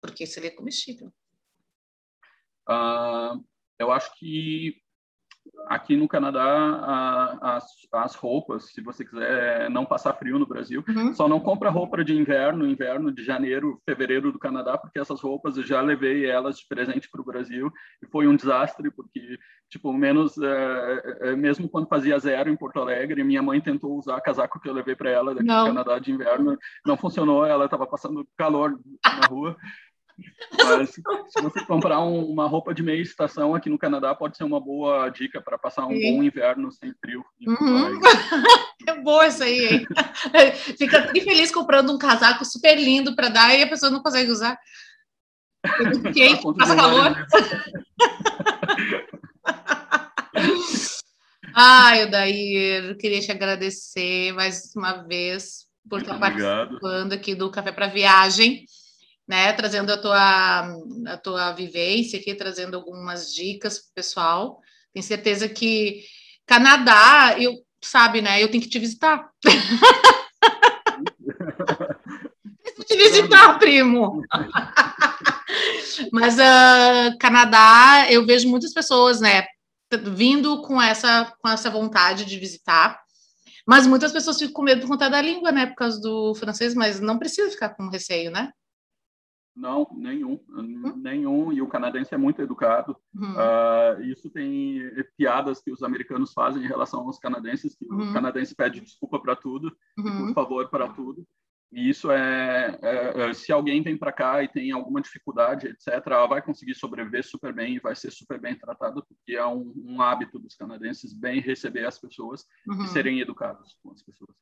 Porque 0.00 0.26
seria 0.26 0.54
comestível. 0.54 1.12
Uh, 2.68 3.42
eu 3.78 3.90
acho 3.90 4.14
que 4.18 4.76
aqui 5.68 5.96
no 5.96 6.08
Canadá, 6.08 6.42
a, 6.42 7.56
as, 7.56 7.64
as 7.92 8.14
roupas, 8.14 8.72
se 8.72 8.80
você 8.80 9.04
quiser 9.04 9.68
não 9.70 9.84
passar 9.84 10.14
frio 10.14 10.38
no 10.38 10.46
Brasil, 10.46 10.82
uhum. 10.88 11.14
só 11.14 11.28
não 11.28 11.38
compra 11.40 11.70
roupa 11.70 12.02
de 12.04 12.16
inverno, 12.16 12.66
inverno 12.66 13.12
de 13.12 13.22
janeiro, 13.24 13.80
fevereiro 13.84 14.32
do 14.32 14.38
Canadá, 14.38 14.78
porque 14.78 14.98
essas 14.98 15.20
roupas 15.20 15.56
eu 15.56 15.62
já 15.62 15.80
levei 15.80 16.26
elas 16.26 16.58
de 16.58 16.66
presente 16.66 17.08
para 17.10 17.20
o 17.20 17.24
Brasil 17.24 17.70
e 18.02 18.06
foi 18.06 18.26
um 18.26 18.36
desastre, 18.36 18.90
porque, 18.90 19.38
tipo, 19.68 19.92
menos, 19.92 20.38
é, 20.38 21.18
é, 21.20 21.36
mesmo 21.36 21.68
quando 21.68 21.88
fazia 21.88 22.18
zero 22.18 22.50
em 22.50 22.56
Porto 22.56 22.80
Alegre, 22.80 23.22
minha 23.22 23.42
mãe 23.42 23.60
tentou 23.60 23.98
usar 23.98 24.20
casaco 24.20 24.60
que 24.60 24.68
eu 24.68 24.74
levei 24.74 24.96
para 24.96 25.10
ela 25.10 25.34
daqui 25.34 25.46
não. 25.46 25.64
do 25.64 25.68
Canadá 25.68 25.98
de 25.98 26.12
inverno, 26.12 26.56
não 26.86 26.96
funcionou, 26.96 27.44
ela 27.44 27.66
estava 27.66 27.86
passando 27.86 28.26
calor 28.36 28.78
na 29.04 29.26
rua. 29.26 29.56
Mas 30.56 30.90
se 30.90 31.02
você 31.40 31.64
comprar 31.64 32.00
um, 32.00 32.24
uma 32.24 32.46
roupa 32.46 32.74
de 32.74 32.82
meia 32.82 33.00
estação 33.00 33.54
aqui 33.54 33.70
no 33.70 33.78
Canadá, 33.78 34.14
pode 34.14 34.36
ser 34.36 34.44
uma 34.44 34.60
boa 34.60 35.08
dica 35.10 35.40
para 35.40 35.58
passar 35.58 35.86
um 35.86 35.96
Sim. 35.96 36.16
bom 36.16 36.22
inverno 36.22 36.70
sem 36.72 36.92
frio. 37.00 37.24
Uhum. 37.46 38.00
É 38.86 38.94
boa 39.02 39.26
isso 39.26 39.42
aí, 39.42 39.66
hein? 39.66 39.86
Fica 40.78 41.08
feliz 41.12 41.50
comprando 41.50 41.92
um 41.92 41.98
casaco 41.98 42.42
super 42.42 42.74
lindo 42.74 43.14
para 43.14 43.28
dar 43.28 43.54
e 43.54 43.62
a 43.62 43.68
pessoa 43.68 43.90
não 43.90 44.02
consegue 44.02 44.30
usar. 44.30 44.58
Quente, 46.14 46.42
passa 46.56 46.74
calor. 46.74 47.14
Ai, 51.54 52.04
Odair, 52.04 52.96
queria 52.96 53.20
te 53.20 53.30
agradecer 53.30 54.32
mais 54.32 54.74
uma 54.74 55.02
vez 55.02 55.66
por 55.86 56.00
estar 56.00 56.18
participando 56.18 57.12
aqui 57.12 57.34
do 57.34 57.50
Café 57.50 57.72
para 57.72 57.88
Viagem 57.88 58.64
né, 59.28 59.52
trazendo 59.52 59.92
a 59.92 59.98
tua, 59.98 60.60
a 61.06 61.16
tua 61.18 61.52
vivência 61.52 62.18
aqui, 62.18 62.34
trazendo 62.34 62.76
algumas 62.76 63.34
dicas 63.34 63.78
para 63.78 63.90
o 63.90 63.94
pessoal. 63.94 64.60
Tenho 64.92 65.04
certeza 65.04 65.46
que 65.48 66.02
Canadá, 66.46 67.36
eu, 67.38 67.52
sabe, 67.82 68.22
né, 68.22 68.42
eu 68.42 68.50
tenho 68.50 68.62
que 68.62 68.70
te 68.70 68.78
visitar. 68.78 69.28
Preciso 72.62 72.84
te 72.86 72.96
visitar, 72.96 73.58
primo. 73.58 74.22
Mas 76.10 76.36
uh, 76.38 77.18
Canadá, 77.20 78.06
eu 78.08 78.24
vejo 78.24 78.48
muitas 78.48 78.72
pessoas, 78.72 79.20
né, 79.20 79.44
vindo 80.04 80.62
com 80.62 80.80
essa, 80.80 81.30
com 81.42 81.48
essa 81.50 81.68
vontade 81.68 82.24
de 82.24 82.38
visitar. 82.38 82.98
Mas 83.66 83.86
muitas 83.86 84.10
pessoas 84.12 84.38
ficam 84.38 84.54
com 84.54 84.62
medo 84.62 84.80
por 84.80 84.88
conta 84.88 85.10
da 85.10 85.20
língua, 85.20 85.52
né? 85.52 85.66
Por 85.66 85.74
causa 85.74 86.00
do 86.00 86.34
francês, 86.34 86.72
mas 86.74 87.00
não 87.00 87.18
precisa 87.18 87.50
ficar 87.50 87.68
com 87.70 87.90
receio, 87.90 88.30
né? 88.30 88.50
Não, 89.58 89.88
nenhum, 89.96 90.38
uhum. 90.48 90.96
nenhum. 90.96 91.52
E 91.52 91.60
o 91.60 91.66
canadense 91.66 92.14
é 92.14 92.16
muito 92.16 92.40
educado. 92.40 92.96
Uhum. 93.12 93.32
Uh, 93.32 94.02
isso 94.02 94.30
tem 94.30 94.80
piadas 95.16 95.60
que 95.60 95.72
os 95.72 95.82
americanos 95.82 96.32
fazem 96.32 96.62
em 96.62 96.68
relação 96.68 97.00
aos 97.00 97.18
canadenses, 97.18 97.74
que 97.74 97.84
uhum. 97.84 98.10
o 98.10 98.12
canadense 98.12 98.54
pede 98.54 98.80
desculpa 98.80 99.18
para 99.20 99.34
tudo, 99.34 99.76
por 99.96 100.04
uhum. 100.04 100.32
favor 100.32 100.68
para 100.70 100.88
tudo. 100.88 101.26
E 101.72 101.90
isso 101.90 102.10
é, 102.10 102.78
é, 102.80 103.30
é 103.30 103.34
se 103.34 103.52
alguém 103.52 103.82
vem 103.82 103.98
para 103.98 104.12
cá 104.12 104.42
e 104.42 104.48
tem 104.48 104.70
alguma 104.70 105.02
dificuldade, 105.02 105.66
etc., 105.66 106.02
ela 106.06 106.26
vai 106.26 106.40
conseguir 106.40 106.74
sobreviver 106.74 107.26
super 107.26 107.52
bem 107.52 107.74
e 107.74 107.80
vai 107.80 107.94
ser 107.94 108.10
super 108.10 108.40
bem 108.40 108.56
tratada, 108.56 109.02
porque 109.02 109.36
é 109.36 109.44
um, 109.44 109.74
um 109.76 110.00
hábito 110.00 110.38
dos 110.38 110.54
canadenses 110.54 111.12
bem 111.12 111.40
receber 111.40 111.84
as 111.84 111.98
pessoas 111.98 112.44
e 112.66 112.70
uhum. 112.70 112.86
serem 112.86 113.20
educados 113.20 113.76
com 113.82 113.90
as 113.90 114.02
pessoas. 114.02 114.34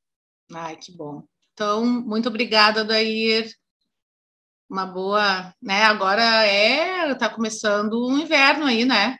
Ai, 0.52 0.76
que 0.76 0.96
bom. 0.96 1.26
Então, 1.54 1.84
muito 1.86 2.28
obrigada, 2.28 2.84
Dair 2.84 3.50
uma 4.68 4.86
boa, 4.86 5.52
né? 5.62 5.84
Agora 5.84 6.22
é, 6.22 7.14
tá 7.14 7.28
começando 7.28 7.94
o 7.94 8.18
inverno 8.18 8.64
aí, 8.66 8.84
né? 8.84 9.16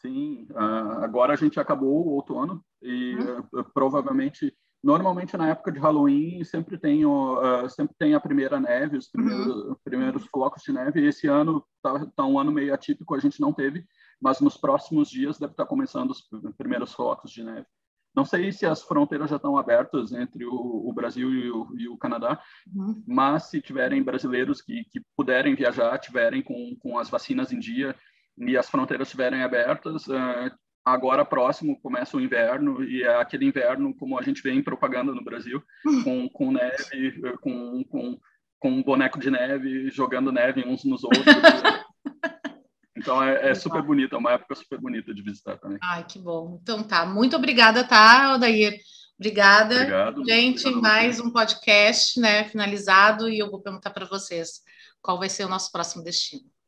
Sim, 0.00 0.46
uh, 0.50 1.02
agora 1.02 1.32
a 1.32 1.36
gente 1.36 1.58
acabou 1.58 2.06
o 2.06 2.10
outono 2.10 2.64
e 2.80 3.16
uh, 3.16 3.64
provavelmente, 3.74 4.56
normalmente 4.82 5.36
na 5.36 5.48
época 5.48 5.72
de 5.72 5.80
Halloween 5.80 6.44
sempre 6.44 6.78
tem 6.78 7.04
o, 7.04 7.40
uh, 7.40 7.68
sempre 7.68 7.96
tem 7.98 8.14
a 8.14 8.20
primeira 8.20 8.60
neve, 8.60 8.96
os 8.96 9.08
primeiros, 9.08 9.46
uhum. 9.46 9.76
primeiros 9.82 10.24
flocos 10.26 10.62
de 10.62 10.72
neve. 10.72 11.00
E 11.00 11.06
esse 11.06 11.26
ano 11.26 11.64
tá, 11.82 12.06
tá, 12.14 12.24
um 12.24 12.38
ano 12.38 12.52
meio 12.52 12.72
atípico, 12.72 13.14
a 13.14 13.18
gente 13.18 13.40
não 13.40 13.52
teve 13.52 13.84
mas 14.20 14.40
nos 14.40 14.56
próximos 14.56 15.08
dias 15.08 15.38
deve 15.38 15.52
estar 15.52 15.66
começando 15.66 16.10
os 16.10 16.28
primeiros 16.56 16.92
flocos 16.92 17.30
de 17.30 17.44
neve. 17.44 17.66
Não 18.14 18.24
sei 18.24 18.50
se 18.52 18.66
as 18.66 18.82
fronteiras 18.82 19.30
já 19.30 19.36
estão 19.36 19.56
abertas 19.56 20.12
entre 20.12 20.44
o, 20.44 20.52
o 20.52 20.92
Brasil 20.92 21.30
e 21.32 21.50
o, 21.50 21.68
e 21.76 21.88
o, 21.88 21.96
Canadá, 21.96 22.40
uhum. 22.74 23.02
mas 23.06 23.44
se 23.44 23.60
tiverem 23.60 24.02
brasileiros 24.02 24.60
que, 24.60 24.84
que 24.90 25.00
puderem 25.16 25.54
viajar, 25.54 25.98
tiverem 25.98 26.42
com, 26.42 26.76
com 26.80 26.98
as 26.98 27.08
vacinas 27.08 27.52
em 27.52 27.58
dia 27.58 27.94
e 28.38 28.56
as 28.56 28.68
fronteiras 28.68 29.08
estiverem 29.08 29.42
abertas, 29.42 30.06
uh, 30.08 30.50
agora 30.84 31.24
próximo 31.24 31.80
começa 31.80 32.16
o 32.16 32.20
inverno 32.20 32.82
e 32.82 33.02
é 33.02 33.14
aquele 33.16 33.44
inverno 33.46 33.94
como 33.96 34.18
a 34.18 34.22
gente 34.22 34.42
vê 34.42 34.52
em 34.52 34.62
propaganda 34.62 35.12
no 35.12 35.24
Brasil, 35.24 35.62
uhum. 35.84 36.02
com, 36.02 36.28
com 36.28 36.52
neve, 36.52 37.36
com, 37.40 37.84
com, 37.84 38.18
com 38.58 38.70
um 38.70 38.82
boneco 38.82 39.18
de 39.18 39.30
neve 39.30 39.90
jogando 39.90 40.32
neve 40.32 40.64
uns 40.66 40.84
nos 40.84 41.04
outros. 41.04 41.24
Então 42.98 43.22
é, 43.22 43.50
é 43.50 43.54
super 43.54 43.82
bonita, 43.82 44.16
é 44.16 44.18
uma 44.18 44.32
época 44.32 44.54
super 44.54 44.80
bonita 44.80 45.14
de 45.14 45.22
visitar 45.22 45.56
também. 45.58 45.78
Ai, 45.82 46.04
que 46.04 46.18
bom. 46.18 46.58
Então 46.62 46.82
tá, 46.82 47.06
muito 47.06 47.36
obrigada, 47.36 47.84
tá, 47.84 48.34
Odair? 48.34 48.78
Obrigada. 49.18 49.74
Obrigado. 49.74 50.24
Gente, 50.24 50.66
obrigado 50.66 50.82
mais 50.82 51.20
um 51.20 51.30
podcast, 51.30 52.20
né, 52.20 52.44
finalizado, 52.44 53.28
e 53.28 53.38
eu 53.38 53.50
vou 53.50 53.60
perguntar 53.60 53.90
para 53.90 54.06
vocês 54.06 54.62
qual 55.00 55.18
vai 55.18 55.28
ser 55.28 55.44
o 55.44 55.48
nosso 55.48 55.72
próximo 55.72 56.04
destino. 56.04 56.48